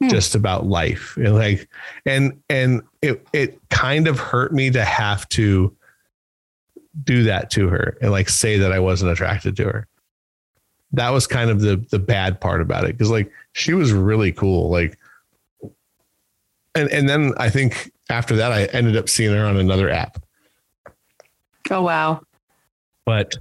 Hmm. 0.00 0.08
just 0.08 0.34
about 0.34 0.66
life. 0.66 1.16
And 1.18 1.34
like 1.34 1.68
and 2.06 2.40
and 2.48 2.82
it 3.02 3.26
it 3.34 3.60
kind 3.68 4.08
of 4.08 4.18
hurt 4.18 4.52
me 4.52 4.70
to 4.70 4.82
have 4.82 5.28
to 5.30 5.76
do 7.04 7.22
that 7.24 7.50
to 7.50 7.68
her 7.68 7.96
and 8.00 8.10
like 8.10 8.28
say 8.28 8.58
that 8.58 8.72
I 8.72 8.78
wasn't 8.78 9.12
attracted 9.12 9.56
to 9.58 9.64
her. 9.64 9.86
That 10.92 11.10
was 11.10 11.26
kind 11.26 11.50
of 11.50 11.60
the 11.60 11.84
the 11.90 11.98
bad 11.98 12.40
part 12.40 12.62
about 12.62 12.84
it 12.84 12.96
because 12.96 13.10
like 13.10 13.30
she 13.52 13.74
was 13.74 13.92
really 13.92 14.32
cool. 14.32 14.70
Like 14.70 14.98
and 16.74 16.88
and 16.90 17.06
then 17.06 17.34
I 17.36 17.50
think 17.50 17.92
after 18.08 18.36
that 18.36 18.52
I 18.52 18.64
ended 18.66 18.96
up 18.96 19.08
seeing 19.08 19.34
her 19.34 19.44
on 19.44 19.58
another 19.58 19.90
app. 19.90 20.22
Oh 21.70 21.82
wow. 21.82 22.22
But 23.04 23.36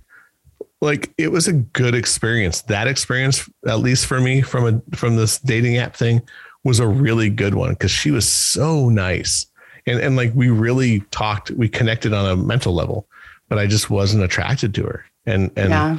like 0.81 1.13
it 1.17 1.31
was 1.31 1.47
a 1.47 1.53
good 1.53 1.93
experience. 1.95 2.61
That 2.63 2.87
experience, 2.87 3.49
at 3.67 3.79
least 3.79 4.05
for 4.05 4.19
me, 4.21 4.41
from 4.41 4.65
a 4.91 4.95
from 4.95 5.15
this 5.15 5.39
dating 5.39 5.77
app 5.77 5.95
thing, 5.95 6.21
was 6.63 6.79
a 6.79 6.87
really 6.87 7.29
good 7.29 7.55
one 7.55 7.71
because 7.71 7.91
she 7.91 8.11
was 8.11 8.27
so 8.27 8.89
nice. 8.89 9.45
And 9.85 9.99
and 9.99 10.15
like 10.15 10.31
we 10.33 10.49
really 10.49 11.01
talked, 11.11 11.51
we 11.51 11.67
connected 11.67 12.13
on 12.13 12.25
a 12.25 12.35
mental 12.35 12.73
level, 12.73 13.07
but 13.49 13.57
I 13.57 13.67
just 13.67 13.89
wasn't 13.89 14.23
attracted 14.23 14.73
to 14.75 14.83
her. 14.83 15.05
And 15.25 15.51
and 15.55 15.69
yeah. 15.71 15.97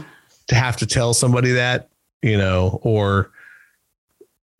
to 0.48 0.54
have 0.54 0.76
to 0.78 0.86
tell 0.86 1.12
somebody 1.12 1.52
that, 1.52 1.88
you 2.22 2.38
know, 2.38 2.80
or 2.82 3.30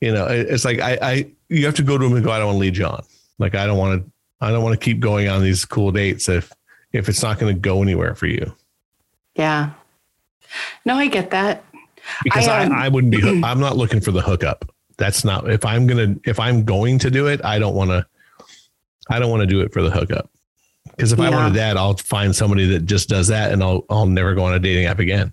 you 0.01 0.13
know, 0.13 0.27
it- 0.27 0.49
it's 0.51 0.65
like 0.65 0.81
I, 0.81 0.99
I 1.03 1.31
you 1.49 1.65
have 1.67 1.75
to 1.77 1.83
go 1.83 1.97
to 1.99 2.05
them 2.05 2.15
and 2.15 2.25
go, 2.25 2.31
I 2.31 2.39
don't 2.39 2.47
want 2.47 2.57
to 2.57 2.61
lead 2.61 2.77
you 2.77 2.87
on. 2.87 3.05
Like 3.39 3.55
I 3.55 3.67
don't 3.67 3.79
want 3.79 4.03
to, 4.05 4.11
I 4.41 4.51
don't 4.51 4.63
want 4.63 4.79
to 4.79 4.85
keep 4.85 5.01
going 5.01 5.29
on 5.29 5.43
these 5.43 5.65
cool 5.65 5.93
dates 5.93 6.29
if 6.29 6.53
if 6.93 7.09
it's 7.09 7.23
not 7.23 7.39
going 7.39 7.55
to 7.55 7.59
go 7.61 7.83
anywhere 7.83 8.15
for 8.15 8.27
you. 8.27 8.53
Yeah. 9.35 9.71
No, 10.85 10.97
I 10.97 11.09
get 11.09 11.31
that. 11.31 11.65
Because 12.25 12.49
I, 12.49 12.63
I, 12.63 12.65
um, 12.67 12.73
I, 12.73 12.89
wouldn't 12.89 13.13
be, 13.13 13.41
I'm 13.45 13.61
not 13.61 13.77
looking 13.77 14.01
for 14.01 14.13
the 14.13 14.23
hookup. 14.23 14.71
That's 14.97 15.25
not 15.25 15.51
if 15.51 15.65
I'm 15.65 15.87
gonna 15.87 16.17
if 16.25 16.39
I'm 16.39 16.65
going 16.65 16.99
to 16.99 17.11
do 17.11 17.27
it, 17.27 17.43
I 17.43 17.59
don't 17.59 17.75
want 17.75 17.91
to 17.91 18.07
I 19.09 19.19
don't 19.19 19.31
want 19.31 19.41
to 19.41 19.47
do 19.47 19.61
it 19.63 19.73
for 19.73 19.81
the 19.81 19.91
hookup. 19.91 20.31
Because 20.91 21.13
if 21.13 21.21
I 21.21 21.31
wanted 21.31 21.55
that, 21.55 21.79
I'll 21.79 21.97
find 21.97 22.37
somebody 22.37 22.67
that 22.69 22.85
just 22.85 23.09
does 23.09 23.29
that 23.29 23.53
and 23.53 23.63
I'll 23.63 23.85
I'll 23.89 24.07
never 24.07 24.35
go 24.35 24.45
on 24.45 24.53
a 24.53 24.59
dating 24.59 24.87
app 24.87 24.99
again. 24.99 25.33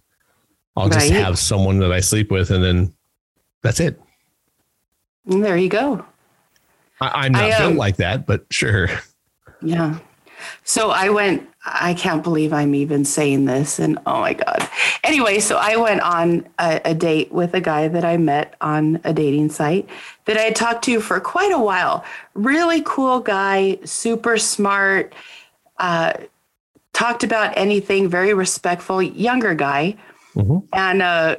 I'll 0.78 0.88
just 0.88 1.10
Right. 1.10 1.20
have 1.20 1.38
someone 1.38 1.80
that 1.80 1.92
I 1.92 2.00
sleep 2.00 2.32
with 2.32 2.50
and 2.52 2.64
then 2.64 2.94
that's 3.62 3.80
it. 3.80 4.00
There 5.26 5.58
you 5.58 5.70
go. 5.70 6.06
I, 7.02 7.26
I'm 7.26 7.32
not 7.34 7.44
I, 7.44 7.58
built 7.58 7.72
um, 7.72 7.78
like 7.78 7.98
that, 7.98 8.26
but 8.26 8.46
sure. 8.50 8.90
Yeah. 9.62 10.00
So 10.64 10.92
I 10.92 11.10
went, 11.10 11.48
I 11.70 11.94
can't 11.94 12.24
believe 12.24 12.54
I'm 12.54 12.74
even 12.74 13.04
saying 13.04 13.46
this. 13.46 13.80
And 13.80 14.00
oh 14.06 14.22
my 14.22 14.34
God. 14.34 14.68
Anyway, 15.04 15.40
so 15.40 15.58
I 15.58 15.76
went 15.76 16.02
on 16.02 16.48
a, 16.60 16.82
a 16.86 16.94
date 16.94 17.32
with 17.32 17.54
a 17.54 17.62
guy 17.62 17.88
that 17.88 18.06
I 18.06 18.18
met 18.18 18.56
on 18.62 19.00
a 19.04 19.14
dating 19.14 19.50
site 19.50 19.88
that 20.26 20.38
I 20.38 20.42
had 20.42 20.56
talked 20.56 20.84
to 20.86 21.00
for 21.02 21.20
quite 21.20 21.52
a 21.52 21.60
while. 21.60 22.06
Really 22.34 22.82
cool 22.86 23.20
guy, 23.20 23.80
super 23.84 24.38
smart, 24.38 25.14
uh, 25.78 26.14
talked 26.94 27.24
about 27.24 27.56
anything, 27.58 28.10
very 28.10 28.34
respectful, 28.34 29.02
younger 29.02 29.54
guy. 29.54 29.96
Mhm. 30.36 30.64
And 30.74 31.02
uh, 31.02 31.36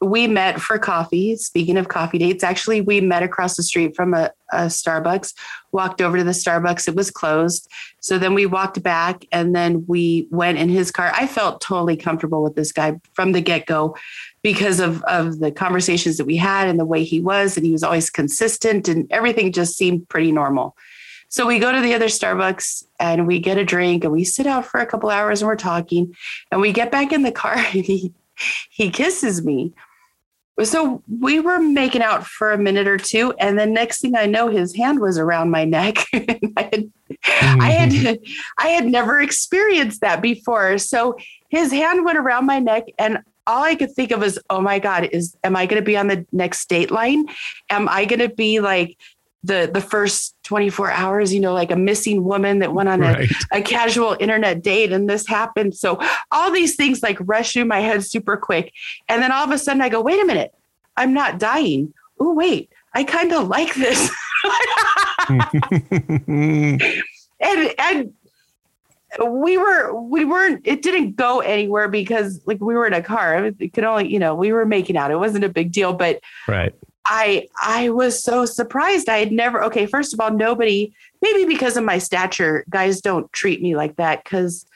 we 0.00 0.28
met 0.28 0.60
for 0.60 0.78
coffee. 0.78 1.34
Speaking 1.36 1.76
of 1.76 1.88
coffee 1.88 2.18
dates, 2.18 2.44
actually, 2.44 2.80
we 2.80 3.00
met 3.00 3.22
across 3.22 3.56
the 3.56 3.62
street 3.62 3.96
from 3.96 4.14
a, 4.14 4.30
a 4.52 4.66
Starbucks, 4.66 5.34
walked 5.72 6.00
over 6.00 6.16
to 6.16 6.24
the 6.24 6.30
Starbucks. 6.30 6.86
It 6.86 6.94
was 6.94 7.10
closed. 7.10 7.68
So 8.00 8.16
then 8.16 8.34
we 8.34 8.46
walked 8.46 8.82
back 8.82 9.24
and 9.32 9.54
then 9.56 9.84
we 9.88 10.28
went 10.30 10.58
in 10.58 10.68
his 10.68 10.92
car. 10.92 11.10
I 11.14 11.26
felt 11.26 11.60
totally 11.60 11.96
comfortable 11.96 12.42
with 12.42 12.54
this 12.54 12.70
guy 12.70 13.00
from 13.12 13.32
the 13.32 13.40
get 13.40 13.66
go 13.66 13.96
because 14.42 14.78
of, 14.78 15.02
of 15.04 15.40
the 15.40 15.50
conversations 15.50 16.16
that 16.18 16.26
we 16.26 16.36
had 16.36 16.68
and 16.68 16.78
the 16.78 16.86
way 16.86 17.02
he 17.02 17.20
was. 17.20 17.56
And 17.56 17.66
he 17.66 17.72
was 17.72 17.82
always 17.82 18.08
consistent 18.08 18.88
and 18.88 19.10
everything 19.10 19.52
just 19.52 19.76
seemed 19.76 20.08
pretty 20.08 20.30
normal. 20.30 20.76
So 21.30 21.46
we 21.46 21.58
go 21.58 21.72
to 21.72 21.80
the 21.80 21.92
other 21.92 22.06
Starbucks 22.06 22.84
and 22.98 23.26
we 23.26 23.38
get 23.40 23.58
a 23.58 23.64
drink 23.64 24.04
and 24.04 24.12
we 24.12 24.24
sit 24.24 24.46
out 24.46 24.64
for 24.64 24.80
a 24.80 24.86
couple 24.86 25.10
hours 25.10 25.42
and 25.42 25.48
we're 25.48 25.56
talking 25.56 26.14
and 26.50 26.60
we 26.60 26.72
get 26.72 26.90
back 26.90 27.12
in 27.12 27.22
the 27.22 27.32
car 27.32 27.56
and 27.72 27.84
he 27.84 28.12
he 28.70 28.90
kisses 28.90 29.44
me. 29.44 29.74
So 30.62 31.02
we 31.08 31.40
were 31.40 31.60
making 31.60 32.02
out 32.02 32.26
for 32.26 32.52
a 32.52 32.58
minute 32.58 32.88
or 32.88 32.98
two, 32.98 33.32
and 33.38 33.58
then 33.58 33.72
next 33.72 34.00
thing 34.00 34.16
I 34.16 34.26
know, 34.26 34.48
his 34.48 34.74
hand 34.74 35.00
was 35.00 35.16
around 35.16 35.50
my 35.50 35.64
neck. 35.64 36.04
I 36.12 36.68
had, 36.72 36.92
I 37.26 37.70
had, 37.70 37.90
mm-hmm. 37.90 38.32
I 38.58 38.68
had 38.68 38.86
never 38.86 39.20
experienced 39.20 40.00
that 40.00 40.20
before. 40.20 40.78
So 40.78 41.16
his 41.48 41.70
hand 41.70 42.04
went 42.04 42.18
around 42.18 42.46
my 42.46 42.58
neck, 42.58 42.84
and 42.98 43.18
all 43.46 43.62
I 43.62 43.76
could 43.76 43.92
think 43.92 44.10
of 44.10 44.20
was, 44.20 44.38
"Oh 44.50 44.60
my 44.60 44.78
God, 44.78 45.08
is 45.12 45.36
am 45.44 45.54
I 45.54 45.66
going 45.66 45.80
to 45.80 45.86
be 45.86 45.96
on 45.96 46.08
the 46.08 46.26
next 46.32 46.68
Dateline? 46.68 47.24
Am 47.70 47.88
I 47.88 48.04
going 48.04 48.20
to 48.20 48.28
be 48.28 48.60
like 48.60 48.96
the 49.44 49.70
the 49.72 49.80
first 49.80 50.36
24 50.44 50.90
hours? 50.90 51.32
You 51.32 51.40
know, 51.40 51.54
like 51.54 51.70
a 51.70 51.76
missing 51.76 52.24
woman 52.24 52.58
that 52.60 52.74
went 52.74 52.88
on 52.88 53.02
a 53.02 53.26
a 53.52 53.62
casual 53.62 54.16
internet 54.20 54.62
date 54.62 54.92
and 54.92 55.08
this 55.08 55.26
happened. 55.26 55.74
So 55.74 56.00
all 56.30 56.50
these 56.50 56.76
things 56.76 57.02
like 57.02 57.18
rush 57.20 57.52
through 57.52 57.66
my 57.66 57.80
head 57.80 58.04
super 58.04 58.36
quick. 58.36 58.72
And 59.08 59.22
then 59.22 59.32
all 59.32 59.44
of 59.44 59.50
a 59.50 59.58
sudden 59.58 59.82
I 59.82 59.88
go, 59.88 60.00
wait 60.00 60.20
a 60.22 60.26
minute, 60.26 60.54
I'm 60.96 61.14
not 61.14 61.38
dying. 61.38 61.92
Oh, 62.20 62.34
wait, 62.34 62.70
I 62.94 63.04
kind 63.04 63.32
of 63.32 63.48
like 63.48 63.74
this. 63.74 64.10
and 66.26 66.82
and 67.40 68.12
we 69.26 69.56
were 69.56 69.94
we 69.94 70.24
weren't 70.24 70.60
it 70.66 70.82
didn't 70.82 71.16
go 71.16 71.40
anywhere 71.40 71.88
because 71.88 72.40
like 72.46 72.60
we 72.60 72.74
were 72.74 72.86
in 72.86 72.92
a 72.92 73.02
car. 73.02 73.52
It 73.58 73.72
could 73.72 73.84
only, 73.84 74.12
you 74.12 74.18
know, 74.18 74.34
we 74.34 74.52
were 74.52 74.66
making 74.66 74.96
out. 74.96 75.10
It 75.10 75.16
wasn't 75.16 75.44
a 75.44 75.48
big 75.48 75.72
deal, 75.72 75.92
but 75.92 76.20
right. 76.46 76.74
I 77.08 77.48
I 77.60 77.88
was 77.88 78.22
so 78.22 78.44
surprised. 78.44 79.08
I 79.08 79.18
had 79.18 79.32
never 79.32 79.62
okay, 79.64 79.86
first 79.86 80.12
of 80.12 80.20
all, 80.20 80.30
nobody 80.30 80.92
maybe 81.22 81.44
because 81.44 81.76
of 81.76 81.84
my 81.84 81.98
stature, 81.98 82.64
guys 82.68 83.00
don't 83.00 83.32
treat 83.32 83.62
me 83.62 83.74
like 83.74 83.96
that 83.96 84.24
cuz 84.24 84.66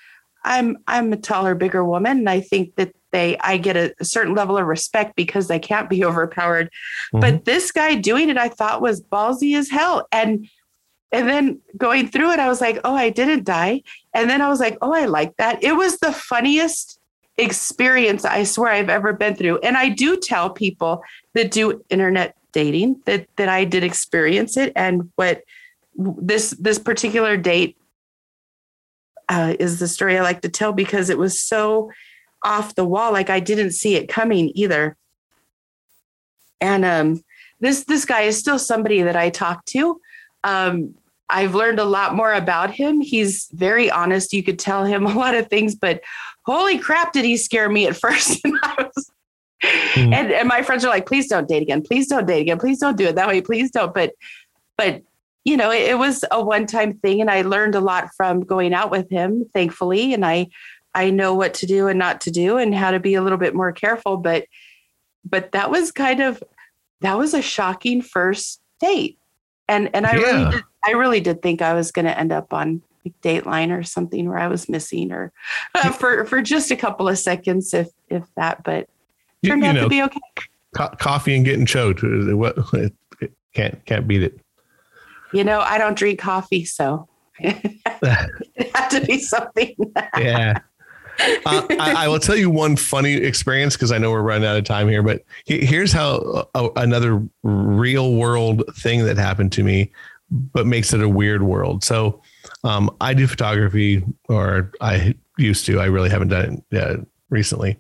I'm 0.45 0.79
I'm 0.89 1.13
a 1.13 1.17
taller, 1.17 1.55
bigger 1.55 1.85
woman 1.85 2.19
and 2.19 2.31
I 2.31 2.41
think 2.41 2.75
that 2.77 2.95
they 3.13 3.37
I 3.39 3.59
get 3.59 3.77
a, 3.77 3.95
a 4.01 4.05
certain 4.05 4.35
level 4.35 4.57
of 4.57 4.67
respect 4.67 5.15
because 5.15 5.49
they 5.49 5.59
can't 5.59 5.91
be 5.91 6.05
overpowered. 6.11 6.67
Mm-hmm. 7.13 7.21
But 7.21 7.45
this 7.45 7.71
guy 7.71 7.95
doing 7.95 8.31
it 8.31 8.39
I 8.39 8.49
thought 8.49 8.81
was 8.81 9.03
ballsy 9.03 9.57
as 9.57 9.69
hell 9.69 10.09
and 10.11 10.49
and 11.13 11.29
then 11.29 11.61
going 11.77 12.09
through 12.09 12.33
it 12.33 12.39
I 12.39 12.49
was 12.49 12.63
like, 12.63 12.81
"Oh, 12.85 12.95
I 12.95 13.11
didn't 13.11 13.45
die." 13.45 13.83
And 14.15 14.31
then 14.31 14.41
I 14.41 14.49
was 14.49 14.61
like, 14.61 14.79
"Oh, 14.81 14.95
I 14.95 15.05
like 15.05 15.37
that." 15.37 15.63
It 15.63 15.77
was 15.77 15.99
the 15.99 16.13
funniest 16.13 16.99
experience 17.39 18.25
I 18.25 18.45
swear 18.45 18.73
I've 18.73 18.91
ever 18.91 19.13
been 19.13 19.35
through. 19.35 19.59
And 19.59 19.77
I 19.77 19.89
do 19.89 20.19
tell 20.19 20.51
people 20.51 21.03
that 21.35 21.51
do 21.51 21.83
internet 21.89 22.37
dating 22.53 23.01
that 23.07 23.27
that 23.37 23.49
I 23.49 23.65
did 23.65 23.83
experience 23.83 24.57
it 24.57 24.73
and 24.77 25.11
what 25.17 25.43
this 25.97 26.51
this 26.51 26.79
particular 26.79 27.37
date 27.37 27.77
uh, 29.29 29.55
is 29.59 29.79
the 29.79 29.89
story 29.89 30.19
I 30.19 30.23
like 30.23 30.43
to 30.43 30.49
tell 30.49 30.73
because 30.73 31.09
it 31.09 31.19
was 31.19 31.41
so 31.41 31.91
off 32.45 32.75
the 32.75 32.85
wall. 32.85 33.13
Like 33.13 33.31
I 33.31 33.41
didn't 33.41 33.73
see 33.73 33.97
it 33.97 34.09
coming 34.09 34.53
either. 34.55 34.97
And 36.61 36.85
um, 36.85 37.25
this 37.61 37.85
this 37.85 38.05
guy 38.05 38.23
is 38.23 38.39
still 38.39 38.59
somebody 38.59 39.03
that 39.03 39.17
I 39.17 39.31
talk 39.31 39.65
to. 39.67 40.01
Um, 40.45 40.95
I've 41.29 41.55
learned 41.55 41.79
a 41.79 41.85
lot 41.85 42.15
more 42.15 42.35
about 42.35 42.71
him. 42.71 43.01
He's 43.01 43.49
very 43.53 43.91
honest. 43.91 44.35
You 44.35 44.43
could 44.43 44.59
tell 44.59 44.85
him 44.85 45.07
a 45.07 45.15
lot 45.15 45.35
of 45.35 45.49
things, 45.49 45.75
but 45.75 46.03
holy 46.45 46.79
crap, 46.79 47.13
did 47.13 47.25
he 47.25 47.37
scare 47.37 47.69
me 47.69 47.87
at 47.87 47.97
first? 48.01 48.41
and, 48.45 48.53
was, 48.79 49.11
mm. 49.63 50.13
and, 50.13 50.33
and 50.33 50.49
my 50.49 50.63
friends 50.63 50.85
are 50.85 50.89
like, 50.89 51.07
please 51.07 51.29
don't 51.29 51.49
date 51.49 51.63
again. 51.63 51.83
Please 51.83 52.07
don't 52.07 52.27
date 52.27 52.43
again. 52.43 52.59
Please 52.59 52.79
don't 52.79 52.97
do 52.97 53.07
it 53.07 53.15
that 53.15 53.29
way. 53.29 53.41
Please 53.41 53.71
don't. 53.71 53.95
But 53.95 54.13
but 54.77 55.03
you 55.45 55.57
know, 55.57 55.71
it, 55.71 55.83
it 55.91 55.99
was 55.99 56.25
a 56.31 56.43
one-time 56.43 56.95
thing, 56.95 57.21
and 57.21 57.31
I 57.31 57.43
learned 57.43 57.75
a 57.75 57.81
lot 57.81 58.11
from 58.17 58.41
going 58.41 58.73
out 58.73 58.91
with 58.91 59.11
him, 59.11 59.45
thankfully. 59.53 60.15
And 60.15 60.25
I 60.25 60.49
I 60.95 61.11
know 61.11 61.35
what 61.35 61.55
to 61.55 61.67
do 61.67 61.89
and 61.89 61.99
not 61.99 62.21
to 62.23 62.31
do, 62.31 62.59
and 62.59 62.75
how 62.75 62.91
to 62.91 63.01
be 63.01 63.15
a 63.15 63.23
little 63.23 63.39
bit 63.39 63.55
more 63.55 63.73
careful. 63.73 64.17
But 64.17 64.47
but 65.25 65.53
that 65.53 65.71
was 65.71 65.93
kind 65.93 66.21
of 66.21 66.43
that 67.01 67.19
was 67.19 67.35
a 67.35 67.43
shocking 67.43 68.03
first 68.03 68.61
date, 68.81 69.19
and 69.69 69.91
and 69.95 70.07
I 70.07 70.17
yeah. 70.17 70.23
really 70.23 70.51
did, 70.53 70.65
I 70.87 70.91
really 70.93 71.21
did 71.21 71.43
think 71.43 71.63
I 71.63 71.75
was 71.75 71.93
going 71.93 72.07
to 72.07 72.19
end 72.19 72.33
up 72.33 72.53
on 72.53 72.83
like 73.05 73.15
Dateline 73.21 73.77
or 73.77 73.83
something 73.83 74.29
where 74.29 74.39
I 74.39 74.49
was 74.49 74.69
missing, 74.69 75.13
or 75.13 75.33
uh, 75.75 75.91
for 75.91 76.25
for 76.25 76.43
just 76.43 76.71
a 76.71 76.77
couple 76.77 77.09
of 77.09 77.19
seconds, 77.19 77.75
if 77.75 77.89
if 78.09 78.25
that. 78.37 78.63
But 78.63 78.89
turned 79.45 79.63
you, 79.63 79.67
you 79.67 79.71
out 79.71 79.75
know, 79.75 79.83
to 79.83 79.89
be 79.89 80.03
okay. 80.03 80.21
Co- 80.75 80.95
coffee 80.99 81.35
and 81.35 81.45
getting 81.45 81.67
choked. 81.67 82.03
What 82.03 82.57
can't 83.55 83.85
can't 83.85 84.07
beat 84.09 84.23
it. 84.23 84.39
You 85.33 85.45
know, 85.45 85.61
I 85.61 85.79
don't 85.79 85.97
drink 85.97 86.19
coffee, 86.19 86.65
so 86.65 87.09
it 87.39 87.81
had 88.75 88.89
to 88.91 89.01
be 89.01 89.19
something. 89.19 89.75
yeah. 90.19 90.59
Uh, 91.19 91.67
I, 91.79 92.05
I, 92.05 92.09
will 92.09 92.19
tell 92.19 92.37
you 92.37 92.49
one 92.49 92.75
funny 92.75 93.15
experience 93.15 93.77
because 93.77 93.93
I 93.93 93.99
know 93.99 94.11
we're 94.11 94.23
running 94.23 94.49
out 94.49 94.57
of 94.57 94.65
time 94.65 94.89
here, 94.89 95.03
but 95.03 95.23
here's 95.45 95.93
how 95.93 96.49
uh, 96.55 96.71
another 96.77 97.23
real 97.43 98.15
world 98.15 98.65
thing 98.77 99.05
that 99.05 99.19
happened 99.19 99.53
to 99.53 99.63
me, 99.63 99.93
but 100.31 100.67
makes 100.67 100.95
it 100.95 101.03
a 101.03 101.09
weird 101.09 101.43
world. 101.43 101.85
So 101.85 102.23
um, 102.65 102.95
I 103.01 103.15
do 103.15 103.27
photography, 103.27 104.05
or 104.29 104.73
I 104.81 105.15
used 105.39 105.67
to. 105.67 105.81
I 105.81 105.87
really 105.87 106.11
haven't 106.11 106.29
done 106.29 106.63
it 106.71 107.07
recently, 107.31 107.79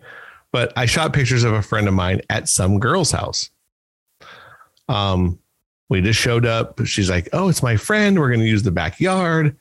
but 0.51 0.73
I 0.77 0.87
shot 0.87 1.13
pictures 1.13 1.45
of 1.45 1.53
a 1.53 1.63
friend 1.63 1.89
of 1.89 1.95
mine 1.95 2.21
at 2.31 2.49
some 2.49 2.81
girl's 2.81 3.11
house. 3.11 3.51
Um, 4.89 5.39
we 5.89 6.01
just 6.01 6.19
showed 6.19 6.47
up. 6.47 6.85
She's 6.85 7.11
like, 7.11 7.29
"Oh, 7.33 7.49
it's 7.49 7.63
my 7.63 7.77
friend. 7.77 8.19
We're 8.19 8.29
going 8.29 8.41
to 8.41 8.47
use 8.47 8.63
the 8.63 8.71
backyard." 8.71 9.57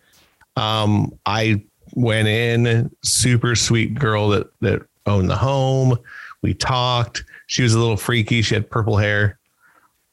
Um, 0.55 1.17
I 1.25 1.63
went 1.93 2.27
in, 2.27 2.89
super 3.03 3.55
sweet 3.55 3.93
girl 3.93 4.29
that 4.29 4.47
that 4.61 4.81
owned 5.05 5.29
the 5.29 5.35
home. 5.35 5.97
We 6.41 6.53
talked. 6.53 7.23
She 7.47 7.63
was 7.63 7.73
a 7.73 7.79
little 7.79 7.97
freaky. 7.97 8.41
She 8.41 8.55
had 8.55 8.69
purple 8.69 8.97
hair. 8.97 9.37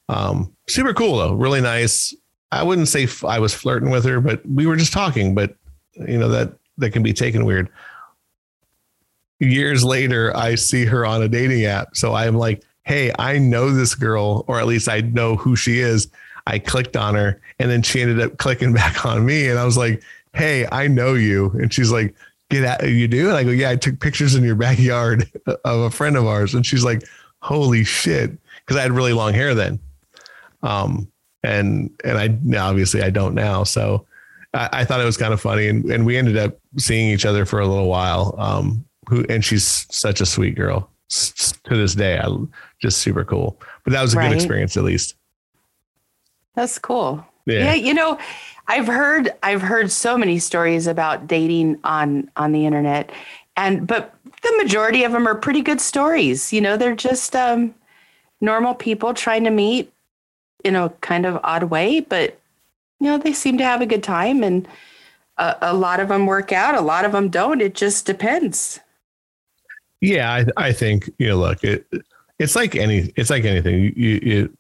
Um, 0.09 0.55
super 0.69 0.93
cool 0.95 1.19
though, 1.19 1.35
really 1.35 1.61
nice. 1.61 2.15
I 2.51 2.63
wouldn't 2.63 2.89
say 2.89 3.07
I 3.27 3.39
was 3.39 3.55
flirting 3.55 3.91
with 3.91 4.05
her, 4.05 4.21
but 4.21 4.45
we 4.47 4.67
were 4.67 4.77
just 4.77 4.93
talking. 4.93 5.35
But 5.35 5.55
you 5.95 6.19
know 6.19 6.29
that 6.29 6.53
that 6.79 6.91
can 6.91 7.03
be 7.03 7.13
taken 7.13 7.45
weird. 7.45 7.69
Years 9.41 9.85
later, 9.85 10.37
I 10.37 10.57
see 10.57 10.85
her 10.85 11.07
on 11.07 11.23
a 11.23 11.29
dating 11.29 11.65
app, 11.65 11.97
so 11.97 12.15
I'm 12.15 12.37
like, 12.37 12.63
hey, 12.89 13.13
I 13.19 13.39
know 13.39 13.71
this 13.71 13.95
girl, 13.95 14.45
or 14.49 14.59
at 14.59 14.67
least 14.67 14.89
I 14.89 15.03
know 15.03 15.37
who 15.37 15.55
she 15.55 15.79
is. 15.79 16.09
I 16.47 16.59
clicked 16.59 16.97
on 16.97 17.15
her 17.15 17.39
and 17.59 17.71
then 17.71 17.83
she 17.83 18.01
ended 18.01 18.21
up 18.21 18.39
clicking 18.39 18.73
back 18.83 19.05
on 19.05 19.25
me. 19.25 19.49
And 19.49 19.59
I 19.59 19.65
was 19.65 19.77
like, 19.77 20.03
hey, 20.33 20.67
I 20.73 20.89
know 20.89 21.15
you. 21.15 21.51
And 21.51 21.73
she's 21.73 21.93
like, 21.93 22.15
get 22.49 22.65
out, 22.65 22.89
you 22.89 23.07
do? 23.07 23.29
And 23.29 23.37
I 23.37 23.45
go, 23.45 23.51
yeah, 23.51 23.69
I 23.69 23.77
took 23.77 24.01
pictures 24.01 24.35
in 24.35 24.43
your 24.43 24.55
backyard 24.55 25.31
of 25.47 25.81
a 25.81 25.91
friend 25.91 26.17
of 26.17 26.27
ours. 26.27 26.55
And 26.55 26.65
she's 26.65 26.83
like, 26.83 27.05
holy 27.43 27.85
shit. 27.85 28.33
Cause 28.67 28.77
I 28.77 28.83
had 28.83 28.93
really 28.93 29.13
long 29.13 29.35
hair 29.35 29.55
then. 29.55 29.79
Um, 30.63 31.11
and, 31.43 31.91
and 32.05 32.19
I 32.19 32.69
obviously 32.69 33.03
I 33.03 33.11
don't 33.11 33.35
now. 33.35 33.65
So 33.65 34.07
I, 34.55 34.69
I 34.73 34.85
thought 34.85 35.01
it 35.01 35.05
was 35.05 35.17
kind 35.17 35.33
of 35.33 35.41
funny. 35.41 35.69
And, 35.69 35.91
and 35.91 36.07
we 36.07 36.17
ended 36.17 36.37
up 36.37 36.59
seeing 36.77 37.11
each 37.11 37.27
other 37.27 37.45
for 37.45 37.61
a 37.61 37.67
little 37.67 37.89
while. 37.89 38.35
Um, 38.39 38.85
who, 39.09 39.25
and 39.29 39.45
she's 39.45 39.87
such 39.91 40.21
a 40.21 40.27
sweet 40.27 40.55
girl 40.55 40.91
to 41.09 41.77
this 41.77 41.95
day. 41.95 42.19
I 42.19 42.29
just 42.81 42.99
super 42.99 43.25
cool. 43.25 43.61
But 43.85 43.93
that 43.93 44.03
was 44.03 44.15
a 44.15 44.19
right. 44.19 44.29
good 44.29 44.37
experience 44.37 44.77
at 44.77 44.85
least. 44.85 45.15
That's 46.55 46.79
cool. 46.79 47.25
Yeah. 47.47 47.65
yeah, 47.65 47.75
you 47.75 47.95
know, 47.95 48.19
I've 48.67 48.87
heard 48.87 49.31
I've 49.43 49.63
heard 49.63 49.91
so 49.91 50.19
many 50.19 50.39
stories 50.39 50.87
about 50.87 51.27
dating 51.27 51.79
on 51.85 52.31
on 52.37 52.53
the 52.53 52.67
internet, 52.67 53.11
and 53.57 53.87
but 53.87 54.15
the 54.43 54.55
majority 54.59 55.05
of 55.05 55.13
them 55.13 55.27
are 55.27 55.35
pretty 55.35 55.63
good 55.63 55.81
stories. 55.81 56.53
You 56.53 56.61
know, 56.61 56.77
they're 56.77 56.95
just 56.95 57.35
um, 57.35 57.75
normal 58.43 58.75
people 58.75 59.15
trying 59.15 59.45
to 59.45 59.51
meet 59.51 59.91
in 60.65 60.77
a 60.77 60.91
kind 61.01 61.27
of 61.27 61.41
odd 61.43 61.65
way, 61.65 62.01
but 62.01 62.39
you 63.01 63.07
know, 63.07 63.19
they 63.19 63.33
seem 63.33 63.59
to 63.59 63.65
have 63.65 63.81
a 63.81 63.87
good 63.87 64.03
time, 64.03 64.43
and 64.43 64.67
a, 65.37 65.57
a 65.63 65.75
lot 65.75 66.01
of 66.01 66.09
them 66.09 66.27
work 66.27 66.53
out. 66.53 66.75
A 66.75 66.81
lot 66.81 67.05
of 67.05 67.13
them 67.13 67.29
don't. 67.29 67.61
It 67.61 67.75
just 67.75 68.07
depends. 68.07 68.81
Yeah, 70.01 70.33
I, 70.33 70.47
I 70.57 70.73
think 70.73 71.11
you 71.19 71.29
know. 71.29 71.39
Look, 71.39 71.63
it 71.65 71.87
it's 72.39 72.57
like 72.57 72.75
any 72.75 73.13
it's 73.17 73.31
like 73.31 73.45
anything. 73.45 73.93
You, 73.97 74.21
you, 74.23 74.57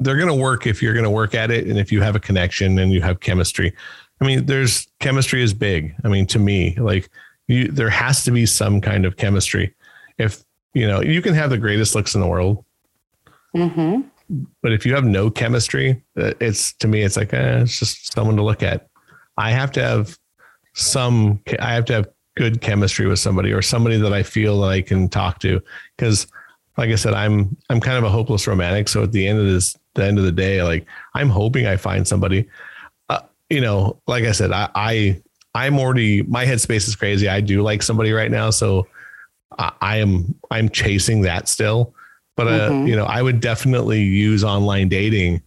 they're 0.00 0.16
going 0.16 0.28
to 0.28 0.34
work 0.34 0.66
if 0.66 0.82
you're 0.82 0.94
going 0.94 1.04
to 1.04 1.10
work 1.10 1.34
at 1.34 1.50
it, 1.50 1.66
and 1.66 1.78
if 1.78 1.92
you 1.92 2.02
have 2.02 2.16
a 2.16 2.20
connection 2.20 2.78
and 2.78 2.92
you 2.92 3.02
have 3.02 3.20
chemistry. 3.20 3.74
I 4.20 4.24
mean, 4.24 4.46
there's 4.46 4.86
chemistry 5.00 5.42
is 5.42 5.52
big. 5.52 5.94
I 6.04 6.08
mean, 6.08 6.26
to 6.26 6.38
me, 6.38 6.76
like 6.76 7.10
you, 7.48 7.68
there 7.68 7.90
has 7.90 8.24
to 8.24 8.30
be 8.30 8.46
some 8.46 8.80
kind 8.80 9.04
of 9.04 9.16
chemistry. 9.16 9.74
If 10.18 10.44
you 10.74 10.86
know, 10.86 11.02
you 11.02 11.20
can 11.20 11.34
have 11.34 11.50
the 11.50 11.58
greatest 11.58 11.94
looks 11.94 12.14
in 12.14 12.20
the 12.20 12.26
world, 12.26 12.64
mm-hmm. 13.54 14.02
But 14.62 14.72
if 14.72 14.86
you 14.86 14.94
have 14.94 15.04
no 15.04 15.30
chemistry, 15.30 16.02
uh, 16.18 16.32
it's 16.40 16.72
to 16.74 16.88
me, 16.88 17.02
it's 17.02 17.16
like 17.16 17.32
eh, 17.32 17.60
it's 17.60 17.78
just 17.78 18.12
someone 18.12 18.36
to 18.36 18.42
look 18.42 18.62
at. 18.62 18.88
I 19.36 19.50
have 19.50 19.72
to 19.72 19.82
have 19.82 20.18
some. 20.74 21.40
I 21.60 21.74
have 21.74 21.84
to 21.86 21.92
have 21.94 22.08
good 22.36 22.60
chemistry 22.60 23.06
with 23.06 23.18
somebody 23.18 23.52
or 23.52 23.60
somebody 23.60 23.98
that 23.98 24.12
I 24.12 24.22
feel 24.22 24.60
that 24.62 24.68
I 24.68 24.82
can 24.82 25.08
talk 25.08 25.38
to. 25.40 25.62
Because 25.96 26.26
like 26.76 26.90
I 26.90 26.94
said, 26.94 27.14
I'm 27.14 27.56
I'm 27.68 27.80
kind 27.80 27.98
of 27.98 28.04
a 28.04 28.08
hopeless 28.08 28.46
romantic. 28.46 28.88
So 28.88 29.02
at 29.02 29.12
the 29.12 29.26
end 29.26 29.38
of 29.38 29.46
this, 29.46 29.76
the 29.94 30.04
end 30.04 30.18
of 30.18 30.24
the 30.24 30.32
day, 30.32 30.62
like 30.62 30.86
I'm 31.14 31.28
hoping 31.28 31.66
I 31.66 31.76
find 31.76 32.06
somebody. 32.06 32.48
Uh, 33.08 33.20
you 33.50 33.60
know, 33.60 34.00
like 34.06 34.24
I 34.24 34.32
said, 34.32 34.52
I, 34.52 34.70
I 34.74 35.22
I'm 35.54 35.78
already 35.78 36.22
my 36.22 36.46
headspace 36.46 36.88
is 36.88 36.96
crazy. 36.96 37.28
I 37.28 37.40
do 37.40 37.62
like 37.62 37.82
somebody 37.82 38.12
right 38.12 38.30
now, 38.30 38.50
so 38.50 38.86
I, 39.58 39.72
I 39.80 39.96
am 39.98 40.34
I'm 40.50 40.68
chasing 40.70 41.22
that 41.22 41.48
still. 41.48 41.94
But 42.36 42.48
uh, 42.48 42.70
mm-hmm. 42.70 42.86
you 42.86 42.96
know, 42.96 43.04
I 43.04 43.22
would 43.22 43.40
definitely 43.40 44.02
use 44.02 44.42
online 44.42 44.88
dating 44.88 45.42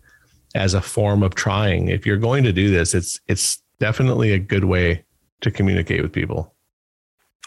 as 0.53 0.73
a 0.73 0.81
form 0.81 1.23
of 1.23 1.35
trying. 1.35 1.89
If 1.89 2.05
you're 2.05 2.17
going 2.17 2.43
to 2.43 2.53
do 2.53 2.69
this, 2.69 2.93
it's 2.93 3.19
it's 3.27 3.61
definitely 3.79 4.31
a 4.31 4.39
good 4.39 4.65
way 4.65 5.03
to 5.41 5.51
communicate 5.51 6.01
with 6.01 6.13
people. 6.13 6.53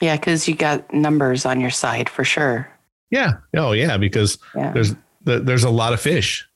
Yeah, 0.00 0.16
because 0.16 0.46
you 0.46 0.54
got 0.54 0.92
numbers 0.92 1.44
on 1.44 1.60
your 1.60 1.70
side 1.70 2.08
for 2.08 2.24
sure. 2.24 2.70
Yeah. 3.10 3.34
Oh, 3.56 3.72
yeah. 3.72 3.96
Because 3.96 4.38
yeah. 4.54 4.72
there's 4.72 4.94
there's 5.24 5.64
a 5.64 5.70
lot 5.70 5.92
of 5.92 6.00
fish. 6.00 6.48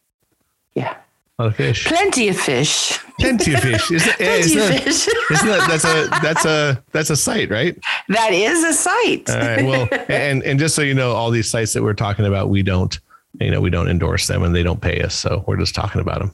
Yeah. 0.74 0.96
Lot 1.42 1.48
of 1.50 1.56
fish. 1.56 1.86
Plenty 1.86 2.28
of 2.28 2.36
fish. 2.36 2.98
Plenty 3.18 3.54
of 3.54 3.60
fish. 3.60 3.90
Is 3.90 4.06
it, 4.06 4.16
Plenty 4.18 4.52
of 4.60 4.68
that, 4.68 4.82
fish. 4.84 5.08
Isn't 5.08 5.48
that 5.48 5.68
that's 5.68 5.84
a 5.84 6.20
that's 6.22 6.44
a 6.44 6.84
that's 6.92 7.10
a 7.10 7.16
site, 7.16 7.50
right? 7.50 7.76
That 8.08 8.32
is 8.32 8.62
a 8.62 8.72
site. 8.72 9.28
All 9.28 9.38
right. 9.38 9.64
Well, 9.64 9.88
and 10.08 10.44
and 10.44 10.60
just 10.60 10.76
so 10.76 10.82
you 10.82 10.94
know, 10.94 11.10
all 11.12 11.32
these 11.32 11.50
sites 11.50 11.72
that 11.72 11.82
we're 11.82 11.94
talking 11.94 12.26
about, 12.26 12.48
we 12.48 12.62
don't, 12.62 12.96
you 13.40 13.50
know, 13.50 13.60
we 13.60 13.70
don't 13.70 13.88
endorse 13.88 14.28
them 14.28 14.44
and 14.44 14.54
they 14.54 14.62
don't 14.62 14.80
pay 14.80 15.02
us, 15.02 15.16
so 15.16 15.42
we're 15.48 15.56
just 15.56 15.74
talking 15.74 16.00
about 16.00 16.20
them. 16.20 16.30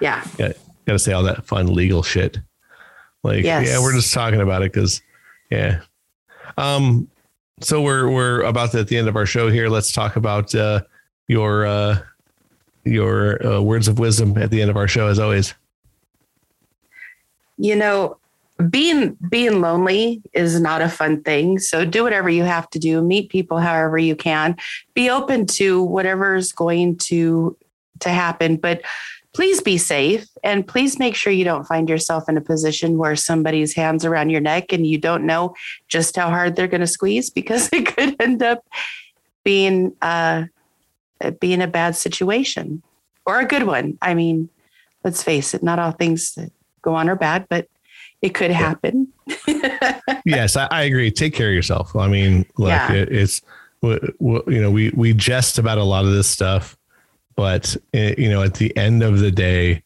Yeah. 0.00 0.24
Got, 0.38 0.52
got 0.86 0.92
to 0.94 0.98
say 0.98 1.12
all 1.12 1.24
that 1.24 1.44
fun 1.44 1.74
legal 1.74 2.02
shit. 2.02 2.38
Like, 3.22 3.44
yes. 3.44 3.68
yeah, 3.68 3.82
we're 3.82 3.92
just 3.92 4.14
talking 4.14 4.40
about 4.40 4.62
it 4.62 4.72
because, 4.72 5.02
yeah, 5.50 5.82
um, 6.56 7.10
so 7.60 7.82
we're 7.82 8.08
we're 8.08 8.40
about 8.42 8.74
at 8.74 8.88
the 8.88 8.96
end 8.96 9.08
of 9.08 9.16
our 9.16 9.26
show 9.26 9.50
here. 9.50 9.68
Let's 9.68 9.92
talk 9.92 10.16
about 10.16 10.54
uh, 10.54 10.84
your 11.26 11.66
uh, 11.66 11.98
your 12.88 13.44
uh, 13.44 13.60
words 13.60 13.88
of 13.88 13.98
wisdom 13.98 14.36
at 14.38 14.50
the 14.50 14.60
end 14.60 14.70
of 14.70 14.76
our 14.76 14.88
show, 14.88 15.08
as 15.08 15.18
always. 15.18 15.54
You 17.56 17.76
know, 17.76 18.18
being 18.70 19.16
being 19.28 19.60
lonely 19.60 20.22
is 20.32 20.60
not 20.60 20.82
a 20.82 20.88
fun 20.88 21.22
thing. 21.22 21.58
So 21.58 21.84
do 21.84 22.02
whatever 22.02 22.28
you 22.28 22.44
have 22.44 22.68
to 22.70 22.78
do. 22.78 23.02
Meet 23.02 23.30
people 23.30 23.58
however 23.58 23.98
you 23.98 24.16
can. 24.16 24.56
Be 24.94 25.10
open 25.10 25.46
to 25.46 25.82
whatever's 25.82 26.52
going 26.52 26.96
to 26.98 27.56
to 28.00 28.08
happen, 28.10 28.56
but 28.56 28.82
please 29.34 29.60
be 29.60 29.78
safe 29.78 30.26
and 30.42 30.66
please 30.66 30.98
make 30.98 31.14
sure 31.14 31.32
you 31.32 31.44
don't 31.44 31.66
find 31.66 31.88
yourself 31.88 32.28
in 32.28 32.36
a 32.36 32.40
position 32.40 32.98
where 32.98 33.14
somebody's 33.14 33.74
hands 33.74 34.04
around 34.04 34.30
your 34.30 34.40
neck 34.40 34.72
and 34.72 34.86
you 34.86 34.98
don't 34.98 35.24
know 35.24 35.54
just 35.86 36.16
how 36.16 36.28
hard 36.28 36.56
they're 36.56 36.66
going 36.66 36.80
to 36.80 36.86
squeeze 36.86 37.30
because 37.30 37.68
it 37.72 37.86
could 37.94 38.16
end 38.20 38.42
up 38.42 38.64
being 39.44 39.94
uh, 40.02 40.44
being 41.40 41.62
a 41.62 41.66
bad 41.66 41.96
situation 41.96 42.82
or 43.26 43.40
a 43.40 43.46
good 43.46 43.64
one. 43.64 43.98
I 44.00 44.14
mean, 44.14 44.48
let's 45.04 45.22
face 45.22 45.54
it, 45.54 45.62
not 45.62 45.78
all 45.78 45.92
things 45.92 46.34
that 46.34 46.50
go 46.82 46.94
on 46.94 47.08
are 47.08 47.16
bad, 47.16 47.46
but 47.48 47.68
it 48.22 48.30
could 48.30 48.50
happen. 48.50 49.08
yes, 50.24 50.56
I, 50.56 50.66
I, 50.70 50.82
agree. 50.82 51.10
Take 51.10 51.34
care 51.34 51.48
of 51.48 51.54
yourself. 51.54 51.94
I 51.94 52.08
mean, 52.08 52.46
like 52.56 52.90
yeah. 52.90 52.92
it, 52.92 53.12
it's, 53.12 53.42
you 53.82 54.42
know, 54.48 54.70
we, 54.70 54.90
we 54.90 55.12
jest 55.12 55.58
about 55.58 55.78
a 55.78 55.84
lot 55.84 56.04
of 56.04 56.12
this 56.12 56.28
stuff, 56.28 56.76
but 57.36 57.76
it, 57.92 58.18
you 58.18 58.28
know, 58.28 58.42
at 58.42 58.54
the 58.54 58.76
end 58.76 59.02
of 59.02 59.20
the 59.20 59.30
day, 59.30 59.82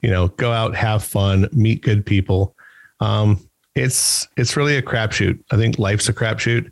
you 0.00 0.10
know, 0.10 0.28
go 0.28 0.52
out, 0.52 0.74
have 0.74 1.02
fun, 1.02 1.48
meet 1.52 1.82
good 1.82 2.06
people. 2.06 2.54
Um, 3.00 3.40
it's, 3.74 4.28
it's 4.36 4.56
really 4.56 4.76
a 4.76 4.82
crapshoot. 4.82 5.42
I 5.50 5.56
think 5.56 5.78
life's 5.78 6.08
a 6.08 6.14
crapshoot. 6.14 6.70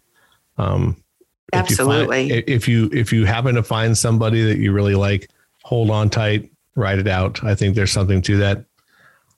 Um, 0.57 1.02
Absolutely. 1.53 2.31
If 2.31 2.31
you, 2.31 2.35
find, 2.35 2.49
if 2.49 2.69
you, 2.69 2.91
if 2.93 3.13
you 3.13 3.25
happen 3.27 3.55
to 3.57 3.63
find 3.63 3.97
somebody 3.97 4.43
that 4.45 4.59
you 4.59 4.73
really 4.73 4.95
like, 4.95 5.31
hold 5.63 5.91
on 5.91 6.11
tight, 6.11 6.51
write 6.75 6.99
it 6.99 7.09
out. 7.09 7.45
I 7.45 7.55
think 7.55 7.75
there's 7.75 7.93
something 7.93 8.23
to 8.23 8.37
that. 8.39 8.65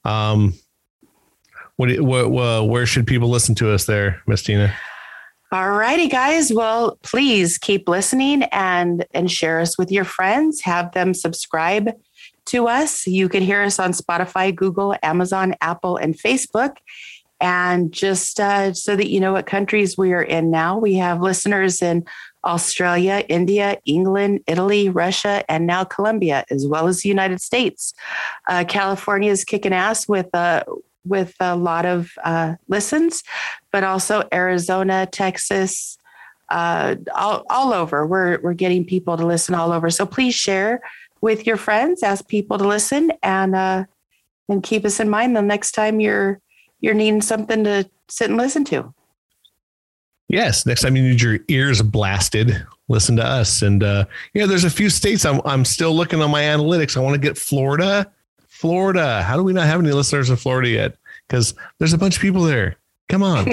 Um, 0.05 0.55
what, 1.77 2.01
what, 2.01 2.31
what 2.31 2.69
where 2.69 2.87
should 2.87 3.07
people 3.07 3.29
listen 3.29 3.55
to 3.57 3.73
us 3.73 3.85
there, 3.87 4.23
Miss 4.27 4.43
Tina? 4.43 4.75
All 5.51 5.71
righty, 5.71 6.09
guys. 6.09 6.53
Well, 6.53 6.99
please 7.03 7.59
keep 7.59 7.89
listening 7.89 8.43
and 8.45 9.07
and 9.13 9.31
share 9.31 9.61
us 9.61 9.79
with 9.79 9.91
your 9.91 10.05
friends. 10.05 10.61
Have 10.63 10.93
them 10.93 11.15
subscribe 11.15 11.91
to 12.47 12.69
us. 12.69 13.07
You 13.07 13.29
can 13.29 13.43
hear 13.43 13.63
us 13.63 13.79
on 13.79 13.93
Spotify, 13.93 14.55
Google, 14.55 14.97
Amazon, 15.03 15.55
Apple, 15.61 15.97
and 15.97 16.17
Facebook. 16.19 16.77
And 17.45 17.93
just 17.93 18.41
uh, 18.41 18.73
so 18.73 18.97
that 18.97 19.11
you 19.11 19.21
know 19.21 19.35
what 19.35 19.45
countries 19.45 19.99
we 19.99 20.15
are 20.15 20.23
in 20.23 20.51
now, 20.51 20.79
we 20.79 20.95
have 20.95 21.21
listeners 21.21 21.83
in 21.83 22.07
Australia, 22.43 23.23
India, 23.29 23.77
England, 23.85 24.41
Italy, 24.47 24.89
Russia, 24.89 25.45
and 25.47 25.67
now 25.67 25.85
Colombia, 25.85 26.47
as 26.51 26.67
well 26.67 26.87
as 26.87 27.03
the 27.03 27.11
United 27.11 27.43
States. 27.43 27.93
Uh, 28.49 28.65
California 28.67 29.31
is 29.31 29.45
kicking 29.45 29.75
ass 29.75 30.09
with 30.09 30.35
uh, 30.35 30.65
with 31.05 31.35
a 31.39 31.55
lot 31.55 31.85
of 31.85 32.13
uh, 32.25 32.55
listens, 32.69 33.23
but 33.71 33.85
also 33.85 34.27
Arizona, 34.33 35.05
Texas, 35.05 35.99
uh, 36.49 36.95
all, 37.15 37.45
all 37.51 37.75
over. 37.75 38.07
We're, 38.07 38.41
we're 38.41 38.55
getting 38.55 38.87
people 38.87 39.19
to 39.19 39.27
listen 39.27 39.55
all 39.55 39.71
over. 39.71 39.91
So 39.91 40.07
please 40.07 40.35
share 40.35 40.81
with 41.21 41.47
your 41.47 41.59
friends, 41.59 42.03
ask 42.03 42.27
people 42.27 42.57
to 42.57 42.67
listen, 42.67 43.13
and 43.23 43.55
uh, 43.55 43.85
and 44.49 44.63
keep 44.63 44.87
us 44.87 44.99
in 44.99 45.11
mind 45.11 45.37
the 45.37 45.43
next 45.43 45.73
time 45.73 46.01
you're 46.01 46.41
you're 46.85 46.95
needing 46.95 47.23
something 47.23 47.65
to 47.65 47.89
sit 48.09 48.29
and 48.29 48.37
listen 48.37 48.65
to. 48.67 48.93
Yes, 50.29 50.67
next 50.67 50.83
time 50.83 50.97
you 50.97 51.03
need 51.03 51.21
your 51.21 51.39
ears 51.49 51.83
blasted, 51.83 52.67
listen 52.89 53.17
to 53.17 53.25
us. 53.25 53.63
And 53.63 53.83
uh, 53.83 54.05
you 54.33 54.41
know, 54.41 54.47
there's 54.47 54.65
a 54.65 54.71
few 54.71 54.91
states 54.91 55.25
I'm 55.25 55.41
I'm 55.45 55.65
still 55.65 55.95
looking 55.95 56.21
on 56.21 56.31
my 56.31 56.43
analytics. 56.43 56.97
I 56.97 57.01
want 57.01 57.15
to 57.15 57.21
get 57.21 57.39
Florida 57.39 58.11
Florida. 58.65 59.23
How 59.23 59.37
do 59.37 59.43
we 59.43 59.53
not 59.53 59.67
have 59.67 59.81
any 59.81 59.91
listeners 59.93 60.31
in 60.31 60.37
Florida 60.37 60.69
yet? 60.69 60.97
Because 61.27 61.55
there's 61.79 61.93
a 61.93 61.99
bunch 61.99 62.17
of 62.17 62.23
people 62.23 62.43
there. 62.43 62.77
Come 63.09 63.23
on. 63.23 63.47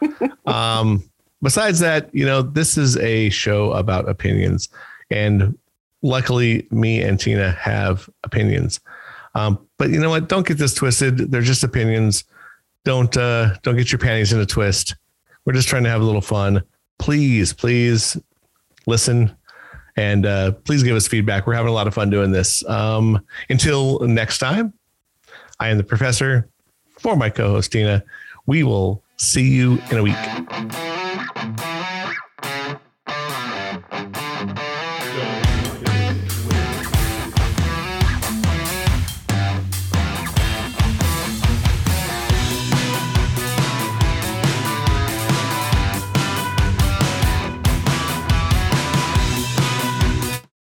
um, 0.46 1.02
besides 1.40 1.78
that, 1.78 2.14
you 2.14 2.26
know, 2.26 2.42
this 2.42 2.76
is 2.76 2.96
a 2.98 3.30
show 3.30 3.72
about 3.72 4.08
opinions. 4.08 4.68
And 5.10 5.56
luckily, 6.02 6.66
me 6.70 7.00
and 7.00 7.18
Tina 7.18 7.52
have 7.52 8.10
opinions. 8.24 8.80
Um, 9.34 9.66
but 9.78 9.90
you 9.90 10.00
know 10.00 10.10
what? 10.10 10.28
Don't 10.28 10.46
get 10.46 10.58
this 10.58 10.74
twisted. 10.74 11.30
They're 11.30 11.42
just 11.42 11.62
opinions. 11.64 12.24
Don't 12.84 13.14
uh, 13.16 13.56
don't 13.62 13.76
get 13.76 13.92
your 13.92 13.98
panties 13.98 14.32
in 14.32 14.40
a 14.40 14.46
twist. 14.46 14.96
We're 15.44 15.52
just 15.52 15.68
trying 15.68 15.84
to 15.84 15.90
have 15.90 16.00
a 16.00 16.04
little 16.04 16.20
fun. 16.20 16.62
Please, 16.98 17.52
please 17.52 18.16
listen 18.86 19.34
and 19.96 20.26
uh, 20.26 20.52
please 20.52 20.82
give 20.82 20.96
us 20.96 21.08
feedback. 21.08 21.46
We're 21.46 21.54
having 21.54 21.70
a 21.70 21.74
lot 21.74 21.86
of 21.86 21.94
fun 21.94 22.10
doing 22.10 22.30
this. 22.30 22.64
Um, 22.68 23.24
until 23.48 24.00
next 24.00 24.38
time, 24.38 24.72
I 25.58 25.68
am 25.68 25.76
the 25.76 25.84
professor 25.84 26.48
for 26.98 27.16
my 27.16 27.30
co 27.30 27.50
host, 27.50 27.72
Tina. 27.72 28.02
We 28.46 28.62
will 28.62 29.02
see 29.16 29.48
you 29.48 29.78
in 29.90 29.98
a 29.98 30.02
week. 30.02 30.89